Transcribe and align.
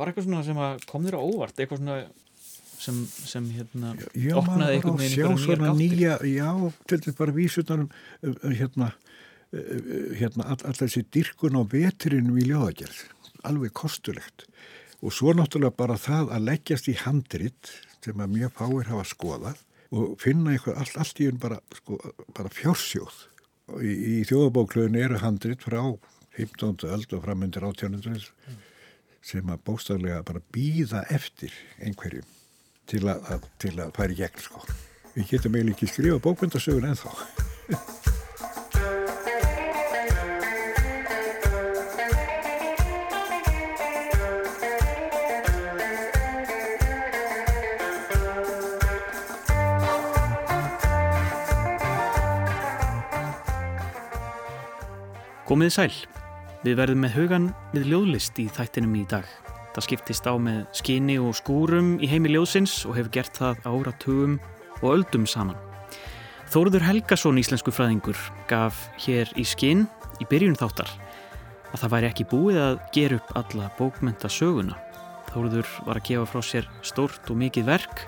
var 0.00 0.10
eitthvað 0.10 0.26
svona 0.26 0.42
sem 0.46 0.88
kom 0.90 1.06
þér 1.06 1.18
á 1.18 1.22
óvart, 1.22 1.60
eitthvað 1.60 1.82
svona 1.82 2.00
sem, 2.80 2.98
sem 3.28 3.46
hérna 3.54 3.94
já, 4.16 4.34
opnaði 4.40 4.78
einhvern 4.78 4.98
veginn 5.00 5.36
veginn 5.36 5.78
nýjar 5.78 5.78
nýja, 5.78 6.16
já, 6.24 6.50
til 6.88 7.00
dæs 7.04 7.16
bara 7.18 7.36
vísunar 7.36 7.82
um, 7.84 8.36
hérna, 8.48 8.90
hérna 9.52 10.46
all, 10.46 10.58
alltaf 10.58 10.84
þessi 10.86 11.04
dirkun 11.12 11.58
á 11.60 11.62
veturinn 11.68 12.32
við 12.36 12.52
ljóðagerð, 12.52 13.02
alveg 13.48 13.74
kostulegt. 13.76 14.46
Og 15.00 15.14
svo 15.16 15.32
náttúrulega 15.36 15.76
bara 15.76 15.96
það 16.00 16.32
að 16.36 16.46
leggjast 16.48 16.88
í 16.92 16.96
handrit 17.00 17.72
sem 18.04 18.20
að 18.20 18.36
mjög 18.36 18.56
fáir 18.58 18.88
hafa 18.90 19.08
skoðað 19.08 19.60
og 19.90 20.14
finna 20.22 20.54
eitthvað 20.54 20.80
allt, 20.80 20.96
allt 21.02 21.20
í 21.20 21.28
unn 21.30 21.40
bara, 21.42 21.60
sko, 21.80 21.98
bara 22.36 22.52
fjársjóð. 22.52 23.26
Í, 23.80 23.90
í 23.90 24.16
þjóðabóklöðinu 24.28 25.04
eru 25.04 25.20
handrit 25.22 25.64
frá 25.64 25.82
15. 26.36 26.88
öld 26.88 27.14
og 27.16 27.24
framöndir 27.24 27.64
1800 27.66 28.30
mm. 28.30 28.58
Sem 29.24 29.50
að 29.52 29.64
bóstaflega 29.68 30.22
bara 30.26 30.42
býða 30.54 31.04
eftir 31.12 31.52
einhverjum 31.80 32.28
til 32.90 33.04
að, 33.10 33.44
til 33.60 33.76
að 33.78 33.92
færi 33.96 34.16
gegn 34.18 34.42
sko. 34.42 34.64
Við 35.14 35.34
getum 35.34 35.58
eiginlega 35.58 35.76
ekki 35.76 35.90
skrifa 35.90 36.22
bókmyndasögun 36.24 36.90
en 36.90 36.98
þá. 36.98 37.10
Komiði 55.50 55.72
sæl. 55.74 56.19
Við 56.60 56.76
verðum 56.76 57.00
með 57.06 57.14
hugan 57.16 57.46
við 57.72 57.86
ljóðlist 57.88 58.36
í 58.42 58.44
þættinum 58.52 58.98
í 59.00 59.06
dag. 59.08 59.24
Það 59.72 59.84
skiptist 59.86 60.26
á 60.28 60.34
með 60.36 60.58
skinni 60.76 61.14
og 61.22 61.32
skúrum 61.38 61.94
í 62.04 62.08
heimi 62.10 62.34
ljóðsins 62.34 62.82
og 62.84 62.98
hefur 62.98 63.14
gert 63.14 63.38
það 63.38 63.62
áratugum 63.70 64.34
og 64.82 64.88
öldum 64.90 65.24
saman. 65.30 65.56
Þóruður 66.50 66.84
Helgason, 66.84 67.38
íslensku 67.40 67.72
fræðingur, 67.72 68.18
gaf 68.50 68.90
hér 69.06 69.30
í 69.38 69.46
skinn 69.46 69.86
í 70.20 70.26
byrjun 70.28 70.58
þáttar 70.58 70.90
að 71.70 71.78
það 71.84 71.94
væri 71.94 72.10
ekki 72.10 72.28
búið 72.34 72.60
að 72.64 72.76
gera 72.98 73.20
upp 73.22 73.32
alla 73.40 73.70
bókmenta 73.78 74.28
söguna. 74.28 74.76
Þóruður 75.30 75.72
var 75.86 76.02
að 76.02 76.08
gefa 76.10 76.28
frá 76.28 76.44
sér 76.44 76.70
stórt 76.84 77.30
og 77.30 77.40
mikið 77.40 77.70
verk, 77.70 78.04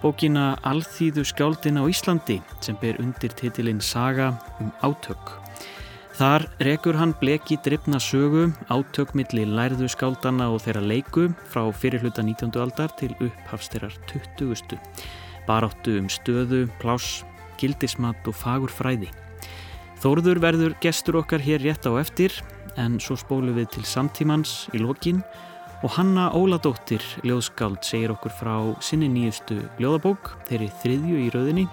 bókina 0.00 0.52
Alþýðu 0.64 1.26
skjáldina 1.28 1.84
á 1.84 1.90
Íslandi 1.90 2.40
sem 2.62 2.78
ber 2.80 3.02
undir 3.02 3.34
titilinn 3.36 3.82
Saga 3.82 4.32
um 4.62 4.72
átök. 4.80 5.41
Þar 6.12 6.44
rekur 6.60 6.96
hann 7.00 7.14
bleki 7.16 7.56
drifna 7.64 7.96
sögu, 8.02 8.50
átökmilli 8.68 9.46
lærðu 9.48 9.88
skáldana 9.88 10.50
og 10.52 10.60
þeirra 10.60 10.82
leiku 10.84 11.30
frá 11.48 11.64
fyrirluta 11.72 12.20
19. 12.20 12.52
aldar 12.60 12.92
til 13.00 13.14
upphafsterar 13.16 13.96
20. 14.12 14.76
Baráttu 15.48 15.96
um 16.02 16.10
stöðu, 16.12 16.66
pláss, 16.82 17.22
gildismat 17.56 18.28
og 18.28 18.36
fagur 18.36 18.70
fræði. 18.70 19.08
Þóruður 20.04 20.42
verður 20.44 20.76
gestur 20.84 21.22
okkar 21.22 21.40
hér 21.40 21.64
rétt 21.64 21.88
á 21.88 21.96
eftir 21.96 22.36
en 22.76 23.00
svo 23.00 23.16
spólu 23.16 23.56
við 23.56 23.72
til 23.78 23.88
samtímans 23.88 24.66
í 24.76 24.82
lokin 24.84 25.24
og 25.82 25.96
Hanna 25.96 26.28
Óladóttir, 26.36 27.02
ljóðskáld, 27.26 27.80
segir 27.82 28.12
okkur 28.12 28.36
frá 28.36 28.56
sinni 28.84 29.08
nýjustu 29.10 29.62
ljóðabók, 29.80 30.36
þeirri 30.50 30.68
þriðju 30.84 31.22
í 31.24 31.30
rauðinni. 31.34 31.70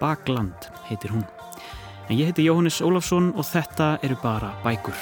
Bakland 0.00 0.72
heitir 0.88 1.12
hún. 1.14 1.28
En 2.08 2.16
ég 2.16 2.30
heiti 2.30 2.46
Jóhannes 2.46 2.78
Ólafsson 2.80 3.34
og 3.36 3.44
þetta 3.44 3.98
eru 4.00 4.16
bara 4.22 4.54
bækur. 4.64 4.96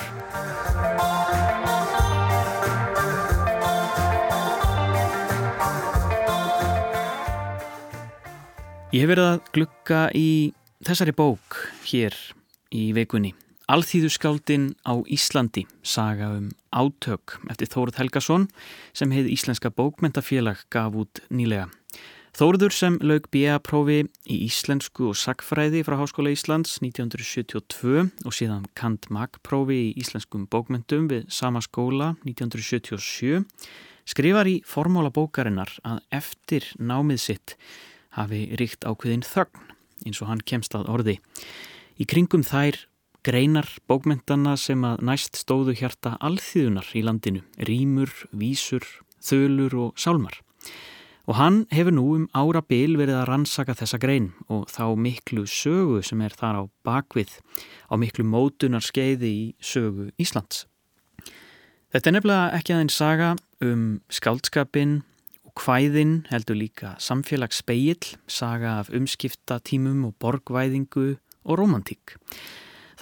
Ég 8.91 9.05
hef 9.05 9.13
verið 9.13 9.29
að 9.29 9.49
glukka 9.55 10.03
í 10.19 10.29
þessari 10.83 11.15
bók 11.15 11.61
hér 11.87 12.17
í 12.75 12.91
veikunni. 12.97 13.37
Alþýðuskáldin 13.71 14.73
á 14.83 14.99
Íslandi, 15.07 15.67
saga 15.87 16.33
um 16.35 16.51
átök 16.75 17.39
eftir 17.51 17.71
Þórið 17.71 18.03
Helgason 18.03 18.51
sem 18.95 19.15
heið 19.15 19.31
Íslenska 19.35 19.71
bókmentafélag 19.71 20.67
gaf 20.75 20.99
út 20.99 21.23
nýlega. 21.31 21.71
Þóruður 22.37 22.75
sem 22.77 22.97
laug 23.01 23.31
B.A.prófi 23.33 24.03
í 24.29 24.35
Íslensku 24.45 25.07
og 25.09 25.15
Sackfræði 25.17 25.81
frá 25.87 25.95
Háskóla 25.97 26.35
Íslands 26.35 26.75
1972 26.83 28.03
og 28.29 28.35
síðan 28.37 28.67
Kant 28.77 29.07
Mag-prófi 29.09 29.79
í 29.87 29.95
Íslenskum 30.03 30.43
bókmyndum 30.53 31.07
við 31.09 31.23
sama 31.33 31.63
skóla 31.65 32.11
1977 32.29 33.41
skrifar 34.05 34.51
í 34.53 34.59
formála 34.69 35.09
bókarinnar 35.17 35.73
að 35.81 36.03
eftir 36.19 36.67
námið 36.77 37.23
sitt 37.23 37.55
hafi 38.19 38.43
ríkt 38.61 38.85
ákveðin 38.85 39.25
þögn 39.25 39.73
eins 40.05 40.21
og 40.21 40.29
hann 40.29 40.45
kemst 40.45 40.77
að 40.77 40.91
orði. 40.93 41.15
Í 41.97 42.05
kringum 42.05 42.45
þær 42.45 42.83
greinar 43.25 43.71
bókmyndana 43.89 44.59
sem 44.61 44.85
að 44.85 45.07
næst 45.09 45.41
stóðu 45.41 45.73
hjarta 45.81 46.19
alþýðunar 46.21 46.93
í 46.93 47.07
landinu, 47.09 47.47
rýmur, 47.65 48.13
vísur, 48.37 48.85
þölur 49.25 49.79
og 49.87 49.97
sálmar. 49.97 50.37
Og 51.27 51.35
hann 51.35 51.65
hefur 51.75 51.91
nú 51.91 52.05
um 52.15 52.27
ára 52.39 52.61
bil 52.63 52.95
verið 53.01 53.17
að 53.19 53.29
rannsaka 53.33 53.75
þessa 53.75 53.99
grein 53.99 54.29
og 54.47 54.69
þá 54.71 54.95
miklu 54.95 55.43
sögu 55.51 55.99
sem 56.07 56.21
er 56.23 56.35
þar 56.39 56.61
á 56.63 56.63
bakvið, 56.87 57.33
á 57.91 57.95
miklu 57.99 58.23
mótunar 58.23 58.85
skeiði 58.85 59.31
í 59.31 59.47
sögu 59.59 60.13
Íslands. 60.23 60.69
Þetta 61.91 62.11
er 62.11 62.15
nefnilega 62.15 62.61
ekki 62.61 62.77
aðeins 62.77 62.99
saga 63.01 63.33
um 63.65 63.83
skáldskapin 64.07 65.01
og 65.49 65.65
hvæðin 65.65 66.15
heldur 66.31 66.61
líka 66.61 66.95
samfélagsspegill, 67.03 68.15
saga 68.31 68.77
af 68.85 68.93
umskipta 68.95 69.59
tímum 69.59 70.07
og 70.07 70.15
borgvæðingu 70.23 71.17
og 71.43 71.59
romantík. 71.59 72.15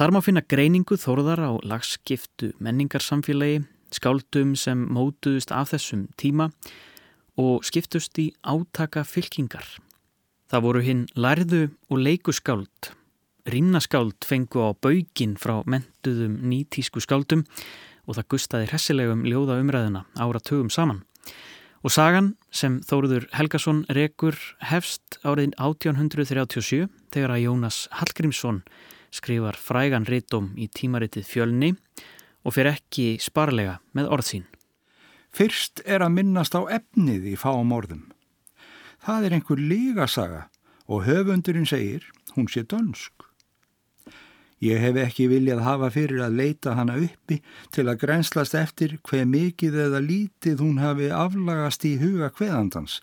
Þar 0.00 0.16
má 0.16 0.20
finna 0.24 0.40
greiningu 0.40 0.96
þorðar 0.96 1.44
á 1.44 1.52
lagskiptu 1.60 2.54
menningarsamfélagi, 2.56 3.66
skáldum 3.94 4.56
sem 4.56 4.88
mótuðust 4.88 5.52
af 5.54 5.74
þessum 5.74 6.08
tíma 6.16 6.48
og 6.48 6.74
skiptust 7.66 8.18
í 8.22 8.28
átaka 8.46 9.02
fylkingar. 9.06 9.66
Það 10.50 10.64
voru 10.66 10.82
hinn 10.84 11.06
lærðu 11.18 11.64
og 11.90 11.98
leikuskáld. 11.98 12.92
Rýmnaskáld 13.50 14.24
fengu 14.24 14.62
á 14.62 14.70
baugin 14.72 15.34
frá 15.40 15.58
mentuðum 15.66 16.38
nýtísku 16.48 17.02
skáldum 17.02 17.42
og 18.06 18.16
það 18.16 18.28
gustaði 18.34 18.70
hressilegum 18.70 19.24
ljóða 19.26 19.58
umræðuna 19.60 20.04
ára 20.14 20.40
tögum 20.40 20.70
saman. 20.70 21.02
Og 21.84 21.92
sagan 21.92 22.32
sem 22.48 22.78
Þóruður 22.86 23.26
Helgason 23.34 23.82
rekur 23.92 24.38
hefst 24.64 25.18
árið 25.20 25.52
1837 25.58 26.86
þegar 27.12 27.34
að 27.34 27.44
Jónas 27.44 27.84
Hallgrímsson 27.92 28.62
skrifar 29.12 29.58
frægan 29.60 30.08
rítum 30.08 30.54
í 30.56 30.70
tímaritið 30.72 31.26
fjölni 31.28 31.74
og 32.44 32.56
fyrir 32.56 32.76
ekki 32.78 33.14
sparlega 33.20 33.80
með 33.92 34.10
orðsín. 34.16 34.46
Fyrst 35.34 35.82
er 35.84 36.04
að 36.04 36.14
minnast 36.14 36.54
á 36.54 36.62
efnið 36.70 37.32
í 37.32 37.36
fáum 37.38 37.72
orðum. 37.74 38.04
Það 39.02 39.26
er 39.26 39.36
einhver 39.36 39.60
lígasaga 39.60 40.42
og 40.86 41.06
höfundurinn 41.08 41.66
segir 41.66 42.06
hún 42.36 42.46
sé 42.50 42.62
dönsk. 42.62 43.12
Ég 44.64 44.78
hef 44.80 44.96
ekki 44.96 45.26
viljað 45.28 45.64
hafa 45.66 45.90
fyrir 45.92 46.22
að 46.24 46.38
leita 46.38 46.76
hana 46.78 46.94
uppi 47.02 47.40
til 47.74 47.88
að 47.90 47.98
grenslast 48.04 48.54
eftir 48.56 48.96
hver 49.04 49.26
mikið 49.28 49.80
eða 49.88 50.00
lítið 50.00 50.62
hún 50.62 50.78
hafi 50.80 51.10
aflagast 51.12 51.84
í 51.84 51.96
huga 52.00 52.30
hveðandans 52.38 53.00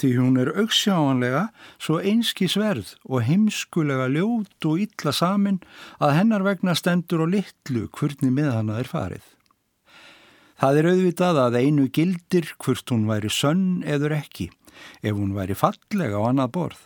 því 0.00 0.10
hún 0.16 0.38
er 0.40 0.50
auksjáanlega 0.58 1.42
svo 1.80 1.98
einski 2.00 2.48
sverð 2.50 2.94
og 3.08 3.24
heimskulega 3.26 4.08
ljót 4.12 4.68
og 4.68 4.84
illa 4.86 5.12
samin 5.14 5.60
að 6.02 6.16
hennar 6.18 6.46
vegna 6.46 6.74
stendur 6.78 7.26
og 7.26 7.32
litlu 7.34 7.88
hvernig 7.98 8.32
með 8.34 8.52
hana 8.56 8.80
er 8.82 8.90
farið. 8.90 9.24
Það 10.62 10.76
er 10.78 10.86
auðvitað 10.92 11.38
að 11.42 11.54
einu 11.58 11.84
gildir 11.90 12.52
hvort 12.62 12.90
hún 12.92 13.08
væri 13.08 13.26
sönn 13.34 13.80
eður 13.82 14.12
ekki, 14.14 14.44
ef 15.02 15.16
hún 15.16 15.32
væri 15.34 15.56
fallega 15.58 16.20
á 16.22 16.22
annað 16.28 16.52
borð, 16.54 16.84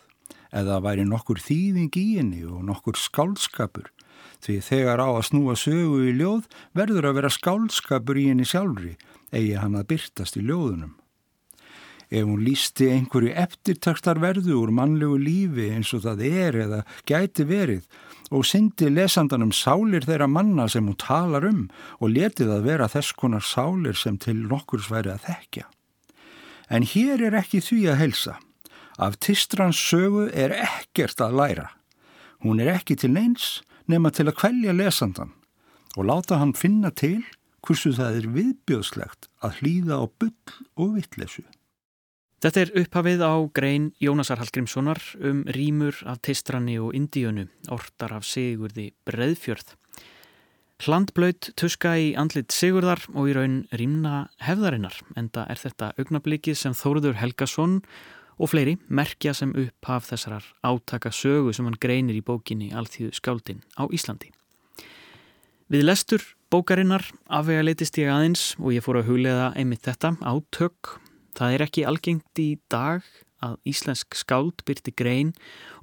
eða 0.49 0.79
væri 0.81 1.05
nokkur 1.05 1.43
þýðing 1.45 1.99
í 2.01 2.05
henni 2.15 2.41
og 2.49 2.63
nokkur 2.65 2.97
skálskapur, 2.97 3.91
því 4.41 4.57
þegar 4.65 5.03
á 5.05 5.09
að 5.13 5.27
snúa 5.29 5.59
sögu 5.61 6.07
í 6.09 6.15
ljóð 6.17 6.49
verður 6.73 7.11
að 7.11 7.19
vera 7.19 7.33
skálskapur 7.37 8.17
í 8.17 8.25
henni 8.31 8.49
sjálfri, 8.49 8.95
eigi 9.29 9.61
hann 9.61 9.77
að 9.77 9.91
byrtast 9.93 10.41
í 10.41 10.47
ljóðunum. 10.49 10.97
Ef 12.09 12.25
hún 12.25 12.49
lísti 12.49 12.89
einhverju 12.95 13.37
eftirtaktarverðu 13.45 14.57
úr 14.57 14.73
mannlegu 14.73 15.21
lífi 15.21 15.69
eins 15.77 15.93
og 15.93 16.07
það 16.09 16.25
er 16.33 16.63
eða 16.65 16.81
gæti 17.05 17.45
verið, 17.45 17.85
og 18.31 18.47
syndi 18.47 18.89
lesandanum 18.91 19.53
sálir 19.55 20.07
þeirra 20.07 20.27
manna 20.31 20.67
sem 20.69 20.87
hún 20.87 20.99
talar 20.99 21.47
um 21.47 21.67
og 22.01 22.13
letið 22.15 22.53
að 22.57 22.67
vera 22.67 22.89
þess 22.91 23.15
konar 23.19 23.45
sálir 23.45 23.97
sem 23.99 24.19
til 24.19 24.39
nokkurs 24.51 24.91
væri 24.91 25.13
að 25.15 25.27
þekkja. 25.29 25.67
En 26.71 26.83
hér 26.83 27.23
er 27.29 27.39
ekki 27.39 27.63
því 27.63 27.81
að 27.93 28.01
helsa. 28.03 28.37
Af 28.99 29.19
Tistrans 29.23 29.79
sögu 29.79 30.27
er 30.33 30.55
ekkert 30.57 31.21
að 31.23 31.37
læra. 31.39 31.69
Hún 32.43 32.61
er 32.61 32.75
ekki 32.75 32.97
til 32.99 33.13
neins 33.15 33.61
nema 33.87 34.11
til 34.11 34.27
að 34.27 34.39
kvelja 34.41 34.75
lesandan 34.75 35.35
og 35.97 36.09
láta 36.11 36.41
hann 36.41 36.57
finna 36.57 36.91
til 36.91 37.23
hversu 37.67 37.95
það 37.97 38.19
er 38.21 38.27
viðbjóðslegt 38.35 39.31
að 39.45 39.61
hlýða 39.61 40.03
á 40.03 40.05
bull 40.07 40.57
og 40.77 40.97
vittlesu. 40.99 41.45
Þetta 42.45 42.61
er 42.61 42.73
upphafið 42.83 43.23
á 43.25 43.33
grein 43.57 43.87
Jónasar 44.03 44.37
Hallgrímssonar 44.43 45.01
um 45.25 45.39
rýmur 45.57 45.97
af 46.05 46.21
teistranni 46.27 46.77
og 46.77 46.93
indíönu, 46.93 47.47
ortar 47.73 48.13
af 48.13 48.27
Sigurði 48.29 48.91
Breðfjörð. 49.09 49.73
Hlandblöyt 50.85 51.55
tuska 51.57 51.95
í 51.97 52.11
andlit 52.21 52.53
Sigurðar 52.53 53.01
og 53.15 53.31
í 53.31 53.37
raun 53.39 53.63
rýmna 53.73 54.27
hefðarinnar, 54.45 54.99
enda 55.17 55.47
er 55.49 55.57
þetta 55.57 55.95
augnablikið 55.97 56.59
sem 56.61 56.77
Þóruður 56.77 57.17
Helgason 57.23 57.79
og 58.37 58.53
fleiri 58.53 58.77
merkja 58.93 59.33
sem 59.33 59.57
upphaf 59.57 60.11
þessarar 60.11 60.45
átaka 60.61 61.09
sögu 61.09 61.57
sem 61.57 61.65
hann 61.65 61.81
greinir 61.81 62.21
í 62.21 62.25
bókinni 62.25 62.69
Alþjóðu 62.77 63.17
skáldin 63.17 63.65
á 63.81 63.89
Íslandi. 63.89 64.29
Við 65.73 65.89
lestur 65.89 66.21
bókarinnar 66.53 67.09
afvega 67.33 67.65
leitist 67.65 67.97
ég 67.97 68.13
aðeins 68.13 68.53
og 68.61 68.77
ég 68.77 68.85
fór 68.85 69.01
að 69.01 69.09
huglega 69.09 69.49
einmitt 69.57 69.89
þetta 69.89 70.13
átök. 70.21 70.99
Það 71.37 71.55
er 71.55 71.65
ekki 71.67 71.83
algengt 71.85 72.41
í 72.41 72.51
dag 72.73 73.05
að 73.45 73.59
íslensk 73.69 74.17
skáld 74.17 74.63
byrti 74.65 74.95
grein 74.97 75.35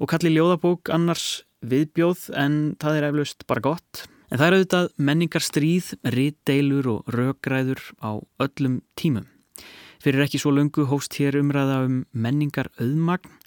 og 0.01 0.09
kalli 0.09 0.31
ljóðabók 0.33 0.89
annars 0.93 1.43
viðbjóð 1.61 2.31
en 2.41 2.55
það 2.81 2.97
er 2.97 3.07
eflaust 3.11 3.45
bara 3.47 3.63
gott. 3.63 4.07
En 4.33 4.39
það 4.41 4.47
er 4.47 4.55
auðvitað 4.57 4.87
menningar 4.97 5.45
stríð, 5.45 5.91
rittdeilur 6.01 6.89
og 6.89 7.11
röggræður 7.13 7.83
á 8.01 8.17
öllum 8.41 8.79
tímum. 8.97 9.27
Fyrir 10.01 10.25
ekki 10.25 10.41
svo 10.41 10.51
löngu 10.51 10.87
hóst 10.89 11.19
hér 11.21 11.37
umræða 11.39 11.83
um 11.85 12.01
menningar 12.11 12.71
auðmagn 12.81 13.37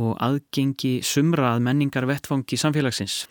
og 0.00 0.16
aðgengi 0.22 0.98
sumrað 1.04 1.60
menningar 1.66 2.08
vettfangi 2.08 2.56
samfélagsins. 2.56 3.26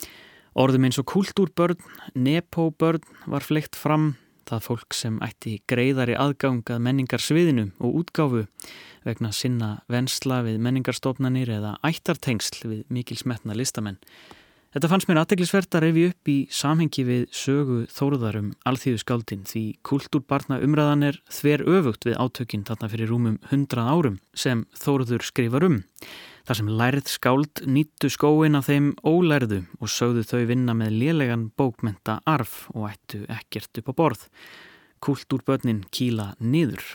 Orðum 0.58 0.86
eins 0.86 1.02
og 1.02 1.10
kultúrbörn, 1.10 1.82
nepóbörn 2.14 3.04
var 3.26 3.46
fleikt 3.46 3.76
fram 3.76 4.14
það 4.48 4.64
fólk 4.66 4.96
sem 4.98 5.20
ætti 5.26 5.58
greiðari 5.70 6.18
aðgangað 6.18 6.82
menningar 6.84 7.24
sviðinu 7.24 7.70
og 7.84 8.02
útgáfu 8.02 8.46
vegna 9.08 9.32
sinna 9.36 9.70
vensla 9.92 10.42
við 10.48 10.60
menningarstofnanir 10.64 11.52
eða 11.60 11.78
ættartengsl 11.88 12.68
við 12.68 12.84
mikil 12.92 13.20
smetna 13.20 13.56
listamenn. 13.58 14.00
Þetta 14.76 14.90
fannst 14.92 15.08
mér 15.10 15.22
aðteglisvert 15.22 15.76
að 15.78 15.84
revi 15.86 16.02
upp 16.12 16.30
í 16.30 16.36
samhengi 16.54 17.04
við 17.08 17.22
sögu 17.34 17.78
þóruðarum 17.90 18.50
alþýðu 18.68 19.00
skáldin 19.02 19.46
því 19.48 19.64
kultúrbarna 19.88 20.60
umræðan 20.62 21.06
er 21.08 21.20
þver 21.34 21.64
öfugt 21.78 22.06
við 22.06 22.20
átökinn 22.20 22.66
þarna 22.68 22.90
fyrir 22.92 23.10
rúmum 23.10 23.38
hundrað 23.50 23.92
árum 23.94 24.20
sem 24.38 24.66
þóruður 24.78 25.24
skrifar 25.26 25.66
um. 25.70 25.80
Þar 26.48 26.56
sem 26.62 26.68
lærið 26.80 27.10
skáld 27.12 27.62
nýttu 27.68 28.08
skóin 28.08 28.56
af 28.56 28.70
þeim 28.70 28.94
ólærðu 29.04 29.66
og 29.84 29.90
sögðu 29.92 30.22
þau 30.30 30.46
vinna 30.48 30.76
með 30.80 30.94
lélegan 31.02 31.50
bókmenta 31.60 32.22
arf 32.24 32.70
og 32.72 32.86
ættu 32.88 33.26
ekkert 33.28 33.82
upp 33.82 33.92
á 33.92 33.94
borð. 33.98 34.22
Kultúrbörnin 35.04 35.82
kýla 35.92 36.30
niður. 36.40 36.86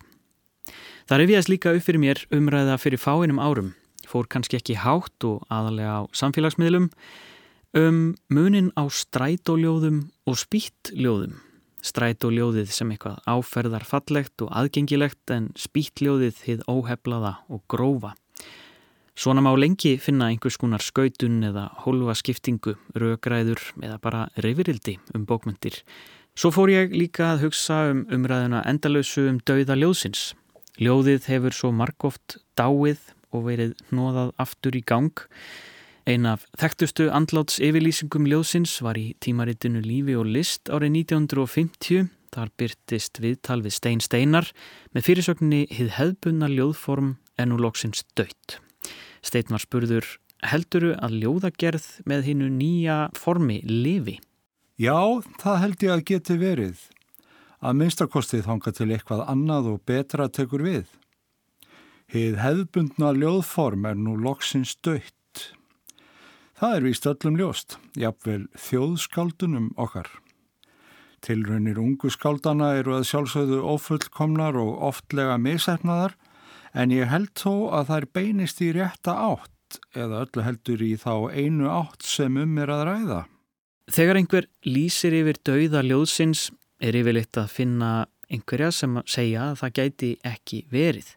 Það 1.05 1.21
reviðast 1.21 1.53
líka 1.53 1.75
upp 1.77 1.85
fyrir 1.85 2.01
mér 2.01 2.23
umræða 2.33 2.79
fyrir 2.81 3.03
fáinum 3.03 3.43
árum. 3.45 3.75
Fór 4.09 4.25
kannski 4.25 4.57
ekki 4.57 4.79
hátt 4.81 5.29
og 5.29 5.45
aðalega 5.53 6.01
á 6.01 6.03
samfélagsmiðlum 6.17 6.89
um 7.77 8.01
munin 8.33 8.73
á 8.73 8.89
strætóljóðum 8.89 10.07
og 10.33 10.41
spýttljóðum. 10.41 11.37
Strætóljóðið 11.85 12.73
sem 12.73 12.97
eitthvað 12.97 13.21
áferðar 13.29 13.85
fallegt 13.85 14.41
og 14.41 14.49
aðgengilegt 14.49 15.37
en 15.37 15.53
spýttljóðið 15.61 16.43
hið 16.49 16.67
óheflaða 16.73 17.37
og 17.53 17.67
grófa. 17.69 18.17
Svona 19.19 19.43
má 19.45 19.51
lengi 19.57 19.99
finna 20.01 20.31
einhvers 20.33 20.57
konar 20.57 20.81
skautun 20.81 21.43
eða 21.45 21.69
hólfa 21.85 22.15
skiptingu, 22.17 22.77
rögræður 22.97 23.61
eða 23.83 23.99
bara 24.01 24.23
reyfirildi 24.41 24.99
um 25.15 25.27
bókmyndir. 25.29 25.83
Svo 26.35 26.53
fór 26.55 26.73
ég 26.73 26.95
líka 26.97 27.35
að 27.35 27.49
hugsa 27.49 27.83
um 27.91 28.07
umræðuna 28.09 28.63
endalösu 28.69 29.27
um 29.29 29.43
dauða 29.45 29.77
ljóðsins. 29.77 30.33
Ljóðið 30.81 31.29
hefur 31.29 31.53
svo 31.53 31.75
margóft 31.77 32.39
dáið 32.57 33.03
og 33.33 33.45
verið 33.51 33.77
nóðað 33.93 34.33
aftur 34.41 34.77
í 34.77 34.83
gang 34.87 35.13
Ein 36.03 36.27
af 36.27 36.49
þekktustu 36.59 37.05
andláts 37.15 37.61
yfirlýsingum 37.63 38.25
ljóðsins 38.27 38.73
var 38.83 38.99
í 38.99 39.13
tímaritinu 39.23 39.85
Lífi 39.85 40.17
og 40.19 40.27
List 40.35 40.67
árið 40.67 40.97
1950. 41.05 42.09
Þar 42.35 42.51
byrtist 42.59 43.21
viðtal 43.23 43.61
við 43.63 43.77
Stein 43.77 44.03
Steinar 44.03 44.51
með 44.97 45.07
fyrirsögninni 45.07 45.63
Hið 45.71 45.95
hefbunna 46.01 46.51
ljóðform 46.51 47.15
er 47.39 47.51
nú 47.53 47.61
loksins 47.63 48.03
dött. 48.19 48.59
Stein 49.23 49.51
var 49.55 49.63
spurður 49.63 50.09
helduru 50.43 50.93
að 50.99 51.19
ljóðagerð 51.23 51.87
með 52.11 52.27
hinnu 52.31 52.49
nýja 52.51 52.99
formi 53.19 53.61
lifi? 53.67 54.19
Já, 54.81 55.23
það 55.39 55.61
held 55.63 55.85
ég 55.87 55.95
að 55.95 56.05
geti 56.11 56.39
verið. 56.41 56.81
Að 57.63 57.79
minnstakostið 57.79 58.49
hanga 58.51 58.73
til 58.75 58.89
eitthvað 58.91 59.23
annað 59.31 59.69
og 59.77 59.85
betra 59.87 60.27
tekur 60.27 60.65
við. 60.67 60.89
Hið 62.11 62.41
hefbundna 62.43 63.13
ljóðform 63.15 63.87
er 63.89 64.01
nú 64.01 64.17
loksins 64.19 64.75
dött. 64.83 65.53
Það 66.59 66.75
er 66.77 66.85
víst 66.87 67.07
öllum 67.09 67.39
ljóst, 67.39 67.79
jafnvel 67.99 68.43
þjóðskaldunum 68.59 69.71
okkar. 69.81 70.11
Tilraunir 71.23 71.79
ungu 71.79 72.11
skaldana 72.11 72.73
eru 72.81 72.97
að 72.99 73.07
sjálfsögðu 73.13 73.63
ofullkomnar 73.71 74.59
og 74.59 74.83
oftlega 74.91 75.39
misæfnaðar 75.39 76.17
en 76.75 76.95
ég 76.95 77.11
held 77.11 77.33
þó 77.39 77.73
að 77.81 77.93
er 77.97 78.09
beinist 78.17 78.63
í 78.65 78.73
rétta 78.77 79.15
átt 79.31 79.79
eða 79.97 80.25
öllu 80.27 80.45
heldur 80.45 80.83
í 80.85 80.93
þá 81.01 81.15
einu 81.33 81.71
átt 81.73 82.05
sem 82.05 82.37
um 82.37 82.59
er 82.61 82.73
að 82.73 82.85
ræða. 82.91 83.21
Þegar 83.93 84.21
einhver 84.21 84.49
lýsir 84.69 85.17
yfir 85.17 85.41
dauða 85.45 85.83
ljóðsins 85.85 86.51
er 86.83 86.97
yfirleitt 86.99 87.39
að 87.41 87.51
finna 87.53 87.93
einhverja 88.33 88.71
sem 88.73 89.01
segja 89.09 89.51
að 89.51 89.59
það 89.63 89.77
gæti 89.79 90.13
ekki 90.29 90.63
verið 90.73 91.13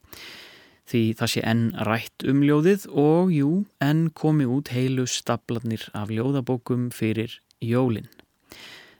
því 0.89 1.01
það 1.17 1.31
sé 1.33 1.43
enn 1.49 1.63
rætt 1.87 2.25
um 2.29 2.43
ljóðið 2.45 2.85
og 2.91 3.31
jú, 3.33 3.51
enn 3.81 4.09
komi 4.13 4.45
út 4.49 4.69
heilu 4.73 5.07
staplarnir 5.09 5.87
af 5.97 6.11
ljóðabókum 6.13 6.91
fyrir 6.93 7.39
jólinn. 7.63 8.09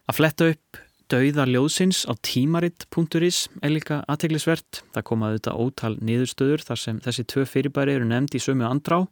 Að 0.09 0.17
fletta 0.17 0.49
upp 0.53 0.81
dauða 1.11 1.45
ljóðsins 1.49 2.03
á 2.09 2.13
tímaritt.is 2.25 3.45
er 3.61 3.73
líka 3.73 4.01
aðteglisvert. 4.09 4.81
Það 4.95 5.07
komaði 5.09 5.39
þetta 5.39 5.55
ótal 5.61 5.93
niðurstöður 6.01 6.63
þar 6.65 6.81
sem 6.81 7.01
þessi 7.05 7.25
tvö 7.31 7.45
fyrirbæri 7.49 7.95
eru 7.97 8.07
nefnd 8.09 8.37
í 8.37 8.41
sömu 8.41 8.65
andrá. 8.67 9.03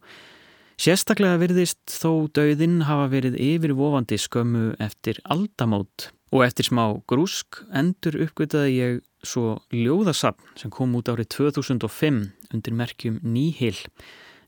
Sérstaklega 0.82 1.38
virðist 1.42 1.94
þó 1.94 2.28
dauðin 2.34 2.82
hafa 2.88 3.06
verið 3.12 3.38
yfirvofandi 3.38 4.18
skömmu 4.18 4.74
eftir 4.82 5.20
aldamót 5.30 6.10
og 6.34 6.46
eftir 6.48 6.66
smá 6.66 6.88
grúsk 7.08 7.62
endur 7.78 8.18
uppgötaði 8.26 8.74
ég 8.74 9.02
svo 9.24 9.60
ljóðasapn 9.72 10.58
sem 10.60 10.74
kom 10.74 10.96
út 10.98 11.12
árið 11.14 11.30
2005 11.38 12.24
undir 12.54 12.76
merkjum 12.76 13.20
Nýhil, 13.22 13.78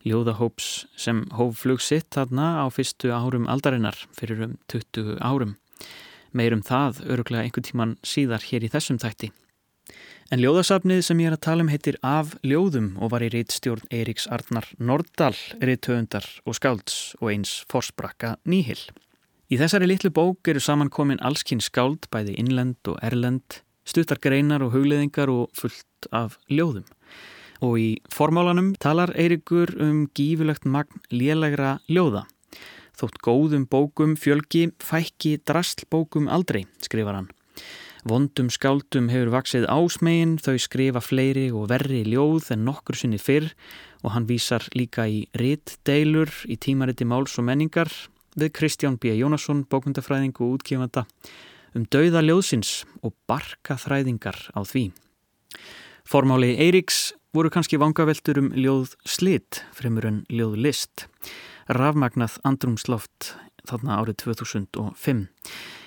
ljóðahóps 0.05 0.87
sem 0.97 1.23
hóf 1.37 1.61
flug 1.61 1.83
sitt 1.83 2.09
þarna 2.17 2.65
á 2.65 2.65
fyrstu 2.73 3.13
árum 3.13 3.45
aldarinnar 3.49 4.01
fyrir 4.17 4.47
um 4.49 4.57
20 4.73 5.21
árum. 5.21 5.55
Meirum 6.35 6.61
það 6.65 7.01
öruglega 7.07 7.47
einhvern 7.47 7.65
tíman 7.65 7.97
síðar 8.03 8.43
hér 8.43 8.67
í 8.67 8.71
þessum 8.73 8.99
þætti. 9.01 9.31
En 10.33 10.41
ljóðasafnið 10.41 11.03
sem 11.05 11.19
ég 11.21 11.29
er 11.29 11.35
að 11.37 11.43
tala 11.45 11.63
um 11.63 11.69
heitir 11.69 11.97
Af 12.01 12.33
ljóðum 12.43 12.95
og 12.97 13.11
var 13.13 13.23
í 13.23 13.29
reitstjórn 13.29 13.85
Eiríks 13.93 14.25
Arnar 14.33 14.65
Nordal, 14.81 15.35
reittöfundar 15.61 16.25
og 16.49 16.57
skálds 16.57 17.13
og 17.21 17.29
eins 17.29 17.59
forsprakka 17.69 18.35
Nýhil. 18.49 18.81
Í 19.53 19.59
þessari 19.61 19.85
litlu 19.85 20.09
bók 20.09 20.49
eru 20.49 20.63
samankomin 20.63 21.21
allskinn 21.21 21.61
skáld 21.61 22.09
bæði 22.09 22.33
innlend 22.41 22.89
og 22.89 22.97
erlend 23.05 23.61
stuttar 23.85 24.17
greinar 24.17 24.65
og 24.65 24.73
hugleðingar 24.73 25.29
og 25.29 25.51
fullt 25.53 26.09
af 26.09 26.39
ljóðum. 26.49 26.87
Og 27.61 27.77
í 27.79 27.89
formálanum 28.11 28.73
talar 28.81 29.13
Eirikur 29.13 29.71
um 29.81 30.07
gífulegt 30.17 30.65
magn 30.65 31.05
lélægra 31.13 31.77
ljóða. 31.85 32.25
Þótt 32.95 33.19
góðum 33.23 33.65
bókum 33.67 34.15
fjölgi 34.19 34.69
fækki 34.79 35.37
drastlbókum 35.43 36.29
aldrei, 36.31 36.63
skrifar 36.83 37.19
hann. 37.19 37.31
Vondum 38.05 38.51
skáldum 38.53 39.07
hefur 39.09 39.31
vaksið 39.33 39.65
ásmegin, 39.65 40.35
þau 40.37 40.59
skrifa 40.61 41.01
fleiri 41.01 41.47
og 41.49 41.71
verri 41.71 42.03
ljóð 42.05 42.51
en 42.53 42.61
nokkur 42.67 42.99
sinni 42.99 43.17
fyrr 43.17 43.49
og 44.05 44.13
hann 44.13 44.27
vísar 44.29 44.67
líka 44.77 45.07
í 45.09 45.23
ritt 45.41 45.79
deilur 45.89 46.29
í 46.45 46.59
tímariti 46.61 47.07
máls 47.09 47.33
og 47.41 47.47
menningar 47.49 47.89
við 48.37 48.53
Kristján 48.53 48.99
B. 49.01 49.15
Jónasson, 49.17 49.65
bókundafræðing 49.65 50.37
og 50.37 50.59
útgifanda 50.59 51.07
um 51.75 51.87
dauða 51.91 52.21
ljóðsins 52.23 52.83
og 53.01 53.15
barka 53.27 53.75
þræðingar 53.81 54.37
á 54.53 54.61
því. 54.61 54.91
Formáli 56.05 56.53
Eiríks 56.61 57.15
voru 57.35 57.49
kannski 57.51 57.79
vangaveltur 57.81 58.37
um 58.39 58.53
ljóð 58.53 58.93
slitt 59.03 59.63
fremur 59.75 60.05
en 60.07 60.21
ljóð 60.29 60.59
list. 60.61 61.07
Rafmagnað 61.65 62.37
andrumsloft 62.45 63.31
þarna 63.65 63.99
árið 64.01 64.19
2005. 64.25 65.23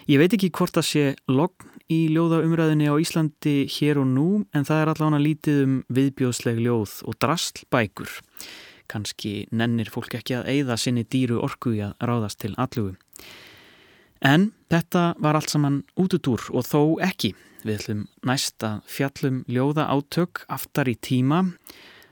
Ég 0.08 0.18
veit 0.18 0.34
ekki 0.34 0.50
hvort 0.50 0.74
það 0.74 0.86
sé 0.88 1.02
logn 1.30 1.68
í 1.92 2.00
ljóðaumræðinni 2.12 2.88
á 2.90 2.94
Íslandi 3.00 3.56
hér 3.70 4.00
og 4.02 4.08
nú 4.10 4.28
en 4.56 4.66
það 4.66 4.82
er 4.82 4.90
allavega 4.92 5.22
lítið 5.24 5.60
um 5.64 5.76
viðbjóðsleg 5.94 6.58
ljóð 6.64 6.96
og 7.08 7.18
drastlbækur. 7.22 8.16
Kanski 8.88 9.32
nennir 9.52 9.90
fólk 9.92 10.16
ekki 10.18 10.38
að 10.38 10.48
eigða 10.52 10.78
sinni 10.80 11.04
dýru 11.04 11.42
orku 11.44 11.76
í 11.76 11.82
að 11.84 11.94
ráðast 12.08 12.40
til 12.42 12.54
allugu. 12.56 12.96
En 14.24 14.50
þetta 14.72 15.12
var 15.22 15.38
allt 15.38 15.52
saman 15.52 15.82
útutúr 16.00 16.48
og 16.50 16.66
þó 16.66 16.98
ekki. 17.04 17.36
Við 17.62 17.76
ætlum 17.76 18.02
næst 18.26 18.64
að 18.66 18.80
fjallum 18.90 19.42
ljóða 19.50 19.86
átök 19.92 20.42
aftar 20.50 20.90
í 20.90 20.96
tíma. 20.98 21.44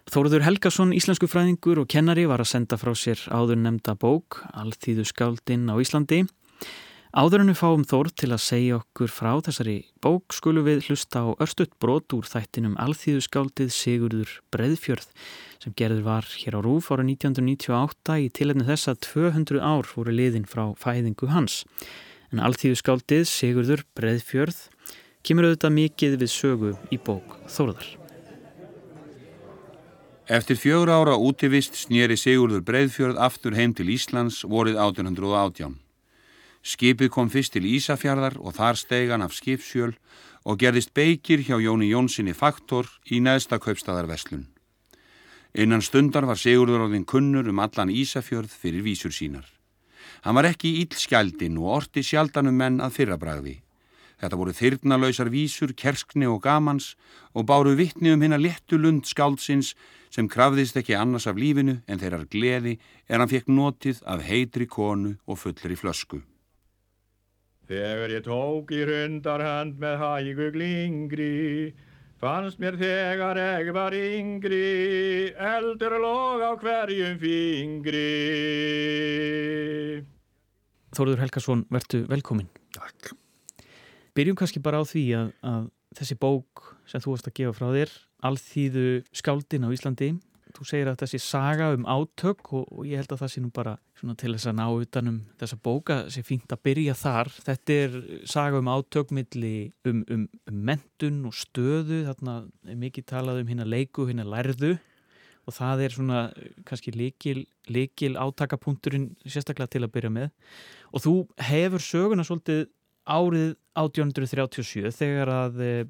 Þóruður 0.07 0.45
Helgason, 0.47 0.93
íslensku 0.95 1.27
fræðingur 1.27 1.81
og 1.83 1.89
kennari 1.91 2.29
var 2.31 2.39
að 2.39 2.53
senda 2.53 2.77
frá 2.79 2.93
sér 2.95 3.19
áður 3.27 3.59
nefnda 3.59 3.97
bók, 3.99 4.39
Alþýðu 4.55 5.03
skáldinn 5.11 5.67
á 5.67 5.75
Íslandi. 5.83 6.21
Áður 7.11 7.43
en 7.43 7.51
við 7.51 7.59
fáum 7.59 7.83
Þór 7.91 8.13
til 8.15 8.29
að 8.31 8.45
segja 8.45 8.77
okkur 8.77 9.11
frá 9.11 9.33
þessari 9.43 9.75
bók 10.05 10.37
skulum 10.37 10.69
við 10.69 10.87
hlusta 10.87 11.25
á 11.27 11.35
örstuðt 11.43 11.75
brot 11.83 12.15
úr 12.15 12.31
þættinum 12.31 12.79
Alþýðu 12.79 13.25
skáldið 13.27 13.75
Sigurður 13.75 14.37
Breðfjörð 14.55 15.11
sem 15.65 15.75
gerður 15.75 16.07
var 16.07 16.31
hér 16.37 16.55
á 16.55 16.61
Rúf 16.63 16.93
ára 16.95 17.03
1998 17.03 18.21
í 18.23 18.31
tilhengni 18.31 18.71
þess 18.71 18.93
að 18.95 19.03
200 19.11 19.59
ár 19.59 19.91
voru 19.91 20.15
liðin 20.15 20.47
frá 20.47 20.69
fæðingu 20.79 21.35
hans. 21.35 21.65
En 22.31 22.47
Alþýðu 22.47 22.79
skáldið 22.79 23.27
Sigurður 23.33 23.87
Breðfjörð 23.99 24.67
kemur 25.27 25.51
auðvitað 25.51 25.79
mikið 25.83 26.21
við 26.23 26.37
sögu 26.39 26.77
í 26.95 27.03
bók 27.03 27.41
Þóruðar. 27.51 28.06
Eftir 30.27 30.57
fjögur 30.59 30.91
ára 30.91 31.13
útivist 31.15 31.77
snýri 31.79 32.17
Sigurður 32.19 32.65
Breðfjörð 32.67 33.19
aftur 33.23 33.55
heim 33.55 33.71
til 33.79 33.87
Íslands 33.95 34.41
vorið 34.43 34.75
1818. 34.83 35.77
Skipið 36.67 37.13
kom 37.15 37.29
fyrst 37.31 37.55
til 37.55 37.63
Ísafjörðar 37.63 38.35
og 38.43 38.57
þar 38.57 38.81
stegan 38.81 39.23
af 39.23 39.37
skipsjöl 39.37 39.93
og 40.43 40.59
gerðist 40.59 40.91
beikir 40.99 41.45
hjá 41.47 41.61
Jóni 41.63 41.93
Jónssoni 41.93 42.35
faktor 42.35 42.91
í 43.07 43.21
neðsta 43.23 43.61
kaupstaðarveslun. 43.63 44.49
Innan 45.55 45.87
stundar 45.87 46.27
var 46.27 46.43
Sigurður 46.43 46.89
orðin 46.89 47.07
kunnur 47.07 47.47
um 47.47 47.63
allan 47.63 47.95
Ísafjörð 47.95 48.51
fyrir 48.51 48.83
vísur 48.83 49.15
sínar. 49.15 49.47
Hann 50.27 50.35
var 50.35 50.51
ekki 50.51 50.75
í 50.75 50.83
íllskjaldin 50.83 51.63
og 51.63 51.71
orti 51.79 52.03
sjaldanum 52.03 52.59
menn 52.59 52.83
að 52.83 52.99
fyrrabræði. 52.99 53.61
Þetta 54.17 54.39
voru 54.41 54.53
þyrnalöysar 54.57 55.29
vísur, 55.29 55.75
kerskni 55.77 56.25
og 56.25 56.41
gamans 56.47 56.95
og 57.37 57.45
báru 57.51 57.75
vittni 57.77 58.15
um 58.15 58.23
hérna 58.25 58.39
lettu 58.41 58.79
lund 58.81 59.05
skáldsins 59.05 59.75
sem 60.09 60.29
krafðist 60.33 60.79
ekki 60.81 60.97
annars 60.97 61.27
af 61.29 61.37
lífinu 61.37 61.83
en 61.85 62.01
þeirrar 62.01 62.25
gleði 62.33 62.79
er 63.11 63.21
hann 63.21 63.29
fekk 63.29 63.51
notið 63.53 64.01
af 64.09 64.25
heitri 64.25 64.67
konu 64.67 65.19
og 65.29 65.37
fullri 65.43 65.77
flösku. 65.77 66.23
Þegar 67.69 68.15
ég 68.15 68.25
tók 68.25 68.73
í 68.73 68.87
hundarhand 68.87 69.77
með 69.83 69.99
hægu 70.01 70.49
glingri, 70.55 71.75
fannst 72.23 72.63
mér 72.63 72.79
þegar 72.81 73.43
ég 73.43 73.73
var 73.75 73.93
yngri, 73.99 75.35
eldur 75.35 75.99
lóg 76.01 76.47
á 76.47 76.53
hverjum 76.63 77.21
fingri. 77.21 78.09
Þóruður 80.97 81.27
Helgason, 81.27 81.69
vertu 81.69 82.07
velkomin. 82.09 82.49
Takk. 82.73 83.26
Byrjum 84.17 84.37
kannski 84.39 84.63
bara 84.65 84.81
á 84.81 84.85
því 84.89 85.05
að, 85.13 85.33
að 85.45 85.65
þessi 85.99 86.17
bók 86.21 86.71
sem 86.89 87.03
þú 87.05 87.13
varst 87.13 87.29
að 87.29 87.37
gefa 87.41 87.57
frá 87.59 87.69
þér, 87.75 87.91
Alþýðu 88.27 88.87
skáldin 89.15 89.67
á 89.69 89.71
Íslandi, 89.77 90.09
þú 90.57 90.65
segir 90.65 90.89
að 90.89 91.03
þessi 91.03 91.21
saga 91.21 91.69
um 91.77 91.85
átök 91.85 92.53
og, 92.57 92.65
og 92.73 92.87
ég 92.89 93.03
held 93.03 93.13
að 93.13 93.23
það 93.23 93.33
sé 93.35 93.43
nú 93.45 93.51
bara 93.55 93.75
til 94.17 94.33
þess 94.33 94.49
að 94.49 94.57
ná 94.57 94.65
utanum 94.73 95.19
þessa 95.41 95.59
bóka 95.69 95.99
sé 96.13 96.23
fínt 96.25 96.53
að 96.53 96.63
byrja 96.65 96.95
þar. 96.97 97.31
Þetta 97.45 97.77
er 97.83 97.97
saga 98.29 98.61
um 98.63 98.71
átök 98.73 99.13
milli 99.17 99.55
um, 99.89 100.03
um, 100.13 100.27
um 100.49 100.63
mentun 100.71 101.23
og 101.29 101.37
stöðu, 101.37 102.07
þarna 102.09 102.39
er 102.71 102.79
mikið 102.81 103.09
talað 103.13 103.43
um 103.43 103.51
hérna 103.53 103.69
leiku, 103.69 104.09
hérna 104.09 104.25
lærðu. 104.29 104.79
Og 105.47 105.55
það 105.55 105.85
er 105.85 105.93
svona 105.95 106.23
kannski 106.67 106.91
líkil, 106.97 107.45
líkil 107.71 108.17
átakapunkturinn 108.19 109.13
sérstaklega 109.29 109.77
til 109.77 109.85
að 109.85 109.93
byrja 109.95 110.11
með. 110.11 110.33
Og 110.91 111.05
þú 111.05 111.15
hefur 111.53 111.85
söguna 111.85 112.25
svolítið 112.27 112.65
árið 113.07 113.55
1837 113.79 114.93
þegar 114.97 115.33
að 115.33 115.63
eh, 115.65 115.85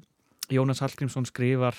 Jónas 0.53 0.81
Hallgrímsson 0.83 1.27
skrifar 1.27 1.75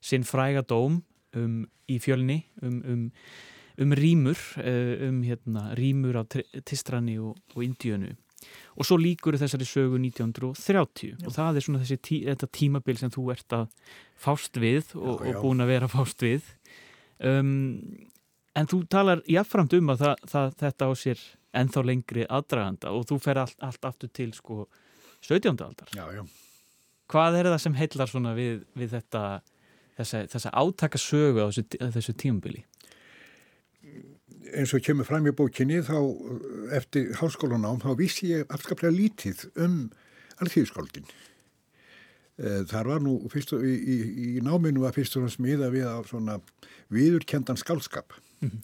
sinn 0.00 0.26
fræga 0.26 0.64
dóm 0.66 1.02
um, 1.36 1.60
í 1.90 1.98
fjölni 2.02 2.42
um, 2.62 2.80
um, 2.82 3.04
um 3.82 3.94
rýmur 3.98 4.38
eh, 4.62 5.08
um 5.08 5.20
hérna, 5.26 5.68
rýmur 5.78 6.18
á 6.18 6.24
Tistrani 6.64 7.18
og, 7.22 7.38
og 7.54 7.64
Indíönu 7.66 8.14
og 8.78 8.86
svo 8.86 8.98
líkur 9.00 9.36
þessari 9.38 9.66
sögu 9.66 9.98
1930 9.98 11.10
já. 11.10 11.16
og 11.26 11.34
það 11.34 11.58
er 11.58 11.66
svona 11.66 11.80
þessi 11.82 11.98
tí, 11.98 12.18
tímabil 12.54 13.00
sem 13.00 13.10
þú 13.10 13.32
ert 13.34 13.56
að 13.56 13.66
fást 14.18 14.60
við 14.60 14.94
og, 14.94 15.24
já, 15.24 15.32
já. 15.32 15.34
og 15.34 15.42
búin 15.42 15.64
að 15.64 15.72
vera 15.74 15.90
fást 15.90 16.22
við 16.22 16.46
um, 17.18 17.50
en 18.54 18.70
þú 18.70 18.84
talar 18.90 19.24
jáfnframt 19.28 19.74
um 19.78 19.92
að 19.94 20.04
það, 20.04 20.24
það, 20.32 20.54
þetta 20.62 20.90
á 20.90 20.92
sér 21.02 21.24
ennþá 21.58 21.84
lengri 21.84 22.26
aðdraganda 22.28 22.92
og 22.94 23.06
þú 23.10 23.20
fer 23.22 23.42
allt, 23.44 23.58
allt 23.64 23.88
aftur 23.88 24.12
til 24.14 24.32
sko 24.36 24.66
17. 25.26 25.56
aldar 25.64 25.92
hvað 27.08 27.38
er 27.38 27.50
það 27.52 27.62
sem 27.64 27.78
heillar 27.78 28.10
svona 28.10 28.34
við, 28.36 28.64
við 28.78 28.96
þetta 28.96 29.22
þessa, 29.98 30.24
þessa 30.34 30.54
átakasögu 30.54 31.44
á 31.44 31.48
þessu, 31.50 31.64
þessu 31.98 32.16
tímabili? 32.18 32.64
eins 34.54 34.72
og 34.74 34.84
kemur 34.84 35.06
fram 35.06 35.26
í 35.28 35.34
bókinni 35.36 35.80
þá 35.84 35.96
eftir 36.76 37.10
háskólanám 37.18 37.80
þá 37.82 37.90
vissi 37.98 38.32
ég 38.32 38.52
afskaplega 38.52 38.94
lítið 38.94 39.44
um 39.60 39.80
alþjóðskóldin. 40.42 41.08
Eh, 42.38 42.62
þar 42.70 42.92
var 42.92 43.02
nú 43.02 43.16
fyrst, 43.32 43.52
í, 43.58 43.74
í, 43.74 43.96
í 44.38 44.44
náminu 44.44 44.84
var 44.84 44.94
fyrst 44.96 45.18
og 45.18 45.26
náttúrulega 45.26 45.36
smiða 45.36 45.70
við 45.74 45.88
á 45.90 45.98
svona 46.06 46.38
viðurkendan 46.94 47.58
skálskap. 47.58 48.14
Mm 48.40 48.50
-hmm. 48.50 48.62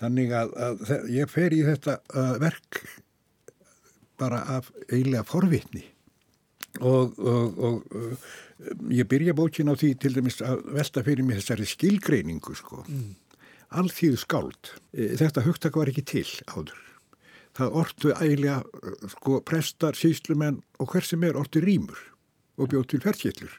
Þannig 0.00 0.32
að, 0.32 0.52
að 0.56 1.08
ég 1.12 1.30
fer 1.30 1.52
í 1.52 1.62
þetta 1.66 1.98
uh, 2.16 2.34
verk 2.40 2.82
bara 4.20 4.42
af 4.56 4.70
eiginlega 4.88 5.24
forvitni 5.28 5.82
og, 6.80 7.18
og, 7.18 7.58
og 7.60 7.96
uh, 7.96 8.30
ég 8.92 9.08
byrja 9.10 9.34
bókin 9.36 9.72
á 9.72 9.74
því 9.76 9.90
til 10.00 10.14
dæmis 10.16 10.40
að 10.44 10.62
velta 10.76 11.04
fyrir 11.04 11.26
mig 11.26 11.40
þessari 11.40 11.68
skilgreiningu 11.68 12.56
sko. 12.56 12.84
Mm. 12.88 13.16
Alþýðu 13.80 14.18
skáld. 14.18 14.72
E, 14.90 15.12
þetta 15.20 15.44
hugtak 15.46 15.76
var 15.78 15.90
ekki 15.92 16.04
til 16.06 16.26
áður. 16.50 16.78
Það 17.58 17.76
ortu 17.80 18.12
ægilega 18.14 19.10
sko 19.14 19.40
prestar, 19.46 19.98
síslumenn 19.98 20.60
og 20.80 20.92
hver 20.92 21.06
sem 21.06 21.24
er 21.26 21.38
ortu 21.38 21.62
rýmur 21.62 21.98
og 22.60 22.70
bjóð 22.72 22.86
til 22.92 23.02
ferðkillur. 23.04 23.52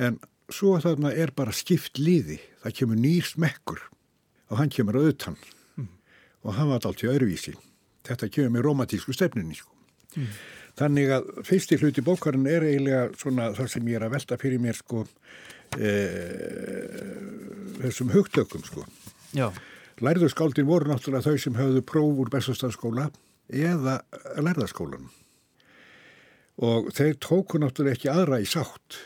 En 0.00 0.18
svo 0.52 0.76
þarna 0.80 1.12
er 1.16 1.32
bara 1.36 1.54
skipt 1.56 2.00
liði. 2.00 2.38
Það 2.64 2.78
kemur 2.78 3.00
nýr 3.00 3.28
smekkur 3.28 3.82
og 4.52 4.58
hann 4.60 4.72
kemur 4.72 5.00
auðtan 5.00 5.38
mm. 5.80 5.88
og 6.44 6.56
hann 6.58 6.72
var 6.72 6.84
allt 6.86 7.04
í 7.04 7.10
öðruvísi. 7.10 7.54
Þetta 8.06 8.28
kemur 8.34 8.56
með 8.56 8.66
romantísku 8.68 9.14
stefninni 9.16 9.56
sko. 9.56 9.72
Mm. 10.18 10.28
Þannig 10.78 11.10
að 11.16 11.30
fyrsti 11.48 11.78
hluti 11.80 12.04
bókarinn 12.04 12.48
er 12.48 12.64
eiginlega 12.64 13.08
svona 13.20 13.50
það 13.56 13.72
sem 13.74 13.88
ég 13.90 13.98
er 13.98 14.06
að 14.06 14.14
velta 14.14 14.38
fyrir 14.40 14.62
mér 14.62 14.78
sko 14.78 15.02
e, 15.76 15.90
þessum 17.80 18.12
hugtökum 18.14 18.64
sko. 18.64 18.86
Já. 19.36 19.50
Lærðurskáldin 20.02 20.68
voru 20.68 20.90
náttúrulega 20.90 21.28
þau 21.28 21.42
sem 21.44 21.58
höfðu 21.58 21.84
próf 21.88 22.22
úr 22.24 22.32
bestastafskóla 22.32 23.10
eða 23.52 24.00
lærðarskólan 24.40 25.10
og 26.62 26.88
þeir 26.96 27.16
tóku 27.20 27.60
náttúrulega 27.60 27.98
ekki 27.98 28.10
aðra 28.12 28.40
í 28.40 28.48
sátt. 28.48 28.98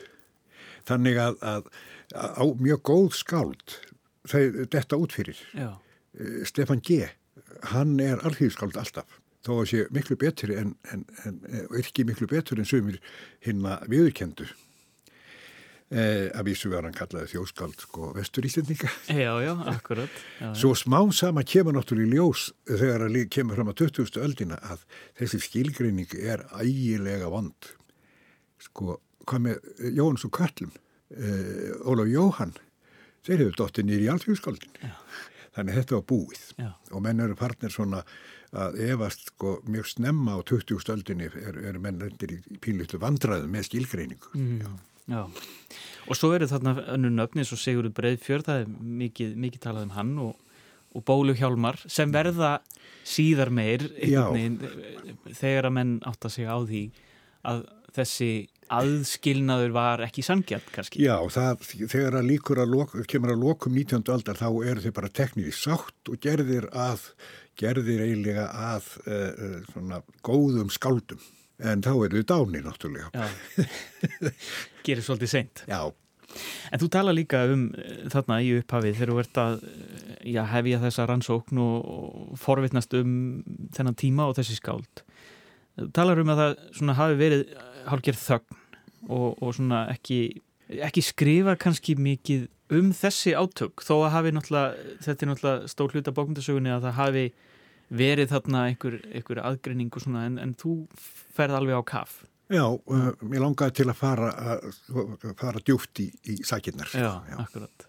Þannig 0.86 1.18
að, 1.18 1.38
að, 1.42 1.68
að 2.14 2.38
á 2.38 2.44
mjög 2.62 2.82
góð 2.86 3.12
skáld 3.18 3.76
þeir 4.30 4.66
detta 4.72 4.98
útfyrir. 5.00 5.38
Já. 5.56 5.70
E, 6.16 6.44
Stefan 6.48 6.82
G. 6.84 7.06
Hann 7.72 7.98
er 8.00 8.22
alþýðskáld 8.24 8.76
alltaf 8.80 9.20
þó 9.46 9.56
að 9.60 9.70
sé 9.70 9.82
miklu 9.94 10.18
betri 10.20 10.56
en, 10.58 10.74
en, 10.92 11.04
en 11.26 11.40
ekki 11.78 12.06
miklu 12.06 12.28
betur 12.30 12.60
en 12.60 12.68
sumir 12.68 12.98
hinn 13.44 13.64
að 13.68 13.86
viðurkendu 13.92 14.46
eh, 14.46 16.28
að 16.32 16.48
vísu 16.50 16.70
verðan 16.72 16.96
kallaði 16.96 17.30
þjóskald 17.34 17.86
sko 17.86 18.12
vesturísendinga 18.16 18.90
Já, 19.12 19.32
já, 19.44 19.52
akkurat 19.72 20.20
já. 20.40 20.50
Svo 20.58 20.74
smá 20.78 21.00
sama 21.14 21.46
kemur 21.46 21.76
náttúrulega 21.76 22.10
í 22.10 22.16
ljós 22.16 22.48
þegar 22.66 23.06
að 23.08 23.20
kemur 23.36 23.60
fram 23.60 23.72
að 23.72 23.82
20. 23.86 24.22
öldina 24.26 24.60
að 24.66 24.86
þessi 25.20 25.42
skilgreining 25.46 26.18
er 26.18 26.46
ægilega 26.58 27.30
vond 27.32 27.72
sko, 28.62 28.98
hvað 29.28 29.48
með 29.50 29.90
Jóns 29.94 30.26
og 30.26 30.34
Kallum 30.38 30.74
eh, 31.14 31.74
Ólaf 31.86 32.10
Jóhann 32.10 32.56
þeir 33.26 33.42
hefur 33.42 33.58
dottir 33.62 33.86
nýri 33.86 34.06
í 34.06 34.12
alþjóðskaldin 34.12 34.88
þannig 35.56 35.72
að 35.72 35.78
þetta 35.80 35.96
var 35.96 36.08
búið 36.10 36.42
já. 36.60 36.70
og 36.92 37.04
menn 37.04 37.22
eru 37.24 37.36
partner 37.38 37.72
svona 37.72 38.02
að 38.56 38.80
efast 38.86 39.30
sko, 39.32 39.56
mjög 39.68 39.88
snemma 39.90 40.36
á 40.38 40.40
20. 40.46 40.80
stöldinni 40.82 41.28
er, 41.28 41.58
er 41.70 41.78
menn 41.82 42.00
reyndir 42.00 42.36
í 42.36 42.58
pínlíktu 42.62 43.00
vandraðu 43.02 43.48
með 43.50 43.68
skilgreiningu. 43.70 44.32
Mm, 44.36 44.60
já. 44.62 44.70
já, 45.12 45.22
og 46.06 46.18
svo 46.18 46.32
eru 46.36 46.48
þarna 46.50 46.76
önnu 46.94 47.12
nöfni 47.12 47.44
og 47.44 47.60
Sigurður 47.60 47.94
Breiðfjörð, 47.98 48.48
það 48.48 48.62
er 48.62 48.74
mikið, 49.02 49.34
mikið 49.46 49.64
talað 49.66 49.88
um 49.88 49.96
hann 49.96 50.14
og, 50.28 50.60
og 50.96 51.06
Bólu 51.08 51.36
Hjálmar 51.36 51.80
sem 51.84 52.12
verða 52.14 52.58
síðar 53.06 53.52
meir 53.54 53.88
neginn, 53.96 54.60
þegar 55.32 55.70
að 55.70 55.76
menn 55.80 55.98
átt 56.06 56.28
að 56.28 56.36
segja 56.38 56.56
á 56.56 56.60
því 56.62 56.84
að 57.46 57.66
þessi 57.96 58.30
aðskilnaður 58.76 59.74
var 59.76 60.02
ekki 60.06 60.24
sangjart 60.26 60.68
kannski. 60.74 61.04
Já, 61.06 61.16
það, 61.30 61.66
þegar 61.86 62.18
að 62.20 62.30
líkur 62.32 62.60
að 62.62 62.72
lok, 62.74 62.94
kemur 63.10 63.34
að 63.34 63.44
lokum 63.44 63.76
19. 63.76 64.02
aldar 64.14 64.40
þá 64.40 64.48
eru 64.66 64.84
þau 64.86 64.94
bara 64.96 65.12
tekníði 65.20 65.54
sátt 65.54 66.10
og 66.10 66.18
gerðir 66.22 66.66
að 66.74 67.06
gerðir 67.56 68.02
eiginlega 68.04 68.48
að 68.74 68.88
uh, 69.06 69.60
svona 69.70 70.02
góðum 70.26 70.72
skáldum 70.74 71.22
en 71.56 71.84
þá 71.84 71.92
er 71.94 72.16
þau 72.18 72.26
dáni 72.32 72.64
náttúrulega. 72.64 73.12
Já, 73.14 73.68
gerir 74.86 75.06
svolítið 75.06 75.32
seint. 75.32 75.62
Já, 75.70 75.86
En 76.74 76.80
þú 76.82 76.88
tala 76.92 77.14
líka 77.14 77.44
um 77.52 77.68
eh, 77.78 78.06
þarna 78.12 78.40
í 78.44 78.52
upphafið 78.58 78.98
þegar 78.98 79.12
þú 79.12 79.20
ert 79.22 79.40
að 79.40 79.54
já, 80.26 80.42
hefja 80.52 80.80
þessa 80.82 81.06
rannsókn 81.10 81.60
og, 81.62 82.34
forvitnast 82.42 82.96
um 82.98 83.12
þennan 83.76 83.98
tíma 83.98 84.28
og 84.28 84.36
þessi 84.38 84.58
skáld. 84.58 85.04
Þú 85.76 85.90
talar 85.96 86.20
um 86.22 86.32
að 86.32 86.42
það 86.42 86.54
svona, 86.78 86.96
hafi 86.98 87.18
verið 87.20 87.44
hálfgerð 87.86 88.22
þögn 88.22 88.60
og, 89.08 89.42
og 89.42 89.56
svona 89.56 89.86
ekki, 89.92 90.20
ekki 90.82 91.04
skrifa 91.04 91.56
kannski 91.60 91.96
mikið 91.98 92.46
um 92.76 92.92
þessi 92.96 93.34
átök 93.38 93.82
þó 93.86 93.94
að 94.00 94.14
hafi 94.16 94.32
náttúrulega, 94.34 94.94
þetta 95.04 95.24
er 95.24 95.30
náttúrulega 95.30 95.70
stór 95.70 95.94
hluta 95.94 96.14
bókmyndasögunni 96.14 96.72
að 96.74 96.88
það 96.88 96.96
hafi 97.00 97.26
verið 97.96 98.32
þarna 98.32 98.62
einhver, 98.70 98.96
einhver 99.14 99.42
aðgreining 99.46 99.92
og 99.94 100.02
svona 100.02 100.24
en, 100.26 100.40
en 100.42 100.54
þú 100.58 100.78
ferð 101.36 101.60
alveg 101.60 101.78
á 101.78 101.82
kaff. 101.86 102.24
já, 102.50 102.62
uh, 102.62 103.10
mér 103.26 103.42
langaði 103.42 103.76
til 103.80 103.88
að 103.90 103.98
fara, 104.00 104.32
að, 104.54 104.66
fara 105.38 105.62
djúft 105.62 106.02
í, 106.02 106.08
í 106.30 106.40
sækinnar. 106.46 106.90
Já, 106.94 107.12
akkurat. 107.42 107.86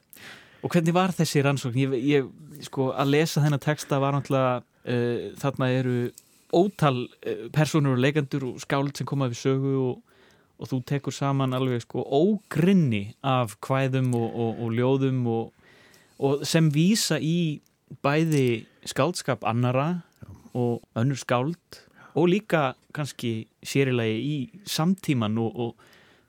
Og 0.66 0.74
hvernig 0.74 0.94
var 0.94 1.14
þessi 1.14 1.44
rannsókn? 1.46 1.78
Ég, 1.78 1.98
ég, 2.02 2.30
sko, 2.66 2.92
að 2.98 3.14
lesa 3.14 3.44
þennan 3.44 3.62
texta 3.62 4.00
var 4.02 4.18
náttúrulega, 4.18 4.64
uh, 4.86 5.28
þarna 5.42 5.70
eru 5.74 5.98
ótal 6.56 7.06
uh, 7.08 7.48
personur 7.54 7.98
og 7.98 8.04
leikandur 8.04 8.46
og 8.52 8.62
skáld 8.64 8.96
sem 8.98 9.08
komaði 9.10 9.36
við 9.36 9.44
sögu 9.44 9.74
og, 9.84 10.20
og 10.58 10.72
þú 10.72 10.82
tekur 10.90 11.16
saman 11.16 11.56
alveg 11.58 11.84
sko 11.84 12.04
ógrinni 12.04 13.14
af 13.24 13.58
kvæðum 13.64 14.14
og, 14.18 14.30
og, 14.32 14.62
og 14.66 14.76
ljóðum 14.78 15.26
og 15.28 15.54
sem 16.48 16.72
vísa 16.74 17.20
í 17.22 17.62
bæði 18.04 18.66
skáldskap 18.90 19.46
annara 19.46 20.02
og 20.58 20.82
önnur 20.98 21.20
skáld 21.20 21.84
og 22.18 22.32
líka 22.32 22.72
kannski 22.96 23.48
sérilegi 23.62 24.18
í 24.18 24.38
samtíman 24.66 25.38
og, 25.38 25.54
og 25.54 25.76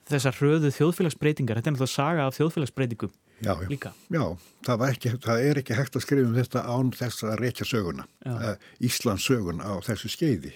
þessar 0.08 0.38
hröðu 0.38 0.72
þjóðfélagsbreytingar, 0.76 1.58
þetta 1.58 1.70
er 1.70 1.74
náttúrulega 1.76 1.94
saga 1.94 2.26
af 2.28 2.38
þjóðfélagsbreytingum 2.38 3.12
Já, 3.38 3.52
já. 3.54 3.68
líka. 3.70 3.92
Já, 4.10 4.24
það, 4.66 4.84
ekki, 4.88 5.12
það 5.22 5.44
er 5.46 5.60
ekki 5.62 5.76
hægt 5.78 5.98
að 5.98 6.04
skrifa 6.04 6.26
um 6.26 6.34
þetta 6.38 6.64
án 6.66 6.90
þess 6.96 7.24
að 7.28 7.36
reykja 7.42 7.68
söguna, 7.68 8.08
uh, 8.26 8.50
Íslands 8.88 9.28
sögun 9.28 9.62
á 9.62 9.78
þessu 9.86 10.10
skeiði. 10.10 10.54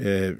Eh, 0.00 0.36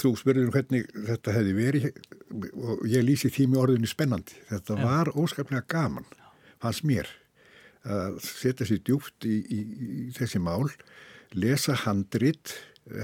þú 0.00 0.12
spurður 0.16 0.52
hvernig 0.54 0.86
þetta 1.08 1.34
hefði 1.34 1.54
verið 1.56 1.86
og 2.30 2.84
ég 2.88 3.04
lýsi 3.04 3.30
því 3.32 3.48
með 3.50 3.62
orðinu 3.64 3.90
spennandi. 3.90 4.36
Þetta 4.50 4.76
Já. 4.78 4.82
var 4.84 5.10
óskaplega 5.18 5.64
gaman, 5.68 6.06
fannst 6.62 6.86
mér, 6.86 7.10
að 7.84 8.20
setja 8.24 8.68
sér 8.68 8.82
djúpt 8.84 9.26
í, 9.28 9.40
í, 9.40 9.60
í 9.60 10.06
þessi 10.16 10.40
mál, 10.42 10.68
lesa 11.32 11.76
handrit, 11.86 12.54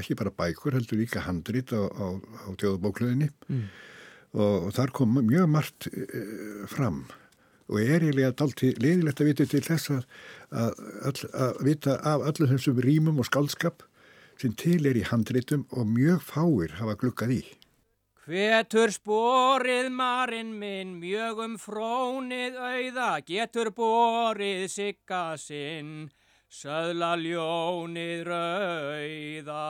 ekki 0.01 0.17
bara 0.19 0.33
bækur, 0.35 0.77
heldur 0.77 1.01
líka 1.01 1.25
handrit 1.27 1.73
á, 1.73 1.83
á, 1.87 2.07
á 2.19 2.49
tjóðabókluðinni 2.59 3.31
Mm. 3.49 3.69
og, 4.35 4.67
og 4.67 4.73
þar 4.77 4.93
kom 4.93 5.19
mjög 5.21 5.47
margt 5.49 5.89
e, 5.93 6.05
fram 6.69 7.05
og 7.67 7.83
er 7.83 8.07
dalti 8.39 8.73
leiðilegt 8.79 9.21
að 9.21 9.29
vita 9.31 9.47
til 9.51 9.63
þess 9.65 9.91
að, 9.91 10.03
að, 10.51 10.81
að, 11.09 11.23
að 11.35 11.61
vita 11.67 11.99
af 12.07 12.27
öllum 12.31 12.51
þessum 12.55 12.83
rýmum 12.85 13.23
og 13.23 13.27
skaldskap 13.27 13.87
sem 14.41 14.53
til 14.59 14.85
er 14.87 14.99
í 14.99 15.07
handritum 15.07 15.65
og 15.73 15.89
mjög 15.89 16.21
fáir 16.29 16.77
hafa 16.81 16.97
glukkað 17.01 17.39
í. 17.39 17.43
Hvetur 18.27 18.91
sporið 18.91 19.89
marinn 19.95 20.57
minn, 20.59 20.97
mjög 20.99 21.45
um 21.45 21.53
frónið 21.63 22.57
auða, 22.59 23.11
getur 23.23 23.71
borið 23.71 24.65
sigga 24.73 25.37
sinn, 25.39 26.09
söðla 26.53 27.15
ljónið 27.19 28.27
rauða. 28.29 29.63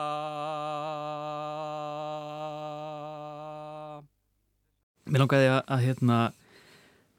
Mér 5.07 5.23
langaði 5.23 5.49
að, 5.51 5.61
að 5.71 5.85
hérna, 5.85 6.19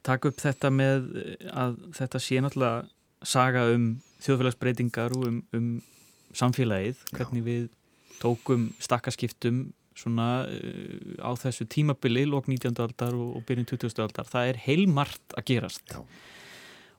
taka 0.06 0.30
upp 0.30 0.42
þetta 0.42 0.70
með 0.72 1.08
að 1.50 1.78
þetta 1.96 2.20
sé 2.22 2.42
náttúrulega 2.44 3.26
saga 3.26 3.64
um 3.72 3.88
þjóðfélagsbreytingar 4.22 5.16
og 5.16 5.26
um, 5.26 5.42
um 5.56 5.68
samfélagið, 6.36 7.02
hvernig 7.16 7.44
við 7.46 7.66
tókum 8.20 8.68
stakkaskiptum 8.82 9.68
svona 9.98 10.46
uh, 10.46 11.18
á 11.24 11.34
þessu 11.40 11.66
tímabili 11.70 12.26
lók 12.28 12.46
19. 12.46 12.76
aldar 12.84 13.16
og, 13.16 13.38
og 13.40 13.46
byrjun 13.48 13.66
20. 13.72 14.02
aldar. 14.04 14.28
Það 14.28 14.52
er 14.52 14.60
heilmart 14.68 15.38
að 15.38 15.48
gerast. 15.50 15.96
Já. 15.96 16.04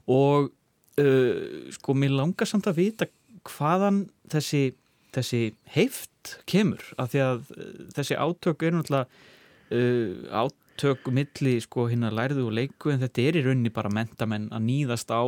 Og 0.09 0.49
uh, 0.99 1.71
sko, 1.75 1.95
mér 1.97 2.15
langar 2.17 2.49
samt 2.49 2.69
að 2.69 2.81
vita 2.83 3.09
hvaðan 3.49 4.05
þessi, 4.31 4.69
þessi 5.15 5.43
heift 5.75 6.37
kemur, 6.49 6.83
af 6.99 7.13
því 7.13 7.25
að 7.25 7.43
uh, 7.55 7.69
þessi 7.97 8.17
átök 8.19 8.65
er 8.67 8.75
náttúrulega 8.75 9.07
uh, 9.75 10.43
átök 10.45 11.09
milli 11.11 11.57
sko 11.63 11.89
hérna 11.91 12.11
lærðu 12.15 12.45
og 12.47 12.55
leiku 12.55 12.93
en 12.93 13.01
þetta 13.01 13.25
er 13.25 13.39
í 13.39 13.43
rauninni 13.47 13.73
bara 13.73 13.91
mentamenn 13.91 14.47
að 14.55 14.65
nýðast 14.67 15.11
á 15.11 15.23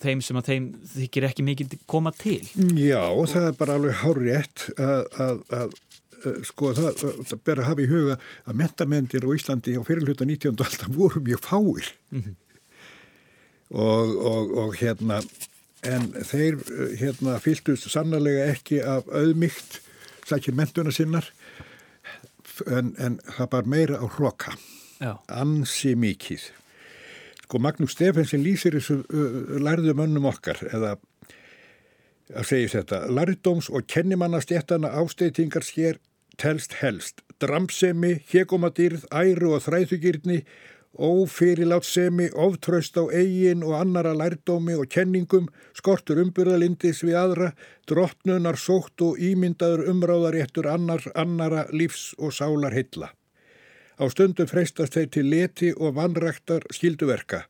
þeim 0.00 0.22
sem 0.24 0.38
að 0.40 0.48
þeim 0.52 0.70
þykir 0.94 1.28
ekki 1.28 1.44
mikið 1.44 1.76
koma 1.88 2.12
til. 2.16 2.42
Já, 2.76 3.04
það 3.28 3.50
er 3.50 3.60
bara 3.60 3.76
alveg 3.76 4.00
hár 4.02 4.22
rétt 4.22 4.66
að, 4.76 5.04
að, 5.20 5.44
að 5.58 5.76
sko 6.46 6.72
það, 6.76 7.04
það 7.28 7.42
ber 7.44 7.60
að 7.60 7.68
hafa 7.70 7.84
í 7.84 7.90
huga 7.90 8.16
að 8.48 8.58
mentamendir 8.62 9.26
á 9.26 9.30
Íslandi 9.36 9.76
á 9.76 9.82
fyrirluta 9.86 10.26
19. 10.28 10.56
alltaf 10.56 10.90
voru 10.96 11.22
mjög 11.24 11.44
fáir 11.44 11.92
og, 13.70 14.16
og, 14.16 14.54
og 14.62 14.76
hérna 14.78 15.20
en 15.86 16.08
þeir 16.26 16.58
eh, 16.58 16.94
hérna 17.00 17.38
fylgdust 17.42 17.90
sannlega 17.92 18.48
ekki 18.52 18.80
af 18.82 19.08
auðmygt 19.12 19.80
sækir 20.26 20.56
mentuna 20.58 20.94
sinnar 20.94 21.28
en, 22.66 22.94
en 22.98 23.18
það 23.36 23.50
bar 23.52 23.68
meira 23.68 24.00
á 24.00 24.06
hloka 24.16 24.56
ansi 25.28 25.92
mikið. 25.98 26.46
Sko 27.44 27.60
Magnús 27.62 27.92
Stefensen 27.94 28.42
lýsir 28.42 28.74
þessu 28.78 29.02
uh, 29.04 29.58
lærðu 29.62 29.92
mönnum 29.98 30.26
okkar 30.30 30.62
eða 30.70 30.96
að 32.34 32.48
segja 32.48 32.72
þetta, 32.80 33.04
lærdóms 33.12 33.68
og 33.70 33.86
kennimannastjættana 33.86 34.90
ásteytingar 34.98 35.62
sér 35.62 36.00
telst 36.40 36.74
helst, 36.80 37.22
dramsemi, 37.40 38.16
hekomadýrð, 38.32 39.06
æru 39.14 39.52
og 39.54 39.62
þræðugýrni, 39.64 40.40
ófyrirlátsemi, 40.98 42.30
oftraust 42.34 42.96
á 42.96 43.04
eigin 43.12 43.64
og 43.66 43.74
annara 43.80 44.14
lærdómi 44.16 44.76
og 44.78 44.88
kenningum, 44.92 45.48
skortur 45.76 46.20
umburðalindis 46.22 47.02
við 47.04 47.18
aðra, 47.20 47.50
drottnunar 47.88 48.58
sótt 48.60 49.02
og 49.04 49.20
ímyndaður 49.20 49.86
umráðaréttur 49.92 50.68
annar, 50.70 51.04
annara 51.14 51.66
lífs 51.72 52.14
og 52.18 52.32
sálar 52.32 52.76
heilla. 52.76 53.12
Á 53.96 54.04
stundum 54.12 54.48
freistast 54.48 54.96
þeir 54.96 55.12
til 55.12 55.28
leti 55.30 55.70
og 55.76 55.96
vannræktar 55.96 56.66
skilduverka, 56.72 57.44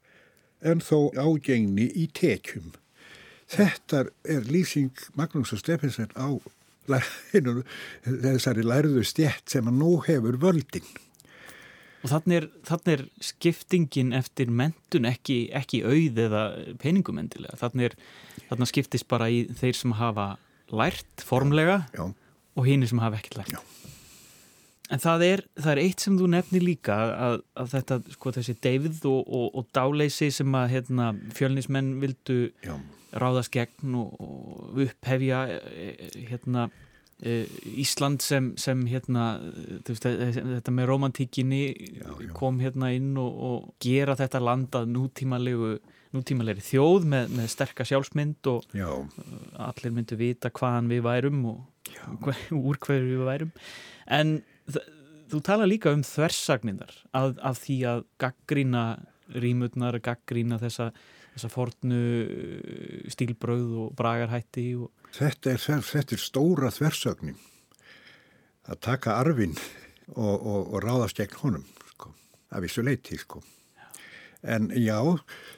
en 0.63 0.83
þó 0.83 1.11
ágengni 1.15 1.91
í 1.95 2.07
tekjum. 2.15 2.75
Þetta 3.47 4.07
er 4.27 4.47
lýsing 4.51 4.95
Magnús 5.15 5.55
og 5.55 5.63
Steffensen 5.63 6.11
á 6.19 6.35
þessari 6.87 8.63
lærðu 8.67 9.03
stjætt 9.07 9.51
sem 9.51 9.67
að 9.67 9.79
nú 9.81 9.93
hefur 10.07 10.39
völdin. 10.43 11.06
Og 12.05 12.11
þannig 12.13 12.39
er, 12.41 12.49
er 12.93 13.05
skiptingin 13.25 14.13
eftir 14.17 14.51
mentun 14.53 15.09
ekki, 15.09 15.47
ekki 15.57 15.83
auð 15.87 16.21
eða 16.27 16.43
peningum 16.83 17.23
endilega. 17.23 17.59
Þannig, 17.61 17.97
skiptist 18.71 19.09
bara 19.11 19.31
í 19.33 19.47
þeir 19.59 19.79
sem 19.79 19.97
hafa 19.99 20.35
lært 20.73 21.25
formlega 21.25 21.85
Já, 21.95 22.09
og 22.57 22.67
hini 22.69 22.89
sem 22.91 23.01
hafa 23.03 23.21
ekkert 23.21 23.41
lært. 23.41 23.57
Já. 23.57 23.87
En 24.87 25.03
það 25.03 25.23
er, 25.27 25.41
það 25.59 25.73
er 25.73 25.81
eitt 25.83 26.03
sem 26.05 26.19
þú 26.19 26.29
nefnir 26.31 26.63
líka 26.63 26.97
að, 27.11 27.41
að 27.59 27.71
þetta, 27.73 27.97
sko, 28.15 28.33
þessi 28.37 28.55
deyfð 28.63 29.09
og, 29.11 29.23
og, 29.27 29.47
og 29.59 29.71
dáleysi 29.75 30.29
sem 30.35 30.55
að 30.55 30.69
hérna, 30.77 31.09
fjölnismenn 31.35 31.97
vildu 32.03 32.37
já, 32.63 32.77
ráðast 33.19 33.51
gegn 33.55 33.97
og, 33.99 34.15
og 34.23 34.79
upphefja 34.87 35.41
eh, 35.57 36.05
hérna, 36.29 36.69
eh, 36.69 36.86
Ísland 37.81 38.21
sem, 38.21 38.51
sem 38.61 38.83
hérna, 38.91 39.39
veist, 39.89 40.05
eh, 40.05 40.37
þetta 40.37 40.75
með 40.75 40.89
romantíkinni 40.91 41.63
Já, 41.73 42.11
já. 42.13 42.33
kom 42.37 42.59
hérna 42.61 42.91
inn 42.93 43.15
og, 43.17 43.39
og 43.51 43.71
gera 43.81 44.17
þetta 44.19 44.43
land 44.43 44.77
að 44.77 44.91
nútímalegu 44.93 45.79
nútímalegri 46.17 46.65
þjóð 46.65 47.07
með, 47.13 47.33
með 47.39 47.49
sterka 47.53 47.85
sjálfsmynd 47.89 48.49
og 48.53 48.77
já, 48.77 48.89
allir 49.67 49.95
myndu 49.97 50.17
vita 50.21 50.53
hvaðan 50.55 50.93
við 50.93 51.03
værum 51.05 51.43
og 51.51 51.89
hver, 52.25 52.39
úr 52.57 52.79
hverju 52.85 53.11
við 53.11 53.27
værum. 53.27 53.51
En 54.07 54.39
þú 55.33 55.43
tala 55.45 55.69
líka 55.69 55.93
um 55.95 56.05
þversagninnar 56.07 56.95
af, 57.17 57.37
af 57.43 57.61
því 57.65 57.79
að 57.91 58.05
gaggrína 58.23 58.85
rímurnar, 59.35 59.99
gaggrína 60.05 60.61
þessa, 60.63 60.93
þessa 61.35 61.51
fornu 61.53 62.03
uh, 62.23 63.09
stílbröð 63.13 63.73
og 63.87 63.97
bragarhætti 63.99 64.69
og 64.79 64.93
þetta 65.17 65.55
er, 65.55 65.83
þetta 65.85 66.17
er 66.17 66.23
stóra 66.23 66.71
þversögnin 66.75 67.39
að 68.67 68.81
taka 68.85 69.19
arfin 69.21 69.55
og, 70.15 70.35
og, 70.37 70.73
og 70.75 70.81
ráðast 70.85 71.21
gegn 71.21 71.39
honum, 71.43 71.67
sko, 71.93 72.13
af 72.51 72.65
þessu 72.67 72.85
leiti, 72.87 73.19
sko. 73.21 73.43
En 74.47 74.69
já, 74.79 74.99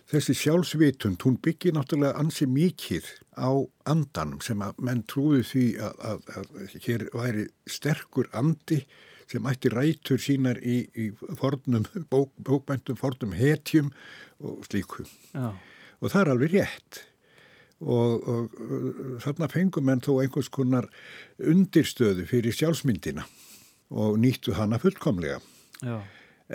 þessi 0.09 0.37
sjálfsvitund, 0.39 1.21
hún 1.27 1.37
byggir 1.45 1.75
náttúrulega 1.77 2.17
ansi 2.21 2.47
mikið 2.49 3.09
á 3.37 3.51
andanum 3.91 4.41
sem 4.45 4.63
að 4.65 4.79
menn 4.87 5.03
trúði 5.11 5.43
því 5.51 5.65
að, 5.85 5.99
að, 6.09 6.31
að 6.39 6.79
hér 6.87 7.05
væri 7.13 7.45
sterkur 7.69 8.31
andi 8.39 8.81
sem 9.29 9.45
ætti 9.51 9.73
rætur 9.75 10.23
sínar 10.23 10.61
í, 10.65 10.79
í 10.97 11.11
fornum, 11.37 11.85
bók, 12.09 12.33
bókmæntum, 12.41 12.97
fornum 12.97 13.35
hetjum 13.37 13.91
og 14.41 14.65
slíku. 14.71 15.05
Já. 15.35 15.53
Og 15.99 16.13
það 16.15 16.23
er 16.23 16.33
alveg 16.33 16.55
rétt. 16.57 17.03
Og, 17.79 18.25
og, 18.27 18.55
og 18.59 19.19
þarna 19.23 19.47
fengum 19.53 19.87
menn 19.87 20.03
þó 20.03 20.17
einhvers 20.19 20.49
konar 20.51 20.89
undirstöðu 21.39 22.25
fyrir 22.27 22.57
sjálfsmyndina 22.57 23.23
og 23.95 24.19
nýttu 24.19 24.57
hana 24.59 24.81
fullkomlega. 24.83 25.39
Já. 25.83 26.01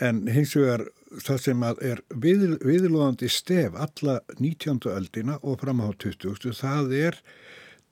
En 0.03 0.25
hins 0.27 0.55
vegar 0.57 0.87
það 1.21 1.39
sem 1.43 1.63
er 1.69 2.01
við, 2.09 2.45
viðlóðandi 2.65 3.29
stef 3.29 3.75
alla 3.77 4.19
19. 4.39 4.81
öldina 4.89 5.37
og 5.41 5.61
fram 5.61 5.83
á 5.85 5.93
20. 5.93 6.53
það 6.57 6.95
er 6.97 7.19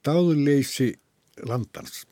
dáðleysi 0.05 0.95
landans. 1.47 2.03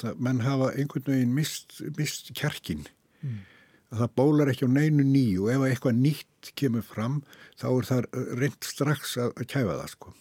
Það, 0.00 0.16
menn 0.24 0.40
hafa 0.44 0.72
einhvern 0.72 1.12
veginn 1.12 1.36
mist, 1.36 1.76
mist 1.98 2.32
kjarkin. 2.36 2.86
Mm. 3.20 3.42
Það 3.90 4.14
bólar 4.16 4.50
ekki 4.52 4.68
á 4.70 4.70
neinu 4.70 5.04
nýju 5.04 5.44
og 5.44 5.52
ef 5.52 5.66
eitthvað 5.66 6.00
nýtt 6.00 6.52
kemur 6.56 6.84
fram 6.86 7.20
þá 7.60 7.68
er 7.70 7.88
það 7.88 8.10
reynd 8.38 8.64
strax 8.64 9.16
að, 9.18 9.32
að 9.36 9.48
kæfa 9.50 9.76
það 9.82 9.92
sko. 9.96 10.14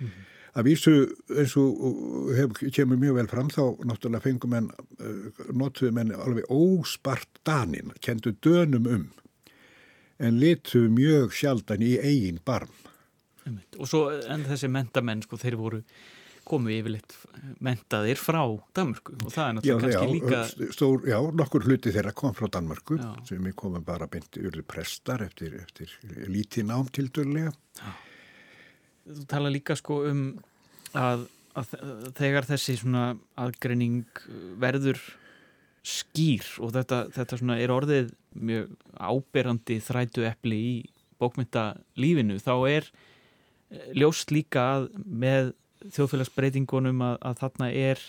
Mm. 0.00 0.16
Að 0.56 0.68
vísu 0.70 0.92
eins 1.36 1.52
og 1.60 2.30
hef, 2.32 2.62
kemur 2.72 2.96
mjög 3.00 3.18
vel 3.18 3.28
fram 3.28 3.50
þá 3.52 3.62
náttúrulega 3.84 4.24
fengum 4.24 4.54
menn, 4.54 4.70
notuðu 5.52 5.92
menn 5.98 6.14
alveg 6.16 6.48
óspart 6.48 7.42
danin, 7.44 7.92
kendu 8.00 8.32
dönum 8.40 8.88
um 8.88 9.06
en 10.18 10.38
litu 10.40 10.86
mjög 10.92 11.34
sjaldan 11.36 11.82
í 11.84 11.96
eigin 12.00 12.40
barm. 12.44 12.72
Og 13.78 13.88
svo 13.88 14.06
en 14.10 14.46
þessi 14.48 14.70
mentamenn 14.72 15.22
sko 15.22 15.38
þeir 15.38 15.58
voru 15.60 15.82
komu 16.46 16.70
yfirleitt 16.70 17.14
mentaðir 17.64 18.18
frá 18.18 18.40
Danmörku 18.74 19.16
og 19.18 19.32
það 19.34 19.46
er 19.46 19.54
náttúrulega 19.56 19.66
já, 19.66 19.78
kannski 19.82 20.06
já, 20.06 20.12
líka... 20.14 20.72
Stór, 20.74 21.06
já, 21.10 21.16
nokkur 21.40 21.66
hluti 21.66 21.92
þeirra 21.94 22.12
kom 22.16 22.34
frá 22.38 22.46
Danmörku 22.54 22.98
Já. 23.00 23.08
sem 23.26 23.48
við 23.48 23.56
komum 23.58 23.86
bara 23.86 24.06
beinti 24.10 24.44
urðu 24.46 24.62
prestar 24.66 25.24
eftir, 25.26 25.56
eftir 25.64 25.90
lítið 26.30 26.68
nám 26.70 26.90
til 26.94 27.08
dörlega. 27.10 27.50
Þú 29.06 29.26
tala 29.30 29.52
líka 29.52 29.76
sko 29.78 30.00
um 30.10 30.22
að, 30.96 31.26
að 31.54 31.76
þegar 32.18 32.48
þessi 32.48 32.78
svona 32.80 33.04
aðgreining 33.38 34.22
verður 34.60 35.00
skýr 35.86 36.46
og 36.64 36.72
þetta, 36.74 37.04
þetta 37.14 37.38
svona 37.38 37.58
er 37.62 37.70
orðið 37.70 38.10
mjög 38.36 38.72
áberandi 38.98 39.78
þrætu 39.84 40.26
epli 40.26 40.58
í 40.58 40.72
bókmynda 41.22 41.76
þá 42.42 42.54
er 42.68 42.88
eh, 43.70 43.92
ljóst 43.94 44.34
líka 44.34 44.64
að 44.76 44.88
með 45.06 45.52
þjóðfélagsbreytingunum 45.94 47.04
að, 47.06 47.18
að 47.22 47.38
þarna 47.44 47.70
er 47.70 48.02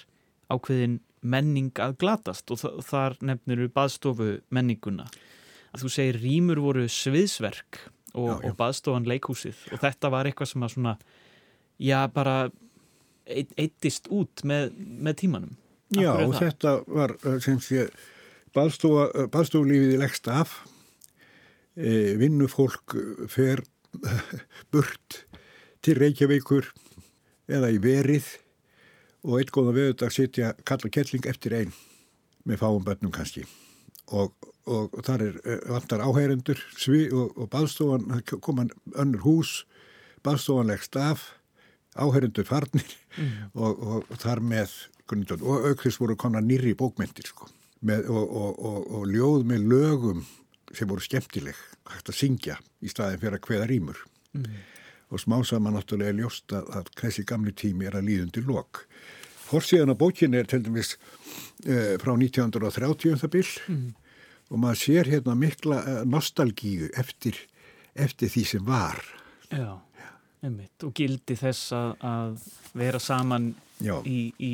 ákveðin 0.49 0.97
menning 1.21 1.81
að 1.81 1.97
glatast 2.01 2.49
og 2.53 2.61
þa 2.61 2.71
þar 2.87 3.17
nefnir 3.29 3.61
við 3.65 3.73
baðstofu 3.75 4.29
menninguna. 4.53 5.07
Að 5.73 5.83
þú 5.83 5.93
segir 5.93 6.19
rýmur 6.23 6.61
voru 6.63 6.85
sviðsverk 6.89 7.81
og, 8.17 8.43
og 8.45 8.55
baðstofan 8.59 9.05
leikhúsið 9.09 9.59
og 9.75 9.81
þetta 9.85 10.11
var 10.13 10.29
eitthvað 10.29 10.51
sem 10.51 10.65
að 10.67 10.73
svona, 10.75 10.93
já 11.79 11.99
bara 12.13 12.35
eitt- 13.27 13.53
eittist 13.59 14.09
út 14.13 14.43
með, 14.47 14.71
með 14.77 15.17
tímanum. 15.23 15.53
Af 15.93 16.01
Já, 16.03 16.11
og 16.25 16.33
það? 16.35 16.41
þetta 16.43 16.71
var 16.97 17.13
eh, 17.23 17.37
sem 17.45 17.59
sé 17.63 17.85
baðstofa- 18.55 19.27
baðstofulífið 19.31 19.93
í 19.95 19.99
leggst 20.01 20.27
af 20.33 20.57
e, 21.77 22.15
vinnufólk 22.19 22.95
fer 23.31 23.61
burt 24.73 25.21
til 25.85 25.95
Reykjavíkur 26.01 26.67
eða 27.47 27.69
í 27.71 27.79
verið 27.83 28.27
og 29.27 29.37
eitt 29.39 29.51
góða 29.55 29.73
veðudag 29.77 30.11
sitja 30.13 30.51
kalla 30.67 30.91
kettling 30.91 31.25
eftir 31.29 31.55
einn 31.61 31.71
með 32.47 32.59
fáum 32.63 32.83
bönnum 32.87 33.13
kannski 33.15 33.45
og, 34.11 34.33
og 34.67 34.99
þar 35.07 35.23
er 35.25 35.39
eh, 35.45 35.63
vantar 35.71 36.03
áhærendur 36.03 36.61
og, 37.13 37.37
og 37.37 37.49
baðstofan 37.53 38.07
það 38.11 38.41
koma 38.43 38.67
önnur 38.95 39.25
hús 39.25 39.53
baðstofan 40.25 40.71
leggst 40.71 40.97
af 40.99 41.25
áhærendur 41.97 42.47
farnir 42.47 42.95
og, 43.53 43.73
og, 43.73 43.99
og 44.09 44.21
þar 44.21 44.43
með 44.43 44.73
og 45.07 45.69
aukþess 45.69 46.01
voru 46.01 46.17
komna 46.19 46.41
nýri 46.43 46.73
bókmyndir 46.75 47.29
sko, 47.29 47.47
með, 47.79 48.09
og, 48.11 48.25
og, 48.27 48.57
og, 48.59 48.79
og 48.97 49.05
ljóð 49.07 49.45
með 49.47 49.69
lögum 49.71 50.25
sem 50.75 50.89
voru 50.89 51.03
skemmtileg 51.03 51.55
hægt 51.87 52.11
að 52.11 52.17
syngja 52.17 52.57
í 52.83 52.91
staðin 52.91 53.21
fyrir 53.21 53.37
að 53.37 53.45
kveða 53.45 53.69
rýmur 53.71 54.01
og 55.07 55.21
smá 55.23 55.37
saman 55.47 55.77
náttúrulega 55.77 56.11
er 56.11 56.19
ljóst 56.19 56.51
að, 56.51 56.67
að 56.75 56.89
þessi 56.99 57.23
gamli 57.23 57.53
tími 57.55 57.87
er 57.87 57.95
að 57.95 58.09
líðundi 58.09 58.43
lok. 58.43 58.83
Forsíðan 59.47 59.95
á 59.95 60.01
bókinni 60.01 60.41
er 60.41 60.49
til 60.51 60.59
dæmis 60.65 60.97
uh, 61.63 61.95
frá 62.01 62.11
1930 62.11 63.13
um 63.13 63.21
það 63.21 63.33
bil 63.37 63.47
og 64.49 64.61
maður 64.63 64.81
sér 64.81 65.09
hérna 65.11 65.35
mikla 65.37 65.81
uh, 65.83 66.01
nostalgíu 66.07 66.89
eftir, 66.97 67.39
eftir 67.95 68.31
því 68.31 68.43
sem 68.53 68.67
var 68.67 69.01
Já, 69.51 69.77
einmitt. 70.43 70.75
Og 70.83 70.93
gildi 70.95 71.37
þess 71.39 71.73
að, 71.75 71.91
að 72.03 72.47
vera 72.77 72.99
saman 73.03 73.51
Já. 73.83 73.97
í, 74.07 74.31
í, 74.43 74.53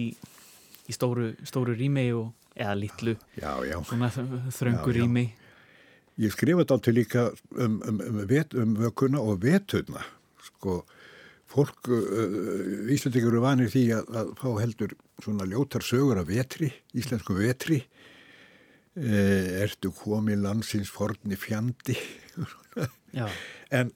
í 0.89 0.95
stóru, 0.95 1.31
stóru 1.47 1.75
rými 1.77 2.07
og, 2.17 2.33
eða 2.53 2.75
litlu, 2.77 3.15
Já, 3.39 3.53
já. 3.65 3.77
svona 3.89 4.11
þröngu 4.13 4.91
Já, 4.91 4.93
já. 4.93 4.97
rými. 4.99 5.25
Ég 6.21 6.33
skrifa 6.35 6.61
þetta 6.61 6.75
til 6.85 6.93
líka 6.93 7.21
um, 7.57 7.79
um, 7.89 8.01
um, 8.05 8.19
vet, 8.29 8.53
um 8.53 8.75
vökuna 8.77 9.21
og 9.21 9.39
veturna. 9.41 10.03
Sko, 10.45 10.83
fólk, 11.49 11.89
uh, 11.89 12.91
Íslandingur 12.93 13.33
eru 13.33 13.41
vanir 13.41 13.71
því 13.73 13.87
að, 13.97 14.11
að 14.21 14.29
fá 14.37 14.49
heldur 14.61 14.93
svona 15.23 15.47
ljótar 15.49 15.85
sögur 15.85 16.21
af 16.21 16.29
vetri, 16.29 16.69
íslensku 16.93 17.37
vetri. 17.39 17.81
Eh, 18.93 19.63
ertu 19.63 19.89
komið 19.97 20.43
landsins 20.43 20.91
forni 20.93 21.37
fjandi. 21.39 21.97
En 23.73 23.91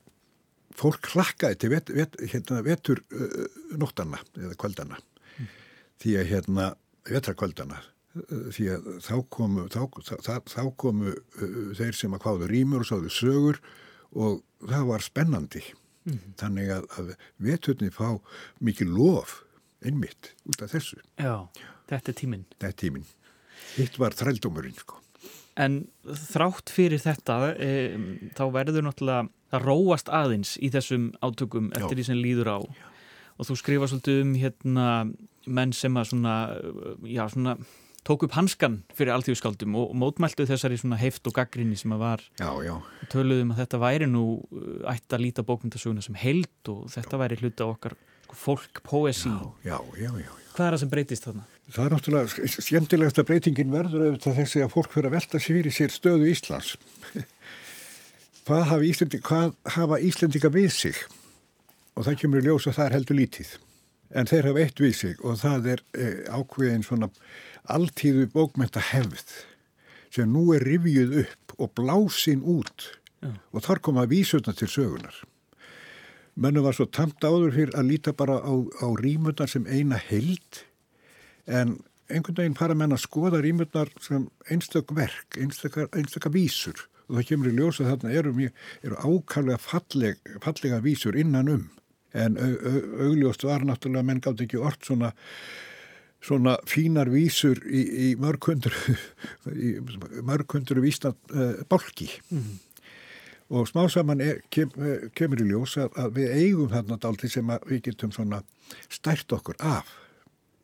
fólk 0.78 1.08
hlakkaði 1.14 1.58
til 1.58 1.72
vet, 1.74 1.90
vet, 1.94 2.18
hérna, 2.30 2.60
vetur 2.66 3.00
uh, 3.10 3.48
nóttanna 3.82 4.20
eða 4.38 4.58
kvöldana. 4.62 5.00
Því 5.98 6.14
að 6.20 6.30
hérna, 6.30 6.68
vetrakvöldana, 7.10 7.80
uh, 8.20 8.44
því 8.54 8.68
að 8.76 8.92
þá 9.08 9.16
komu, 9.34 9.66
þá, 9.74 9.82
þá, 10.06 10.36
þá 10.54 10.62
komu 10.78 11.16
uh, 11.16 11.58
þeir 11.78 11.98
sem 11.98 12.14
að 12.14 12.24
kváðu 12.28 12.52
rýmur 12.54 12.86
og 12.86 12.90
sáðu 12.92 13.14
sögur 13.14 13.62
og 14.14 14.44
það 14.62 14.88
var 14.92 15.06
spennandi. 15.06 15.66
Þannig 16.40 16.70
að, 16.78 16.86
að 17.02 17.10
veturni 17.50 17.90
fá 17.92 18.14
mikið 18.64 18.94
lof 18.96 19.40
einmitt 19.82 20.36
út 20.48 20.62
af 20.62 20.78
þessu. 20.78 21.02
já, 21.18 21.50
þetta 21.90 22.14
er 22.14 22.22
tíminn. 22.22 22.46
Það 22.62 22.70
er 22.70 22.78
tíminn. 22.86 23.10
Hitt 23.76 23.98
var 24.00 24.16
þrældómurinn 24.18 24.78
sko. 24.80 25.02
En 25.58 25.88
þrátt 26.06 26.70
fyrir 26.70 27.02
þetta, 27.02 27.56
e, 27.58 28.30
þá 28.38 28.44
verður 28.54 28.86
náttúrulega 28.86 29.26
að 29.58 29.64
róast 29.66 30.12
aðeins 30.14 30.54
í 30.62 30.70
þessum 30.74 31.10
átökum 31.26 31.72
eftir 31.74 31.98
Já. 31.98 32.00
því 32.02 32.06
sem 32.12 32.22
líður 32.22 32.52
á. 32.54 32.60
Og 33.38 33.50
þú 33.50 33.58
skrifa 33.58 33.90
svolítið 33.90 34.22
um 34.22 34.36
hérna 34.38 34.88
menn 35.48 35.74
sem 35.74 35.98
að 35.98 36.12
svona, 36.12 36.36
já, 37.08 37.24
svona 37.32 37.58
tók 38.08 38.24
upp 38.28 38.36
hanskan 38.38 38.82
fyrir 38.96 39.14
alltíðuskáldum 39.16 39.76
og, 39.80 39.92
mótmæltu 39.98 40.46
þessari 40.48 40.78
svona 40.80 41.00
heift 41.02 41.28
og 41.28 41.36
gaggrinni 41.36 41.76
sem 41.80 41.92
að 41.96 42.04
var 42.06 42.24
Já, 42.40 42.50
já. 42.64 42.76
töluðum 43.12 43.52
að 43.56 43.62
þetta 43.64 43.82
væri 43.84 44.08
nú 44.12 44.24
uh, 44.38 44.88
ætti 44.94 45.18
að 45.18 45.24
líta 45.26 45.46
bókmyndasöguna 45.48 46.06
sem 46.06 46.16
held 46.20 46.72
og 46.72 46.86
þetta 46.94 47.20
væri 47.20 47.40
hluta 47.42 47.68
okkar 47.68 47.98
sko, 48.28 48.38
fólk, 48.46 48.82
poesi. 48.88 49.32
Já, 49.32 49.74
já, 49.74 49.80
já, 50.06 50.12
já. 50.24 50.32
Hvað 50.56 50.68
er 50.70 50.76
það 50.78 50.82
sem 50.84 50.94
breytist 50.94 51.28
þarna? 51.28 51.46
Það 51.68 51.84
er 51.84 51.94
náttúrulega 51.94 52.50
skemmtilegast 52.64 53.18
að 53.20 53.28
breytingin 53.28 53.74
verður 53.74 54.06
auðvitað 54.06 54.38
þessi 54.40 54.62
að 54.64 54.72
fólk 54.72 54.94
fyrir 54.94 55.10
að 55.10 55.16
velta 55.18 55.40
sér 55.42 55.58
fyrir 55.58 55.74
sér 55.76 55.92
stöðu 55.92 56.30
Íslands. 56.32 56.76
hvað, 58.48 58.64
hafa 58.70 58.84
Íslandi, 58.88 59.20
hvað 59.26 59.56
hafa 59.76 60.00
Íslandika 60.00 60.52
við 60.54 60.70
sig? 60.72 61.02
Og 62.00 62.08
það 62.08 62.20
kemur 62.22 62.40
í 62.40 62.48
ljós 62.48 62.70
að 62.70 62.78
það 62.78 62.88
er 62.88 62.96
heldur 62.96 63.20
lítið. 63.20 63.52
En 64.16 64.30
þeir 64.30 64.48
hafa 64.48 64.64
eitt 64.64 64.80
við 64.80 64.96
sig 64.96 65.26
og 65.28 65.42
það 65.42 65.68
er 65.74 65.84
eh, 66.00 66.22
ákveðin 66.32 66.88
svona 66.88 67.10
alltíðu 67.68 68.30
bókmenta 68.32 68.84
hefð 68.94 69.36
sem 70.16 70.32
nú 70.32 70.46
er 70.56 70.64
rivjuð 70.64 71.18
upp 71.26 71.58
og 71.58 71.74
blásin 71.76 72.46
út 72.48 72.94
Já. 73.20 73.34
og 73.52 73.66
þar 73.66 73.84
koma 73.84 74.08
vísutna 74.08 74.56
til 74.56 74.70
sögunar. 74.72 75.20
Mönnum 76.38 76.64
var 76.64 76.78
svo 76.78 76.88
tamt 76.88 77.20
áður 77.26 77.52
fyrir 77.52 77.76
að 77.76 77.92
líta 77.92 78.14
bara 78.16 78.40
á, 78.40 78.54
á 78.56 78.88
rýmundar 78.96 79.52
sem 79.52 79.68
eina 79.68 80.00
held 80.00 80.64
en 81.48 81.78
einhvern 82.08 82.38
veginn 82.40 82.58
fara 82.60 82.76
menn 82.78 82.96
að 82.96 83.04
skoða 83.04 83.42
rýmundar 83.44 83.92
sem 84.04 84.28
einstök 84.52 84.94
verk, 84.96 85.40
einstakar, 85.40 86.32
vísur. 86.34 86.88
Og 87.08 87.20
það 87.20 87.28
kemur 87.30 87.52
í 87.52 87.56
ljós 87.56 87.80
að 87.80 87.94
þarna 87.94 88.16
eru, 88.20 88.50
eru 88.84 89.00
ákallega 89.00 89.60
falleg, 89.64 90.20
fallega 90.44 90.82
vísur 90.84 91.16
innan 91.20 91.52
um. 91.52 91.66
En 92.18 92.38
au, 92.40 92.52
au, 92.52 92.82
augljóst 93.08 93.46
var 93.48 93.64
náttúrulega 93.68 94.08
menn 94.08 94.22
gátt 94.24 94.44
ekki 94.44 94.60
orð 94.60 94.84
svona 94.88 95.14
svona 96.28 96.56
fínar 96.68 97.12
vísur 97.14 97.60
í, 97.70 97.82
í 97.84 98.08
mörghundur 98.20 98.74
vísna 100.84 101.14
uh, 101.14 101.60
bálki. 101.70 102.10
Og 103.54 103.70
smá 103.70 103.86
saman 103.92 104.20
er, 104.24 104.42
kem, 104.52 104.74
eh, 104.76 105.06
kemur 105.16 105.40
í 105.40 105.48
ljós 105.48 105.78
að, 105.80 106.18
við 106.18 106.34
eigum 106.36 106.74
þarna 106.74 106.98
daldi 107.00 107.30
sem 107.32 107.48
við 107.70 107.86
getum 107.86 108.12
svona 108.12 108.42
stært 108.92 109.32
okkur 109.32 109.56
af 109.64 109.94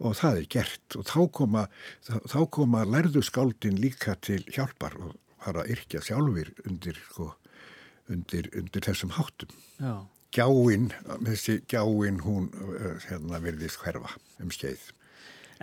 og 0.01 0.15
það 0.17 0.39
er 0.41 0.47
gert 0.57 0.97
og 0.99 1.05
þá 1.07 1.19
koma, 1.37 1.65
þá 2.07 2.39
koma 2.51 2.85
lærðu 2.89 3.21
skáldin 3.25 3.77
líka 3.81 4.15
til 4.23 4.41
hjálpar 4.53 4.97
og 4.99 5.13
fara 5.43 5.63
að 5.63 5.73
yrkja 5.75 6.01
sjálfur 6.07 6.49
undir, 6.69 6.97
sko, 7.11 7.29
undir, 8.11 8.49
undir 8.57 8.85
þessum 8.85 9.13
háttum. 9.17 9.53
Já. 9.79 9.95
Gjáinn, 10.33 10.87
þessi 11.27 11.59
gjáinn 11.69 12.23
hún 12.25 12.47
uh, 12.57 12.95
hérna 13.05 13.37
virðist 13.43 13.77
hverfa 13.83 14.15
um 14.41 14.49
skeið. 14.53 14.87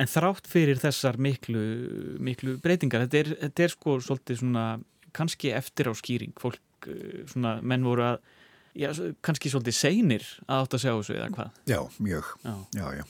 En 0.00 0.06
þrátt 0.08 0.46
fyrir 0.48 0.78
þessar 0.80 1.18
miklu, 1.20 1.62
miklu 2.22 2.54
breytingar, 2.62 3.02
þetta 3.08 3.18
er, 3.24 3.32
þetta 3.48 3.64
er 3.66 3.72
sko 3.74 3.96
svolítið 4.04 4.38
svona, 4.44 4.66
kannski 5.16 5.50
eftir 5.56 5.90
á 5.90 5.92
skýring, 5.98 6.36
fólk, 6.38 6.62
uh, 6.86 7.24
svona, 7.32 7.56
menn 7.66 7.82
voru 7.88 8.06
að, 8.12 8.20
já, 8.78 8.92
kannski 9.26 9.50
svolítið 9.50 9.76
seinir 9.80 10.28
að 10.46 10.62
átt 10.62 10.76
að 10.78 10.84
sjá 10.84 10.92
þessu 10.92 11.16
eða 11.18 11.32
hvað? 11.34 11.58
Já, 11.72 11.80
mjög, 11.98 12.30
Já. 12.46 12.54
já, 12.78 12.86
já. 13.00 13.04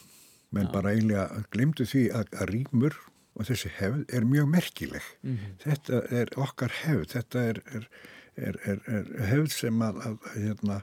Menn 0.51 0.67
Já. 0.69 0.73
bara 0.75 0.95
eiginlega 0.95 1.43
glemdu 1.55 1.87
því 1.87 2.05
að, 2.17 2.33
að 2.41 2.53
rýmur 2.55 2.97
og 3.39 3.47
þessi 3.49 3.71
hefð 3.77 4.01
er 4.17 4.27
mjög 4.27 4.49
merkileg. 4.51 5.11
Mhm. 5.23 5.53
Þetta 5.65 6.03
er 6.21 6.33
okkar 6.41 6.75
hefð, 6.83 7.07
þetta 7.15 7.45
er, 7.53 7.63
er, 7.77 7.87
er, 8.41 8.83
er, 8.87 9.13
hefð 9.31 9.55
sem 9.55 9.85
að, 9.87 10.03
að, 10.09 10.29
hérna, 10.35 10.81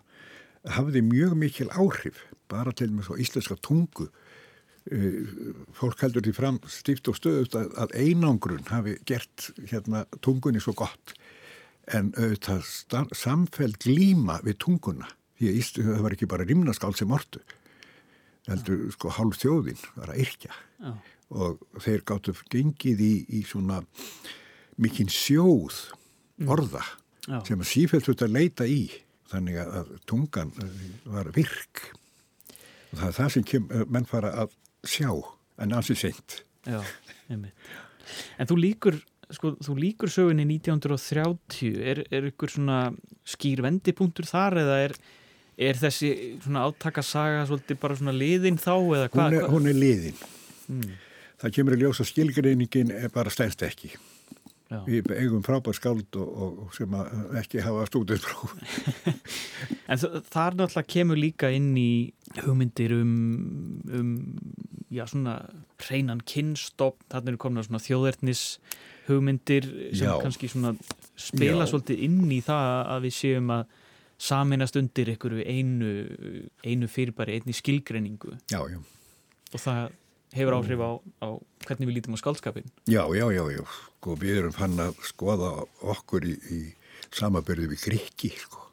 hafði 0.78 1.04
mjög 1.06 1.36
mikil 1.40 1.70
áhrif, 1.76 2.24
bara 2.52 2.72
til 2.72 2.90
með 2.96 3.10
svo 3.10 3.20
íslenska 3.20 3.60
tungu. 3.62 4.10
Uh, 4.88 5.28
fólk 5.76 6.00
heldur 6.00 6.24
því 6.24 6.32
fram 6.32 6.58
stíft 6.72 7.10
og 7.12 7.18
stöðut 7.18 7.58
að, 7.60 7.74
að 7.76 7.96
einangrun 8.00 8.64
hafi 8.70 8.94
gert 9.04 9.50
hérna, 9.68 10.06
tungunni 10.24 10.62
svo 10.64 10.72
gott 10.80 11.12
en 11.92 12.14
auðvitað 12.16 13.12
samfelld 13.16 13.80
glíma 13.84 14.40
við 14.46 14.58
tunguna 14.64 15.10
því 15.40 15.52
að 15.52 15.90
það 15.90 16.04
var 16.06 16.16
ekki 16.16 16.30
bara 16.32 16.48
rimnaskáld 16.48 17.00
sem 17.00 17.12
ortu 17.12 17.44
heldur 18.48 18.88
sko 18.96 19.12
hálf 19.18 19.40
þjóðin 19.42 19.82
var 19.96 20.14
að 20.14 20.22
yrkja 20.26 20.54
Já. 20.54 20.92
og 21.36 21.66
þeir 21.84 22.06
gáttu 22.08 22.36
gengið 22.54 23.04
í, 23.04 23.14
í 23.40 23.44
svona 23.48 23.82
mikinn 24.78 25.12
sjóð 25.12 25.82
orða 26.48 26.84
Já. 27.28 27.42
sem 27.48 27.60
að 27.60 27.72
sífælt 27.72 28.10
þetta 28.12 28.30
leita 28.32 28.68
í 28.70 28.86
þannig 29.28 29.60
að, 29.60 29.74
að 29.82 29.94
tungan 30.08 30.54
var 31.06 31.32
virk 31.36 31.90
og 32.94 33.02
það 33.02 33.08
er 33.10 33.18
það 33.20 33.34
sem 33.36 33.48
kem, 33.48 33.68
eh, 33.74 33.86
menn 33.92 34.08
fara 34.08 34.32
að 34.46 34.56
sjá 34.88 35.12
en 35.60 35.76
ansið 35.76 36.04
seint 36.06 36.42
Já. 36.68 36.82
En 38.40 38.48
þú 38.48 38.58
líkur, 38.60 38.98
sko, 39.34 39.54
þú 39.64 39.76
líkur 39.80 40.12
sögunni 40.12 40.46
1930, 40.48 41.78
er, 41.80 42.04
er 42.12 42.28
ykkur 42.32 42.54
svona 42.54 42.80
skýr 43.28 43.64
vendipunktur 43.66 44.28
þar 44.28 44.62
eða 44.64 44.78
er, 44.88 44.96
er 45.58 45.80
þessi 45.80 46.10
svona 46.44 46.66
átakasaga 46.70 47.46
svolítið 47.50 47.80
bara 47.82 47.96
svona 47.98 48.14
liðin 48.14 48.60
þá 48.62 48.74
eða 48.78 49.08
hvað? 49.14 49.38
hún, 49.42 49.50
hún 49.58 49.72
er 49.74 49.80
liðin 49.84 50.26
Mm, 50.68 50.98
það 51.40 51.54
kemur 51.56 51.76
í 51.78 51.80
ljós 51.80 52.02
að 52.04 52.10
skilgreiningin 52.10 52.90
er 52.92 53.08
bara 53.16 53.32
stænst 53.32 53.62
ekki 53.64 53.94
já. 53.94 54.82
við 54.84 55.08
eigum 55.16 55.46
frábær 55.46 55.78
skáld 55.78 56.18
og, 56.20 56.28
og, 56.28 56.58
og 56.66 56.74
sem 56.76 56.92
að 57.00 57.38
ekki 57.40 57.62
hafa 57.64 57.86
stúdið 57.88 58.20
frá 58.26 58.36
En 59.88 60.02
þa- 60.02 60.22
þar 60.28 60.58
náttúrulega 60.60 60.92
kemur 60.92 61.22
líka 61.22 61.50
inn 61.56 61.70
í 61.80 62.12
hugmyndir 62.44 62.92
um, 62.98 63.80
um 63.96 64.12
já, 64.92 65.06
svona 65.08 65.38
hreinan 65.88 66.20
kynstopp, 66.28 67.00
þarna 67.12 67.32
eru 67.32 67.40
komin 67.46 67.64
svona 67.64 67.80
þjóðernis 67.88 68.44
hugmyndir 69.08 69.70
sem 69.96 70.04
Já. 70.10 70.18
kannski 70.20 70.50
svona 70.52 70.76
spila 71.16 71.64
Já. 71.64 71.72
svolítið 71.72 72.04
inn 72.10 72.20
í 72.36 72.42
það 72.44 72.92
að 72.98 73.08
við 73.08 73.16
séum 73.22 73.54
að 73.56 73.64
saminast 74.18 74.76
undir 74.80 75.12
einhverju 75.14 75.44
einu, 75.46 75.92
einu 76.66 76.90
fyrirbæri, 76.90 77.38
einni 77.40 77.54
skilgreiningu. 77.54 78.34
Já, 78.52 78.62
já, 78.72 78.80
og 79.54 79.62
það 79.64 79.92
hefur 80.38 80.58
áhrif 80.58 80.82
á, 80.84 80.92
á 81.24 81.28
hvernig 81.68 81.88
við 81.90 81.96
lítum 82.00 82.18
á 82.18 82.20
skaldskapin. 82.20 82.66
já, 82.90 83.04
já, 83.16 83.26
já, 83.32 83.44
já. 83.54 83.64
Sko, 83.98 84.16
við 84.20 84.42
erum 84.42 84.54
fann 84.56 84.80
að 84.80 84.98
skoða 85.08 85.52
okkur 85.82 86.26
í, 86.28 86.34
í 86.54 86.60
samabörðu 87.16 87.70
við 87.74 87.84
grikki 87.88 88.30
sko. 88.38 88.64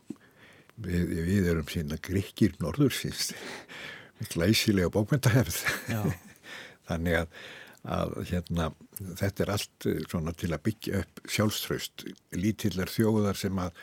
við, 0.76 1.12
við 1.28 1.46
erum 1.52 1.68
sína 1.70 1.96
grikkir 2.02 2.56
norður 2.60 2.90
síns 2.92 3.30
glæsilega 4.32 4.90
bókmyndahefð 4.90 5.60
Já, 5.88 6.00
þannig 6.88 7.20
að, 7.20 7.28
að 7.84 8.14
hérna, 8.30 8.70
þetta 9.20 9.44
er 9.44 9.52
allt 9.54 9.88
eh, 9.90 10.00
svona 10.08 10.32
til 10.32 10.52
að 10.54 10.64
byggja 10.68 11.02
upp 11.04 11.20
sjálfströst 11.28 12.06
lítillar 12.36 12.88
þjóðar 12.88 13.36
sem 13.38 13.60
að 13.60 13.76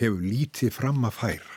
hefur 0.00 0.22
lítið 0.22 0.76
fram 0.76 1.02
að 1.04 1.18
færa. 1.18 1.56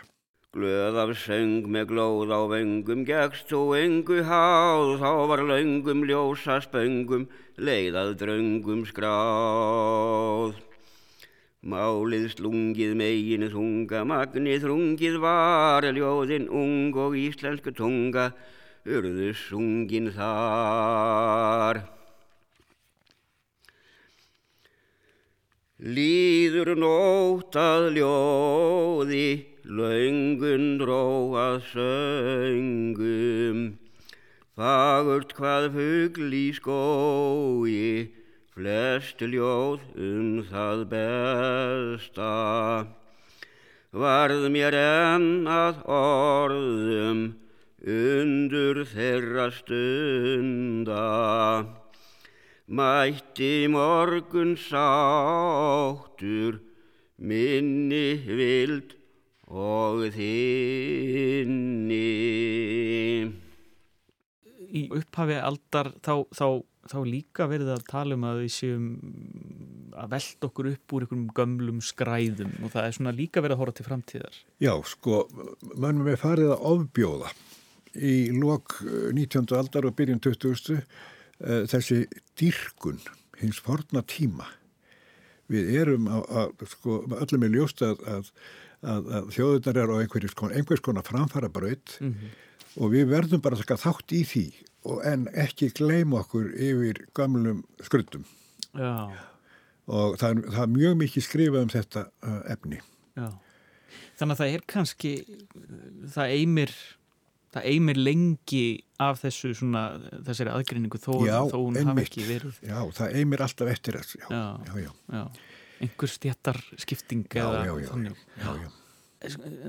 Glöð 0.54 0.98
af 1.02 1.12
söng 1.18 1.66
með 1.74 1.88
glóð 1.90 2.30
á 2.30 2.42
vöngum, 2.46 3.00
gegst 3.08 3.50
þú 3.50 3.62
engu 3.74 4.20
háð, 4.22 5.00
þá 5.02 5.12
var 5.32 5.42
löngum 5.50 6.04
ljósa 6.06 6.60
spöngum, 6.62 7.26
leiðað 7.58 8.14
dröngum 8.22 8.84
skráð. 8.86 10.60
Málið 11.64 12.28
slungið 12.36 12.94
megin 13.00 13.48
þunga, 13.50 14.04
magnið 14.06 14.66
þrungið 14.68 15.18
var, 15.24 15.88
ljóðin 15.90 16.46
ung 16.52 16.94
og 17.02 17.18
íslensku 17.18 17.74
tunga, 17.74 18.34
urðu 18.84 19.32
sungin 19.38 20.12
þar. 20.15 21.84
Líður 25.84 26.76
nótt 26.80 27.56
að 27.60 27.89
ljóði, 27.98 29.28
löngun 29.67 30.78
dró 30.80 31.36
að 31.36 31.58
söngum. 31.74 33.63
Fagurt 34.54 35.34
hvað 35.36 35.72
fugl 35.74 36.30
í 36.38 36.46
skói, 36.56 38.08
flest 38.54 39.24
ljóð 39.26 39.82
um 39.98 40.43
það 40.48 40.84
besta. 40.93 42.34
Varð 43.91 44.48
mér 44.54 44.78
enn 44.78 45.50
að 45.50 45.84
orðum, 45.89 47.26
undur 47.84 48.86
þeirra 48.88 49.50
stunda. 49.52 51.04
Mætti 52.74 53.67
morgun 53.67 54.56
sáttur, 54.58 56.62
minni 57.19 58.15
vild 58.24 58.96
og 59.52 60.08
þinni. 60.15 62.02
í 64.74 64.88
upphafi 64.89 65.36
aldar 65.38 65.91
þá, 66.02 66.26
þá, 66.34 66.48
þá 66.89 66.96
líka 67.06 67.46
verið 67.46 67.76
að 67.76 67.84
tala 67.91 68.15
um 68.17 68.24
að 68.26 68.39
við 68.41 68.54
séum 68.56 68.88
að 69.93 70.15
velta 70.15 70.50
okkur 70.50 70.69
upp 70.72 70.96
úr 70.98 71.06
einhverjum 71.06 71.28
gömlum 71.38 71.84
skræðum 71.86 72.56
og 72.63 72.74
það 72.74 72.88
er 72.88 72.96
svona 72.98 73.13
líka 73.13 73.43
verið 73.46 73.54
að 73.54 73.62
horfa 73.62 73.78
til 73.78 73.86
framtíðar. 73.86 74.39
Já, 74.63 74.74
sko, 74.89 75.19
mönnum 75.78 76.10
er 76.10 76.17
farið 76.17 76.56
að 76.56 76.65
ofbjóða 76.72 77.30
í 77.96 78.32
lok 78.36 78.80
eh, 78.86 79.12
19. 79.14 79.48
aldar 79.58 79.88
og 79.90 79.96
byrjun 79.98 80.22
20. 80.24 80.78
eh, 81.44 81.64
þessi 81.70 82.04
dýrkun 82.40 83.02
hins 83.42 83.60
forna 83.64 84.04
tíma. 84.08 84.48
Við 85.52 85.74
erum 85.82 86.08
að, 86.08 86.24
að 86.40 86.68
sko, 86.72 87.02
öllum 87.20 87.44
er 87.46 87.52
ljóst 87.58 87.82
að, 87.86 88.00
að, 88.08 88.30
að, 88.82 89.32
þjóðunar 89.36 89.80
eru 89.84 89.98
á 89.98 90.02
einhvers 90.02 90.38
konar, 90.40 90.56
einhvers 90.58 90.84
konar 90.86 91.06
framfara 91.06 91.50
braut 91.52 91.98
og 92.80 92.94
við 92.94 93.10
verðum 93.12 93.42
bara 93.44 93.58
að 93.60 93.66
taka 93.66 93.82
þátt 93.84 94.16
í 94.16 94.22
því 94.26 94.46
og 94.90 95.04
en 95.08 95.28
ekki 95.40 95.70
gleyma 95.76 96.24
okkur 96.24 96.50
yfir 96.56 97.04
gamlum 97.16 97.62
skruddum 97.84 98.24
Já, 98.74 99.12
og 99.86 100.18
það 100.18 100.30
er, 100.30 100.42
það 100.56 100.64
er 100.64 100.72
mjög 100.74 100.96
mikið 101.04 101.26
skrifað 101.28 101.66
um 101.66 101.74
þetta 101.74 102.06
uh, 102.26 102.40
efni. 102.50 102.80
já. 103.20 103.28
Þannig 104.18 104.34
að 104.34 104.40
það 104.40 104.56
er 104.56 104.64
kannski, 104.70 105.12
það 106.16 106.34
eimir, 106.40 106.74
það 107.54 107.68
eimir 107.70 108.00
lengi 108.02 108.66
af 109.04 109.22
þessu 109.22 109.52
svona, 109.58 109.84
þessari 110.26 110.54
aðgreiningu 110.54 111.00
þó, 111.02 111.13
Já, 111.28 111.38
þó 111.52 111.58
hún 111.60 111.80
hafi 111.89 112.06
ekki 112.08 112.26
verið. 112.28 112.62
Já, 112.66 112.78
það 112.98 113.18
eimir 113.20 113.44
alltaf 113.46 113.74
eftir 113.74 114.00
þessu. 114.00 114.22
Já, 114.24 114.44
Já. 114.80 114.92
já, 115.18 115.24
einhver 115.84 116.12
stjættar 116.13 116.62
skipting 116.82 117.26
Já, 117.34 117.48
já, 117.68 117.74
já, 118.44 118.72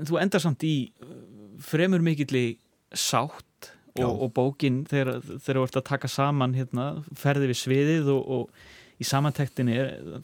þú 0.05 0.19
endar 0.19 0.43
samt 0.43 0.63
í 0.67 0.75
uh, 1.03 1.17
fremur 1.63 2.03
mikilli 2.03 2.57
sátt 2.95 3.71
og, 3.95 4.11
og 4.25 4.31
bókin 4.35 4.83
þegar, 4.89 5.21
þú 5.23 5.61
ert 5.63 5.77
að 5.79 5.87
taka 5.87 6.09
saman 6.11 6.55
hérna, 6.57 6.89
ferði 7.15 7.51
við 7.51 7.59
sviðið 7.61 8.09
og, 8.11 8.23
og 8.39 9.01
í 9.01 9.07
samantektinni 9.07 9.77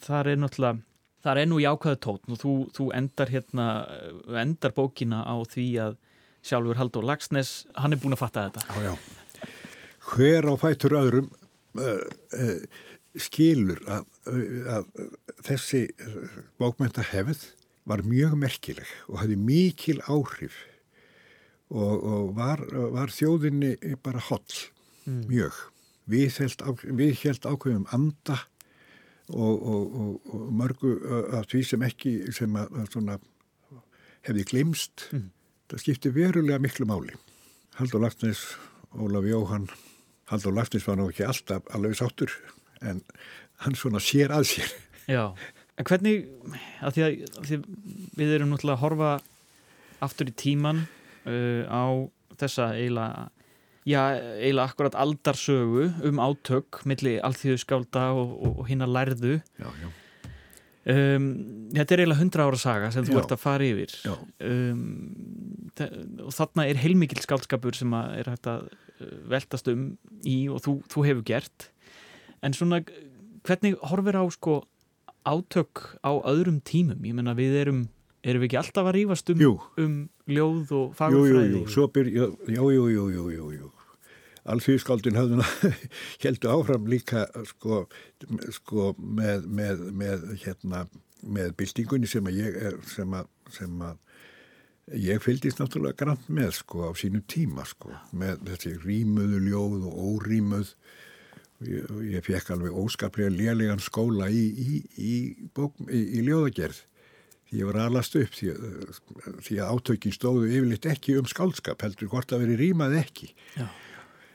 þar 0.04 0.32
er 0.32 0.40
náttúrulega 0.40 0.82
þar 1.22 1.38
er 1.38 1.48
nú 1.48 1.60
jákvæðu 1.62 1.98
tótn 2.02 2.34
og 2.34 2.40
þú, 2.40 2.52
þú 2.74 2.88
endar 2.98 3.30
hérna, 3.32 3.66
uh, 3.86 4.40
endar 4.42 4.74
bókina 4.76 5.22
á 5.24 5.34
því 5.48 5.68
að 5.86 5.98
sjálfur 6.42 6.78
Haldur 6.80 7.06
Lagsnes 7.06 7.62
hann 7.78 7.94
er 7.94 8.00
búin 8.02 8.16
að 8.16 8.24
fatta 8.24 8.48
þetta 8.48 8.66
já, 8.68 8.90
já. 8.90 9.48
Hver 10.12 10.48
á 10.50 10.54
fætur 10.58 10.96
öðrum 10.98 11.30
uh, 11.78 12.02
uh, 12.36 12.60
skilur 13.20 13.80
að, 13.86 14.06
að 14.76 14.88
þessi 15.46 15.86
uh, 16.02 16.38
bókmenta 16.60 17.04
hefð 17.12 17.46
var 17.88 18.04
mjög 18.06 18.36
merkileg 18.38 18.90
og 19.08 19.22
hafði 19.22 19.38
mikil 19.38 19.98
áhrif 20.06 20.58
og, 21.72 22.04
og 22.04 22.32
var, 22.36 22.62
var 22.92 23.12
þjóðinni 23.12 23.74
bara 24.04 24.20
holl, 24.28 24.58
mm. 25.06 25.22
mjög. 25.30 25.56
Við 26.12 26.36
held, 26.42 26.64
við 26.98 27.14
held 27.22 27.46
ákveðum 27.48 27.86
anda 27.94 28.36
og, 29.32 29.54
og, 29.56 29.94
og 30.28 30.48
mörgu 30.52 30.92
af 31.38 31.48
því 31.48 31.62
sem 31.70 31.86
ekki, 31.86 32.12
sem 32.36 32.58
að, 32.60 32.74
að 32.82 32.90
svona, 32.92 33.16
hefði 34.28 34.44
glimst, 34.50 35.06
mm. 35.14 35.30
Það 35.72 35.80
skipti 35.80 36.12
verulega 36.12 36.60
miklu 36.60 36.86
máli. 36.88 37.16
Haldur 37.78 38.02
Laftnes, 38.04 38.44
Ólaf 38.92 39.24
Jóhann, 39.24 39.68
Haldur 40.28 40.52
Laftnes 40.56 40.84
var 40.84 40.98
nú 41.00 41.08
ekki 41.08 41.24
alltaf 41.24 41.68
alveg 41.72 41.96
sáttur 41.96 42.32
en 42.84 43.00
hann 43.64 43.76
svona 43.78 44.02
sér 44.02 44.34
að 44.34 44.48
sér. 44.52 44.72
Já. 45.08 45.32
En 45.80 45.88
hvernig, 45.88 46.26
að 46.84 46.96
því 46.96 47.04
að, 47.06 47.14
að 47.40 47.46
því 47.48 47.60
við 48.18 48.34
erum 48.36 48.52
náttúrulega 48.52 48.76
að 48.76 48.82
horfa 48.82 49.12
aftur 50.04 50.28
í 50.28 50.34
tíman 50.36 50.84
uh, 50.84 51.64
á 51.72 51.84
þessa 52.42 52.68
eiginlega, 52.76 53.24
já, 53.88 54.02
eiginlega 54.42 54.68
akkurat 54.68 54.98
aldarsögu 54.98 55.88
um 56.10 56.20
átök 56.22 56.82
millir 56.88 57.22
alþjóðskálda 57.24 58.10
og, 58.18 58.36
og, 58.36 58.62
og 58.62 58.68
hinn 58.68 58.84
að 58.84 58.96
lærðu. 58.98 59.34
Já, 59.62 59.68
já. 59.80 59.90
Um, 60.82 61.26
þetta 61.70 61.94
er 61.94 62.00
eiginlega 62.02 62.18
hundra 62.18 62.44
ára 62.48 62.58
saga 62.58 62.88
sem 62.90 63.04
þú 63.06 63.20
ert 63.20 63.32
að 63.36 63.38
fara 63.38 63.66
yfir 63.68 63.92
um, 64.42 64.80
og 66.22 66.34
þarna 66.36 66.66
er 66.68 66.80
heilmikil 66.82 67.22
skáldskapur 67.22 67.76
sem 67.76 67.94
að 67.96 68.18
er 68.20 68.30
hægt 68.32 68.50
að 68.50 68.68
uh, 68.72 69.14
veltast 69.32 69.70
um 69.72 69.88
í 70.28 70.36
og 70.52 70.62
þú, 70.64 70.76
þú 70.92 71.06
hefur 71.08 71.26
gert. 71.32 71.68
En 72.42 72.56
svona 72.56 72.82
hvernig 73.46 73.78
horfir 73.90 74.18
á 74.18 74.24
sko 74.34 74.62
átök 75.26 75.98
á 76.02 76.12
öðrum 76.26 76.60
tímum? 76.66 77.02
Ég 77.06 77.14
menna 77.14 77.34
við 77.38 77.58
erum, 77.62 77.82
erum 78.26 78.42
við 78.42 78.50
ekki 78.50 78.60
alltaf 78.62 78.88
að 78.90 78.96
rífast 78.98 79.30
um, 79.34 79.44
um 79.78 79.96
ljóð 80.30 80.74
og 80.78 80.96
Jú, 81.14 81.22
jú, 81.26 81.42
ég 94.90 95.20
fylgist 95.22 95.60
náttúrulega 95.62 95.94
grann 96.02 96.18
með 96.32 96.50
sko 96.58 96.88
á 96.88 96.90
sínu 96.98 97.20
tíma 97.30 97.64
sko 97.68 97.92
með 98.18 98.42
þessi 98.50 98.72
rýmuðu 98.82 99.38
ljóð 99.46 99.84
og 99.88 99.98
órýmuð 100.08 100.72
ég, 101.68 101.92
ég 102.16 102.24
fekk 102.26 102.50
alveg 102.56 102.74
óskaplega 102.82 103.30
lélegan 103.30 103.82
skóla 103.82 104.26
í, 104.32 104.42
í, 104.42 104.80
í, 104.98 105.12
bók, 105.54 105.76
í, 105.86 106.22
ljóðagerð. 106.26 106.80
Því 107.52 107.60
ég 107.60 107.68
var 107.68 107.78
aðlast 107.84 108.16
upp 108.18 108.34
því, 108.34 108.50
því 109.46 109.58
að 109.60 109.70
átökin 109.76 110.14
stóðu 110.16 110.46
yfirleitt 110.48 110.86
ekki 110.88 111.18
um 111.20 111.26
skáldskap 111.30 111.82
heldur 111.84 112.08
hvort 112.10 112.32
að 112.32 112.46
veri 112.46 112.58
rýmað 112.64 112.96
ekki. 113.04 113.28
Já. 113.60 113.68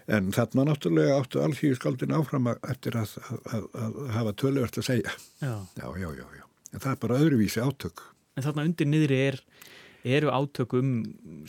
en 0.07 0.29
þarna 0.31 0.63
náttúrulega 0.69 1.15
áttu 1.19 1.41
alþjóðu 1.43 1.75
skáldin 1.81 2.13
áfram 2.15 2.45
að- 2.47 2.61
eftir 2.71 2.95
að, 2.95 3.17
að, 3.27 3.41
að, 3.51 3.65
að 3.75 3.97
hafa 4.15 4.31
töluvert 4.39 4.77
að 4.79 4.85
segja. 4.87 5.15
Já. 5.41 5.55
já, 5.81 5.87
já, 5.99 6.07
já, 6.21 6.25
já, 6.37 6.43
en 6.71 6.79
það 6.85 6.91
er 6.93 7.01
bara 7.01 7.17
öðruvísi 7.25 7.59
átök. 7.65 8.03
En 8.37 8.45
þarna 8.45 8.63
undir 8.69 8.87
niðri 8.87 9.17
er 9.25 9.39
eru 10.17 10.31
átök 10.33 10.77
um 10.79 10.93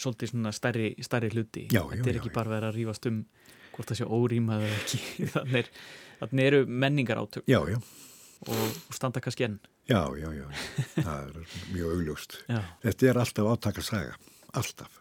svolítið 0.00 0.32
svona 0.32 0.52
stærri, 0.56 0.90
stærri 1.04 1.30
hluti. 1.34 1.66
Já, 1.70 1.82
já, 1.82 1.90
þetta 1.94 2.12
er 2.12 2.20
ekki 2.20 2.32
já. 2.32 2.36
bara 2.38 2.54
verið 2.56 2.68
að 2.70 2.78
rífast 2.78 3.08
um 3.10 3.22
hvort 3.76 3.92
það 3.92 4.00
sé 4.00 4.08
órýmað 4.18 4.66
eða 4.66 4.78
ekki. 4.82 5.00
Þannig, 5.34 5.58
er, 5.60 5.66
þannig 6.22 6.50
eru 6.50 6.62
menningar 6.86 7.22
átök. 7.22 7.44
Já, 7.50 7.60
já, 7.70 7.78
og, 8.48 8.80
standa 8.94 9.22
kannski 9.24 9.48
enn. 9.48 9.60
Já, 9.88 10.02
já, 10.20 10.28
já, 10.36 10.46
það 10.98 11.20
er 11.20 11.32
mjög 11.74 11.94
augljóst. 11.94 12.40
Já. 12.48 12.60
þetta 12.86 13.12
er 13.12 13.22
alltaf 13.24 13.52
átakasaga, 13.54 14.18
alltaf 14.58 14.92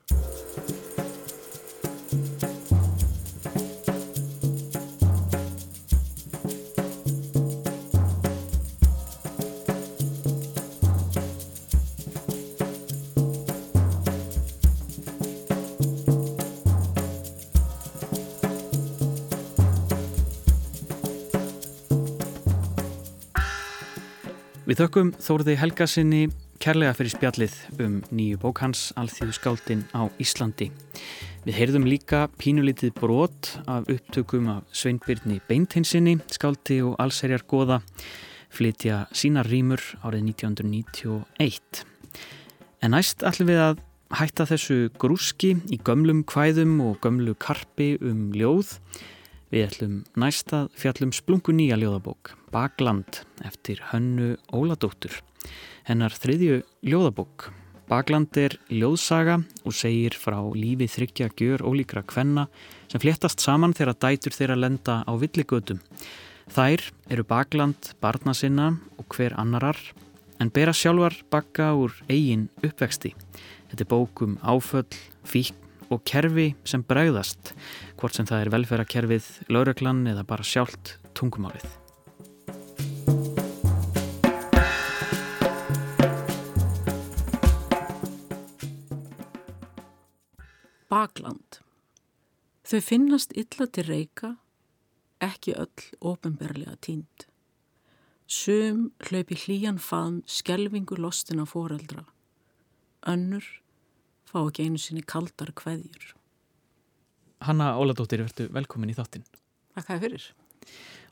Við 24.67 24.81
þökkum 24.81 25.09
Þórði 25.23 25.53
Helgasinni 25.61 26.17
kærlega 26.59 26.91
fyrir 26.97 27.13
spjallið 27.13 27.53
um 27.85 27.93
nýju 28.11 28.39
bók 28.41 28.59
hans 28.59 28.89
Alþjóðu 28.99 29.35
skáldin 29.37 29.85
á 29.95 30.11
Íslandi. 30.19 30.67
Við 31.45 31.55
heyrðum 31.55 31.85
líka 31.87 32.25
pínulítið 32.35 32.91
brot 32.97 33.53
af 33.63 33.87
upptökum 33.87 34.49
af 34.51 34.65
Sveinbyrni 34.75 35.39
Beintinsinni, 35.47 36.17
skáldi 36.35 36.81
og 36.83 36.97
allserjar 36.99 37.47
goða, 37.47 37.79
flytja 38.51 39.05
sínar 39.15 39.47
rýmur 39.47 39.79
árið 40.03 40.33
1991. 40.33 41.85
En 42.83 42.91
næst 42.91 43.23
ætlum 43.23 43.47
við 43.47 43.63
að 43.69 43.83
hætta 44.19 44.49
þessu 44.51 44.81
grúski 44.99 45.53
í 45.71 45.79
gömlum 45.79 46.25
kvæðum 46.27 46.81
og 46.83 46.99
gömlu 47.07 47.39
karpi 47.39 47.93
um 48.03 48.33
ljóð. 48.35 48.75
Við 49.47 49.63
ætlum 49.63 49.91
næst 50.19 50.51
að 50.51 50.65
fjallum 50.75 51.13
splungu 51.15 51.53
nýja 51.55 51.77
ljóðabók, 51.79 52.33
Bagland, 52.51 53.21
eftir 53.47 53.79
Hönnu 53.93 54.33
Óladóttur. 54.51 55.13
Hennar 55.87 56.11
þriðju 56.11 56.57
ljóðabók. 56.83 57.45
Bagland 57.87 58.35
er 58.35 58.57
ljóðsaga 58.67 59.37
og 59.63 59.75
segir 59.77 60.17
frá 60.19 60.41
lífi 60.51 60.89
þryggja 60.91 61.29
gjör 61.39 61.63
ólíkra 61.63 62.03
kvenna 62.03 62.49
sem 62.91 62.99
fléttast 62.99 63.39
saman 63.39 63.75
þegar 63.77 63.95
dætur 64.03 64.35
þeirra 64.35 64.57
lenda 64.59 64.97
á 65.07 65.11
villigötum. 65.15 65.79
Þær 66.51 66.83
eru 67.07 67.23
Bagland, 67.27 67.93
barna 68.03 68.35
sinna 68.35 68.73
og 68.99 69.07
hver 69.15 69.37
annarar, 69.39 69.79
en 70.43 70.51
bera 70.51 70.75
sjálfar 70.75 71.15
bakka 71.31 71.71
úr 71.79 71.95
eigin 72.11 72.49
uppvexti. 72.59 73.13
Þetta 73.71 73.87
er 73.87 73.91
bók 73.95 74.25
um 74.27 74.35
áföll, 74.43 74.91
fíkn 75.23 75.66
og 75.93 76.03
kerfi 76.07 76.51
sem 76.67 76.83
bregðast, 76.83 77.53
hvort 77.99 78.17
sem 78.17 78.27
það 78.27 78.45
er 78.45 78.53
velferðarkerfið, 78.55 79.27
lauröklann 79.51 80.05
eða 80.11 80.25
bara 80.27 80.45
sjálft 80.45 80.97
tungumálið. 81.17 81.67
Bakland. 90.87 91.61
Þau 92.67 92.79
finnast 92.83 93.33
illa 93.35 93.67
til 93.71 93.83
reyka, 93.87 94.35
ekki 95.23 95.55
öll 95.59 95.87
ofinberlega 95.99 96.75
tínd. 96.83 97.27
Sum 98.27 98.89
hlaupi 99.07 99.37
hlýjan 99.39 99.79
faðm 99.79 100.19
skelvingu 100.27 100.97
lostina 100.99 101.45
foreldra. 101.47 102.03
Önnur 103.07 103.45
fá 104.27 104.41
ekki 104.41 104.67
einu 104.67 104.81
sinni 104.81 105.03
kaldar 105.07 105.53
kveðjur. 105.57 106.13
Hanna 107.45 107.75
Óladóttir, 107.77 108.23
verður 108.25 108.51
velkomin 108.55 108.91
í 108.91 108.97
þáttinn. 108.97 109.25
Takk 109.77 109.93
að 109.93 110.05
fyrir. 110.07 110.27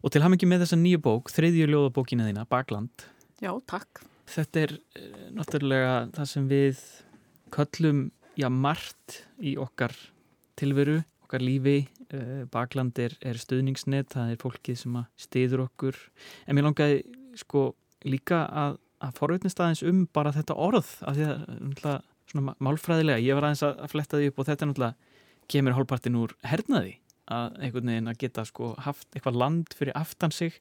Og 0.05 0.13
til 0.13 0.23
hamingi 0.25 0.47
með 0.49 0.65
þessa 0.65 0.79
nýju 0.81 1.01
bók, 1.05 1.31
þriðju 1.33 1.69
ljóðabókina 1.69 2.27
þína, 2.27 2.45
Bagland. 2.49 3.05
Já, 3.43 3.51
takk. 3.69 4.03
Þetta 4.29 4.63
er 4.63 4.73
eh, 4.97 5.25
náttúrulega 5.35 5.95
það 6.15 6.29
sem 6.31 6.47
við 6.49 6.81
köllum, 7.53 7.99
já, 8.39 8.47
margt 8.49 9.19
í 9.37 9.55
okkar 9.61 9.93
tilveru, 10.59 10.99
okkar 11.27 11.45
lífi. 11.45 11.77
Eh, 12.09 12.41
Bagland 12.51 12.97
er, 13.01 13.13
er 13.21 13.39
stuðningsnet, 13.41 14.09
það 14.15 14.33
er 14.33 14.41
fólkið 14.41 14.81
sem 14.81 14.97
stiður 15.27 15.67
okkur. 15.67 15.99
En 16.45 16.57
mér 16.57 16.67
langaði 16.67 17.03
sko 17.37 17.69
líka 18.05 18.43
að, 18.49 18.79
að 19.05 19.15
forveitnist 19.21 19.61
aðeins 19.61 19.85
um 19.85 20.03
bara 20.13 20.33
þetta 20.35 20.57
orð, 20.57 20.89
af 21.05 21.17
því 21.17 21.29
að 21.29 21.39
náttúrulega 21.53 21.97
svona 22.35 22.55
málfræðilega, 22.63 23.23
ég 23.23 23.37
var 23.37 23.47
aðeins 23.47 23.63
að 23.65 23.85
fletta 23.93 24.19
því 24.19 24.29
upp 24.31 24.39
og 24.43 24.49
þetta 24.49 24.67
náttúrulega 24.69 25.49
kemur 25.55 25.75
hálfpartin 25.77 26.19
úr 26.19 26.33
hernaði 26.45 26.97
að 27.31 27.55
einhvern 27.63 27.89
veginn 27.89 28.11
að 28.11 28.19
geta 28.21 28.43
sko 28.45 28.73
haft 28.85 29.07
eitthvað 29.15 29.39
land 29.41 29.73
fyrir 29.77 29.95
aftan 29.97 30.33
sig 30.35 30.59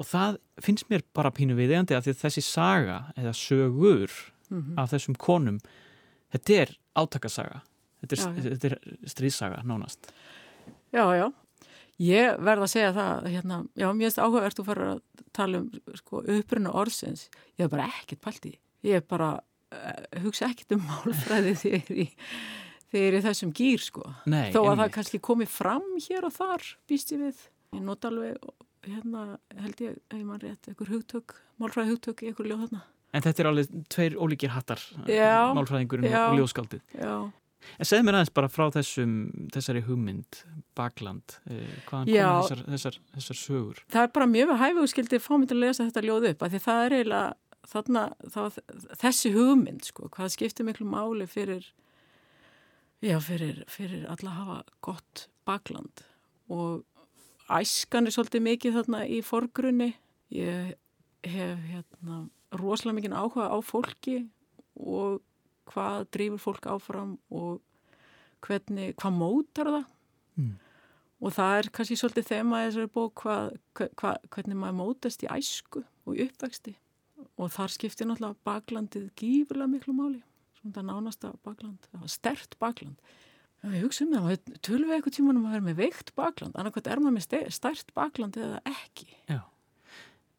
og 0.00 0.06
það 0.08 0.38
finnst 0.64 0.88
mér 0.92 1.02
bara 1.16 1.32
pínu 1.34 1.56
viðeigandi 1.58 1.96
að 1.96 2.06
því 2.06 2.14
að 2.14 2.22
þessi 2.24 2.44
saga 2.46 3.00
eða 3.16 3.36
sögur 3.36 4.14
Mm 4.50 4.78
af 4.82 4.88
þessum 4.90 5.14
konum 5.14 5.60
þetta 6.34 6.54
er 6.64 6.70
átakasaga 6.98 7.60
þetta 8.00 8.16
er, 8.16 8.18
Já, 8.18 8.30
já. 8.34 8.50
þetta 8.50 8.70
er 8.70 9.10
stríðsaga 9.12 9.60
nánast 9.62 10.08
Já, 10.90 11.04
já. 11.14 11.28
Ég 12.00 12.40
verð 12.42 12.64
að 12.64 12.72
segja 12.72 12.90
það, 12.96 13.28
hérna, 13.30 13.58
já, 13.78 13.86
mér 13.92 14.08
finnst 14.08 14.18
áhugavert 14.24 14.58
að 14.62 14.68
fara 14.72 14.88
að 14.96 15.00
tala 15.36 15.60
um 15.60 15.68
sko, 16.00 16.22
uppruna 16.24 16.72
orðsins. 16.80 17.28
Ég 17.58 17.66
hef 17.66 17.70
bara 17.70 17.86
ekkert 18.00 18.22
pælt 18.24 18.48
í. 18.48 18.52
Ég 18.88 18.98
hef 18.98 19.06
bara 19.06 19.28
hugsa 20.24 20.48
ekkert 20.50 20.74
um 20.76 20.82
málfræði 20.88 21.54
þegar 21.62 22.00
ég, 22.04 22.14
þegar 22.90 23.04
ég 23.04 23.08
er 23.12 23.18
í 23.18 23.22
þessum 23.28 23.52
gýr, 23.56 23.84
sko. 23.84 24.04
Nei, 24.26 24.48
Þó 24.54 24.60
að 24.62 24.70
einmitt. 24.72 24.82
það 24.84 24.94
kannski 24.98 25.20
komi 25.30 25.46
fram 25.50 25.86
hér 26.08 26.26
og 26.28 26.34
þar, 26.36 26.66
býst 26.90 27.12
ég 27.14 27.22
við. 27.26 27.42
Ég 27.76 27.84
nota 27.86 28.10
alveg, 28.10 28.38
hérna, 28.88 29.26
held 29.60 29.82
ég, 29.86 29.98
ef 30.10 30.16
ég 30.18 30.24
mann 30.26 30.40
rétt, 30.42 30.70
einhver 30.72 30.90
hugtök, 30.90 31.36
málfræði 31.62 31.94
hugtök 31.94 32.24
í 32.24 32.30
einhver 32.32 32.48
ljóð 32.50 32.64
þarna. 32.66 32.80
En 33.14 33.22
þetta 33.26 33.42
er 33.42 33.48
alveg 33.50 33.76
tveir 33.90 34.14
ólíkir 34.22 34.52
hattar, 34.54 34.82
Já, 35.10 35.50
málfræðingurinn 35.54 36.10
já. 36.10 36.24
og 36.30 36.38
ljóðskaldið. 36.40 36.82
Já, 36.98 37.14
En 37.76 37.84
segð 37.84 38.06
mér 38.06 38.16
aðeins 38.16 38.30
bara 38.32 38.48
frá 38.48 38.70
þessum, 38.72 39.10
þessari 39.52 39.82
hugmynd, 39.84 40.38
bakland, 40.78 41.34
eh, 41.44 41.66
hvaðan 41.90 42.06
koma 42.08 42.38
þessar, 42.40 42.62
þessar, 42.72 42.94
þessar 43.18 43.36
sögur? 43.36 43.82
það 43.92 44.06
er 44.06 44.12
bara 44.14 44.28
mjög 44.30 44.52
hæfið 44.62 44.80
og 44.80 44.88
skildið 44.94 45.20
fá 45.26 45.34
mig 45.36 45.50
til 45.50 45.58
að 45.58 45.64
lesa 45.66 45.84
þetta 45.90 46.04
ljóð 46.06 46.28
upp 46.30 46.44
af 46.46 46.54
því 46.54 46.60
það 46.64 46.80
er 46.86 46.94
eiginlega 46.96 47.34
þarna, 47.68 48.06
það, 48.32 48.58
þessi 49.00 49.32
hugmynd 49.34 49.86
sko, 49.88 50.08
hvað 50.12 50.34
skiptir 50.34 50.66
miklu 50.68 50.86
máli 50.88 51.26
fyrir 51.30 51.66
já, 53.04 53.16
fyrir, 53.24 53.64
fyrir 53.70 54.06
alla 54.10 54.32
að 54.32 54.38
hafa 54.40 54.58
gott 54.84 55.26
bakland. 55.48 56.04
Og 56.50 56.84
æskan 57.50 58.06
er 58.06 58.14
svolítið 58.14 58.46
mikið 58.46 58.78
þarna 58.78 59.02
í 59.08 59.20
forgrunni. 59.26 59.92
Ég 60.34 60.74
hef 61.26 61.64
hérna 61.70 62.24
rosalega 62.56 62.98
mikið 62.98 63.16
áhuga 63.16 63.50
á 63.50 63.58
fólki 63.62 64.18
og 64.80 65.20
hvað 65.70 66.08
drýfur 66.14 66.42
fólk 66.42 66.66
áfram 66.70 67.16
og 67.30 67.60
hvernig, 68.46 68.94
hvað 68.98 69.16
mótar 69.16 69.70
það. 69.76 69.88
Mm. 70.38 70.52
og 71.20 71.34
það 71.36 71.54
er 71.58 71.66
kannski 71.74 71.96
svolítið 71.98 72.28
þema 72.30 72.60
þessari 72.64 72.88
bók 72.94 73.22
hvað, 73.24 73.56
hva, 73.76 74.12
hvernig 74.32 74.56
maður 74.56 74.76
mótast 74.78 75.24
í 75.26 75.28
æsku 75.28 75.82
og 76.06 76.22
uppvexti 76.24 76.72
og 77.40 77.52
þar 77.54 77.72
skiptir 77.72 78.08
náttúrulega 78.10 78.44
baklandið 78.46 79.08
gífurlega 79.20 79.72
miklu 79.72 79.94
máli. 79.96 80.20
Svona 80.60 80.76
það 80.76 80.88
nánasta 80.90 81.30
bakland, 81.46 81.86
það 81.90 82.02
var 82.04 82.12
stert 82.12 82.56
bakland. 82.60 83.14
En 83.60 83.74
við 83.74 83.82
hugsaum 83.86 84.12
það, 84.14 84.26
maður 84.26 84.60
tölum 84.64 84.88
við 84.90 84.96
eitthvað 84.98 85.14
tímanum 85.18 85.46
að 85.48 85.54
vera 85.56 85.66
með 85.68 85.78
veikt 85.80 86.12
bakland. 86.16 86.54
Annarkvæmt 86.56 86.90
er 86.92 87.00
maður 87.04 87.16
með 87.18 87.24
ste- 87.26 87.50
stert 87.56 87.90
bakland 87.96 88.38
eða 88.40 88.60
ekki. 88.68 89.08
Já. 89.28 89.40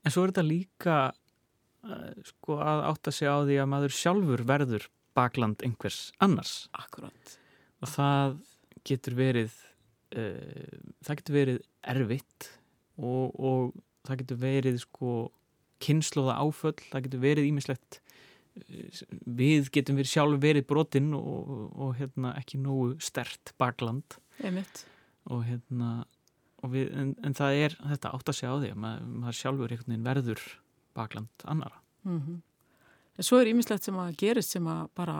En 0.01 0.13
svo 0.13 0.23
er 0.25 0.31
þetta 0.33 0.45
líka 0.47 0.95
uh, 1.11 2.13
sko 2.31 2.57
að 2.61 2.85
átta 2.91 3.13
sig 3.13 3.29
á 3.29 3.37
því 3.45 3.59
að 3.61 3.69
maður 3.75 3.93
sjálfur 3.97 4.45
verður 4.49 4.87
bakland 5.17 5.61
einhvers 5.65 5.99
annars. 6.23 6.55
Akkurat, 6.77 7.35
og 7.83 7.91
það 7.93 8.39
getur 8.89 9.17
verið 9.19 9.53
uh, 10.17 10.79
það 11.05 11.21
getur 11.21 11.37
verið 11.37 11.61
erfitt 11.93 12.49
og, 12.97 13.37
og 13.37 13.77
það 14.07 14.23
getur 14.23 14.41
verið 14.41 14.81
sko 14.85 15.13
kynnslóða 15.81 16.37
áföll, 16.41 16.77
það 16.91 17.05
getur 17.07 17.23
verið 17.25 17.49
ímislegt 17.51 18.01
við 19.25 19.69
getum 19.71 19.99
verið 19.99 20.11
sjálf 20.11 20.41
verið 20.43 20.65
brotinn 20.67 21.13
og, 21.15 21.51
og 21.71 21.93
hérna 21.99 22.33
ekki 22.39 22.59
nógu 22.59 22.97
stert 23.03 23.53
bakland. 23.61 24.17
Og 25.31 25.45
hérna 25.47 26.01
og 26.61 26.73
við, 26.75 26.91
en, 26.97 27.13
en 27.25 27.35
það 27.37 27.59
er 27.65 27.75
þetta 27.79 28.11
átt 28.15 28.31
að 28.31 28.37
segja 28.37 28.53
á 28.53 28.61
því 28.61 28.71
að 28.73 28.81
maður, 28.83 29.05
maður 29.23 29.37
sjálfur 29.39 29.75
verður 30.05 30.43
bakland 30.97 31.45
annara 31.47 31.81
mm 32.05 32.41
en 33.17 33.27
svo 33.27 33.41
er 33.41 33.49
ímislegt 33.51 33.83
sem 33.83 33.97
að 33.99 34.15
gerist 34.17 34.55
sem 34.55 34.67
að 34.71 34.87
bara 34.95 35.15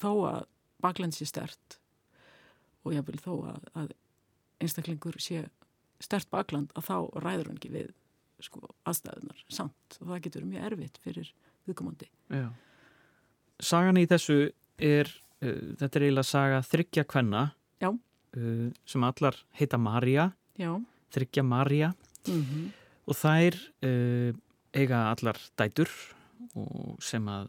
þó 0.00 0.12
að 0.28 0.44
bakland 0.80 1.16
sé 1.16 1.26
stert 1.28 1.80
og 2.86 2.94
ég 2.94 3.04
vil 3.04 3.18
þó 3.20 3.32
að, 3.52 3.64
að 3.74 3.90
einstaklingur 4.62 5.18
sé 5.20 5.48
stert 6.00 6.30
bakland 6.30 6.70
að 6.78 6.86
þá 6.88 6.96
ræður 7.24 7.50
hann 7.50 7.58
ekki 7.58 7.72
við 7.74 7.90
sko, 8.44 8.62
aðstæðunar 8.88 9.44
samt. 9.52 9.98
Og 10.00 10.10
það 10.12 10.22
getur 10.26 10.48
mjög 10.48 10.66
erfitt 10.70 11.00
fyrir 11.04 11.32
viðkomandi. 11.68 12.10
Já. 12.32 12.48
Sagan 13.60 14.00
í 14.00 14.06
þessu 14.10 14.38
er 14.80 15.10
uh, 15.44 15.74
þetta 15.80 15.98
er 16.00 16.06
eiginlega 16.08 16.28
saga 16.30 16.60
þryggja 16.64 17.06
kvenna 17.10 17.46
uh, 17.84 18.68
sem 18.88 19.04
allar 19.04 19.36
heita 19.58 19.80
Marja 19.80 20.30
þryggja 21.10 21.42
Marja 21.46 21.94
Mm 22.28 22.68
og 23.10 23.16
þær 23.18 23.56
uh, 23.82 24.30
eiga 24.76 25.00
allar 25.10 25.38
dætur 25.58 25.90
og 26.54 27.00
sem 27.02 27.24
að 27.30 27.48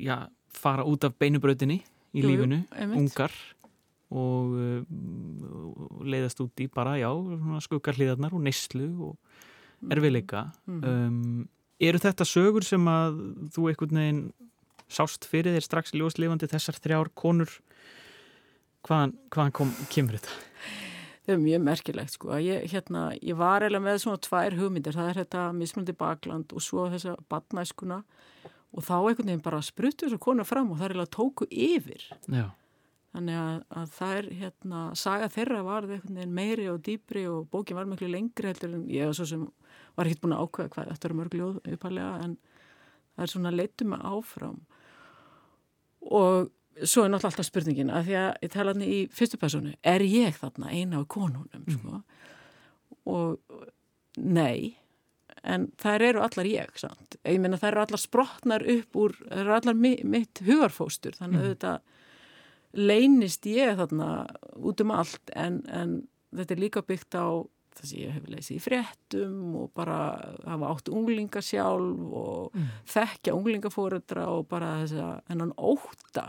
já, 0.00 0.28
fara 0.56 0.86
út 0.88 1.04
af 1.04 1.16
beinubrautinni 1.20 1.82
í 2.16 2.22
Jú, 2.22 2.24
jú, 2.24 2.30
lífinu, 2.30 2.62
einmitt. 2.72 3.02
ungar. 3.02 3.34
Og 4.16 4.54
uh, 4.54 6.06
leiðast 6.06 6.40
út 6.44 6.62
í 6.62 6.68
bara, 6.72 6.94
já, 7.00 7.10
skuggarliðarnar 7.66 8.36
og 8.36 8.44
neyslu 8.46 8.88
og 9.10 9.42
erfiðleika. 9.84 10.50
Mhm. 10.66 10.84
um, 10.84 11.48
eru 11.80 12.00
þetta 12.00 12.24
sögur 12.24 12.64
sem 12.64 12.84
að 12.88 13.18
þú 13.52 13.68
einhvern 13.70 14.00
veginn 14.00 14.22
sást 14.88 15.26
fyrir 15.28 15.56
þér 15.56 15.66
strax 15.66 15.92
ljóslifandi 15.92 16.48
þessar 16.48 16.78
þrjár 16.80 17.12
konur? 17.14 17.52
Hvaðan, 18.86 19.16
hvaðan 19.34 19.52
kom, 19.52 19.72
kemur 19.90 20.16
þetta? 20.16 20.34
Það 21.26 21.32
er 21.34 21.40
mjög 21.42 21.62
merkilegt 21.66 22.14
sko. 22.14 22.36
Ég, 22.38 22.68
hérna, 22.70 23.08
ég 23.18 23.34
var 23.34 23.64
eiginlega 23.64 23.82
með 23.82 23.96
svona 24.04 24.22
tvær 24.22 24.54
hugmyndir, 24.60 24.94
það 24.94 25.08
er 25.10 25.18
þetta 25.24 25.46
mismundi 25.58 25.94
bakland 25.98 26.52
og 26.54 26.62
svo 26.62 26.86
þessa 26.92 27.16
badnæskuna 27.28 28.04
og 28.76 28.84
þá 28.86 28.94
einhvern 29.00 29.32
veginn 29.32 29.42
bara 29.42 29.64
spruttu 29.64 30.06
þessu 30.06 30.20
konu 30.22 30.46
fram 30.46 30.70
og 30.70 30.78
það 30.78 30.86
er 30.86 30.94
eiginlega 30.94 31.16
tóku 31.16 31.48
yfir. 31.50 32.06
Já, 32.30 32.46
Þannig 33.16 33.36
að, 33.40 33.60
að 33.80 33.92
það 33.96 34.14
er 34.14 34.26
hérna, 34.42 34.80
saga 35.00 35.28
þeirra 35.32 35.60
var 35.64 35.86
einhvern 35.86 36.18
veginn 36.18 36.34
meiri 36.36 36.66
og 36.68 36.82
dýpri 36.84 37.22
og 37.30 37.46
bókin 37.48 37.78
var 37.78 37.86
miklu 37.88 38.10
lengri 38.12 38.50
heldur 38.50 38.74
en 38.76 38.82
ég 38.92 39.08
var 39.08 39.16
svo 39.16 39.24
sem 39.30 39.46
var 39.96 40.08
ekkert 40.08 40.22
búin 40.24 40.36
að 40.36 40.44
ákveða 40.44 40.72
hvað 40.74 40.92
þetta 40.92 41.08
eru 41.08 41.18
mörg 41.20 41.36
ljóð 41.36 41.58
uppalega 41.72 42.12
en 42.24 42.36
það 43.16 43.26
er 43.26 43.32
svona 43.32 43.54
leittum 43.54 43.92
mig 43.92 44.06
áfram 44.06 44.58
og 46.06 46.50
svo 46.84 47.04
er 47.04 47.12
náttúrulega 47.12 47.32
alltaf 47.32 47.48
spurningin 47.48 47.92
að 47.92 48.08
því 48.08 48.16
að 48.20 48.32
ég 48.44 48.52
tala 48.52 48.74
hann 48.74 48.84
í 48.84 48.98
fyrstu 49.16 49.40
personu 49.40 49.72
er 49.94 50.04
ég 50.04 50.36
þarna 50.36 50.72
eina 50.72 51.00
af 51.00 51.08
konunum 51.12 51.64
sko? 51.72 52.00
og 53.08 53.62
nei 54.16 54.76
en 55.46 55.68
þær 55.80 56.04
eru 56.10 56.24
allar 56.24 56.48
ég 56.50 56.80
sant? 56.80 57.18
ég 57.24 57.40
meina 57.40 57.60
þær 57.60 57.72
eru 57.72 57.84
allar 57.86 58.02
sprotnar 58.02 58.66
upp 58.76 58.98
úr 58.98 59.16
þær 59.22 59.42
eru 59.44 59.56
allar 59.56 59.78
mi 59.78 59.96
mitt 60.04 60.42
hugarfóstur 60.44 61.16
þannig 61.16 61.42
að 61.42 61.52
þetta 61.54 61.74
leynist 62.76 63.48
ég 63.48 63.78
þarna 63.78 64.10
út 64.60 64.82
um 64.84 64.92
allt 64.92 65.32
en, 65.32 65.62
en 65.72 66.02
þetta 66.36 66.56
er 66.56 66.64
líka 66.66 66.84
byggt 66.84 67.16
á 67.16 67.40
það 67.76 67.88
sem 67.90 68.00
ég 68.02 68.14
hef 68.16 68.26
leysið 68.32 68.56
í 68.56 68.62
fréttum 68.64 69.54
og 69.62 69.70
bara 69.76 69.98
hafa 70.46 70.70
átt 70.72 70.88
unglinga 70.92 71.42
sjálf 71.44 72.16
og 72.22 72.56
þekkja 72.92 73.34
unglingafóreldra 73.36 74.26
og 74.32 74.46
bara 74.48 74.72
þess 74.84 74.96
að 75.04 75.20
hennan 75.32 75.52
óta 75.58 76.26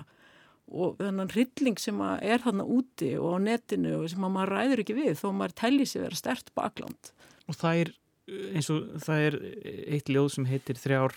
og 0.67 0.97
þennan 0.99 1.29
hrylling 1.31 1.77
sem 1.79 2.01
er 2.03 2.41
þarna 2.43 2.65
úti 2.67 3.13
og 3.15 3.37
á 3.39 3.39
netinu 3.39 3.93
og 4.01 4.09
sem 4.11 4.25
að 4.27 4.33
maður 4.35 4.51
ræður 4.57 4.81
ekki 4.83 4.97
við 4.97 5.13
þó 5.21 5.29
maður 5.31 5.55
telli 5.63 5.85
sér 5.87 6.03
vera 6.09 6.19
stert 6.19 6.51
bakland. 6.59 7.13
og 7.47 7.55
það 7.55 7.81
er 7.85 7.93
eins 8.53 8.67
og 8.73 8.89
það 8.99 9.21
er 9.29 9.35
eitt 9.95 10.09
ljóð 10.11 10.29
sem 10.33 10.45
heitir 10.49 10.75
þrjár, 10.75 11.13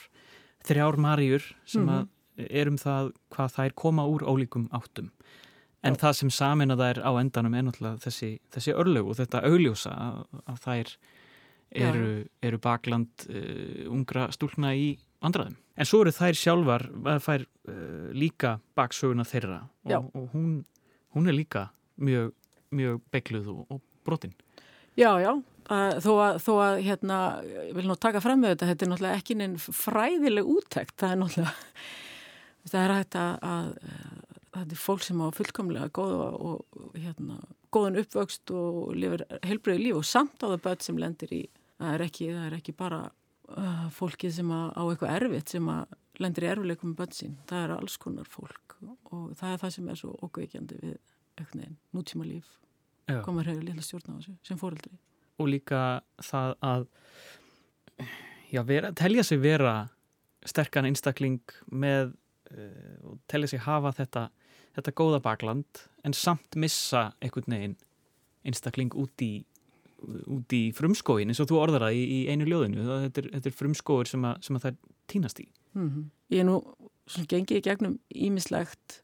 þrjár 0.63 0.97
marjur 1.03 1.43
sem 1.67 1.83
Mhm. 1.83 1.91
að 1.91 2.09
er 2.51 2.69
um 2.71 2.77
það 2.79 3.11
hvað 3.35 3.51
þær 3.57 3.75
koma 3.75 4.05
úr 4.07 4.23
ólíkum 4.23 4.69
áttum 4.71 5.11
en 5.87 5.97
það 6.01 6.17
sem 6.19 6.33
samin 6.35 6.75
að 6.75 6.83
það 6.83 6.93
er 6.93 7.01
á 7.07 7.13
endanum 7.21 7.57
er 7.57 7.67
náttúrulega 7.67 8.03
þessi, 8.05 8.31
þessi 8.53 8.75
örlög 8.77 9.11
og 9.11 9.19
þetta 9.21 9.45
augljósa 9.49 9.93
að, 9.95 10.19
að 10.45 10.61
þær 10.67 10.93
eru, 11.71 12.11
eru 12.43 12.61
bakland 12.63 13.27
uh, 13.29 13.87
ungra 13.93 14.29
stúlna 14.35 14.75
í 14.77 14.91
vandraðum. 15.23 15.57
En 15.81 15.89
svo 15.89 16.03
eru 16.05 16.13
þær 16.15 16.37
sjálfar 16.37 16.87
að 17.15 17.23
fær 17.25 17.47
uh, 17.47 18.11
líka 18.17 18.59
baksöguna 18.79 19.25
þeirra 19.29 19.63
og, 19.89 20.11
og 20.13 20.35
hún, 20.35 20.51
hún 21.17 21.31
er 21.31 21.37
líka 21.37 21.69
mjög, 22.01 22.35
mjög 22.75 23.01
begluð 23.15 23.51
og, 23.55 23.65
og 23.77 23.81
brotin. 24.07 24.35
Já, 24.99 25.15
já, 25.23 25.31
að, 25.71 26.01
þó 26.05 26.11
að, 26.19 26.39
þó 26.45 26.53
að 26.65 26.79
hérna, 26.85 27.19
ég 27.47 27.75
vil 27.79 27.87
nú 27.89 27.97
taka 27.97 28.21
fram 28.21 28.43
með 28.43 28.57
þetta, 28.57 28.71
þetta 28.73 28.85
er 28.85 28.91
náttúrulega 28.91 29.21
ekki 29.23 29.37
neinn 29.39 29.57
fræðileg 29.61 30.51
úttekt, 30.57 30.97
það 31.01 31.15
er 31.15 31.21
náttúrulega, 31.23 31.85
það 32.73 32.81
er 32.83 32.95
hægt 32.97 33.19
að, 33.21 33.47
að 33.55 34.20
þetta 34.55 34.77
er 34.77 34.83
fólk 34.83 35.07
sem 35.07 35.23
á 35.23 35.27
fullkomlega 35.35 35.93
góða 35.95 36.29
og, 36.35 36.65
og 36.77 36.99
hérna, 36.99 37.39
góðan 37.75 38.01
uppvöxt 38.03 38.53
og 38.55 38.93
lifir 38.99 39.25
heilbröðu 39.47 39.85
líf 39.85 40.01
og 40.01 40.09
samt 40.09 40.43
á 40.43 40.51
það 40.51 40.63
börn 40.67 40.85
sem 40.87 41.01
lendir 41.01 41.35
í, 41.37 41.43
það 41.79 41.97
er 41.97 42.07
ekki, 42.07 42.31
það 42.35 42.49
er 42.49 42.59
ekki 42.59 42.77
bara 42.79 43.01
uh, 43.11 43.87
fólkið 43.95 44.37
sem 44.41 44.55
að, 44.57 44.67
á 44.75 44.83
eitthvað 44.87 45.17
erfitt 45.19 45.55
sem 45.55 45.71
að 45.71 45.97
lendir 46.21 46.47
í 46.47 46.51
erfileikum 46.51 46.93
með 46.93 47.03
börn 47.03 47.17
sín, 47.17 47.39
það 47.51 47.67
er 47.67 47.77
alls 47.77 47.97
konar 48.01 48.29
fólk 48.31 48.77
og 48.81 49.31
það 49.37 49.53
er 49.53 49.63
það 49.63 49.77
sem 49.77 49.93
er 49.93 50.01
svo 50.01 50.17
okveikjandi 50.27 50.81
við 50.81 50.99
neginn, 51.57 51.79
nútíma 51.97 52.27
líf 52.27 52.49
komar 53.25 53.49
hefur 53.49 53.65
lilla 53.65 53.83
stjórn 53.85 54.13
á 54.13 54.19
þessu 54.19 54.35
sem 54.47 54.59
fóreldri. 54.61 54.99
Og 55.41 55.49
líka 55.51 56.03
það 56.23 56.55
að 56.67 56.85
já, 58.53 58.63
vera, 58.67 58.93
telja 58.97 59.25
sig 59.27 59.41
vera 59.43 59.75
sterkan 60.49 60.89
einstakling 60.89 61.41
með 61.67 62.13
uh, 62.53 62.97
og 63.11 63.19
telja 63.31 63.51
sig 63.53 63.65
hafa 63.65 63.93
þetta, 63.97 64.29
þetta 64.77 64.97
góða 64.97 65.21
bakland 65.25 65.85
en 66.07 66.17
samt 66.17 66.57
missa 66.57 67.11
einhvern 67.21 67.57
veginn 67.57 67.79
einstakling 68.47 68.95
út 68.97 69.25
í 69.25 69.33
út 70.01 70.55
í 70.57 70.61
frumskóin 70.73 71.29
eins 71.29 71.43
og 71.43 71.51
þú 71.51 71.59
orðar 71.61 71.87
það 71.87 71.99
í, 71.99 72.05
í 72.17 72.21
einu 72.33 72.47
ljóðinu. 72.49 72.87
Þetta, 72.89 73.21
er, 73.23 73.29
þetta 73.35 73.51
er 73.51 73.57
frumskóir 73.57 74.09
sem, 74.09 74.25
að, 74.25 74.39
sem 74.47 74.57
að 74.57 74.67
það 74.67 74.79
týnast 75.13 75.43
í. 75.43 75.47
Mm 75.77 76.09
Ég 76.31 76.45
er 76.45 76.47
nú 76.47 76.61
svona 77.11 77.27
gengið 77.27 77.59
í 77.59 77.65
gegnum 77.67 77.97
ímislegt 78.15 79.01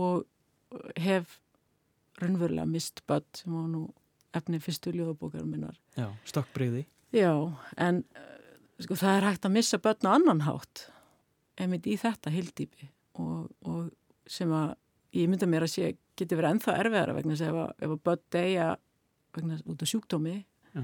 og 0.00 0.24
hef 0.96 1.40
raunverulega 2.20 2.64
mist 2.68 3.02
börn 3.08 3.26
sem 3.36 3.52
var 3.52 3.66
nú 3.68 3.82
efni 4.36 4.60
fyrstu 4.62 4.94
ljóðabókar 4.94 5.44
minnar. 5.44 5.76
Já, 5.98 6.08
stokkbreyði 6.24 6.86
Já, 7.12 7.34
en 7.76 8.04
uh, 8.16 8.26
sko 8.80 8.96
það 8.96 9.16
er 9.16 9.26
hægt 9.28 9.48
að 9.48 9.56
missa 9.58 9.80
börn 9.82 10.08
á 10.08 10.14
annan 10.14 10.44
hátt 10.46 10.86
einmitt 11.60 11.88
í 11.90 11.98
þetta 12.00 12.32
hildýpi 12.32 12.88
og, 13.20 13.50
og 13.66 13.90
sem 14.30 14.52
að 14.54 14.76
ég 15.16 15.30
mynda 15.30 15.48
mér 15.50 15.66
að 15.66 15.74
sé 15.74 15.92
geti 16.18 16.38
verið 16.38 16.56
ennþá 16.56 16.76
erfiðara 16.82 17.16
vegna 17.16 17.36
þess 17.36 17.48
að 17.48 17.60
ef 17.86 17.94
að, 17.94 18.00
börn 18.04 18.24
vegna 19.36 19.60
út 19.70 19.84
af 19.84 19.90
sjúkdómi 19.90 20.36
Já. 20.74 20.82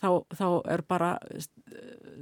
þá, 0.00 0.08
þá 0.34 0.46
er 0.74 0.84
bara 0.88 1.12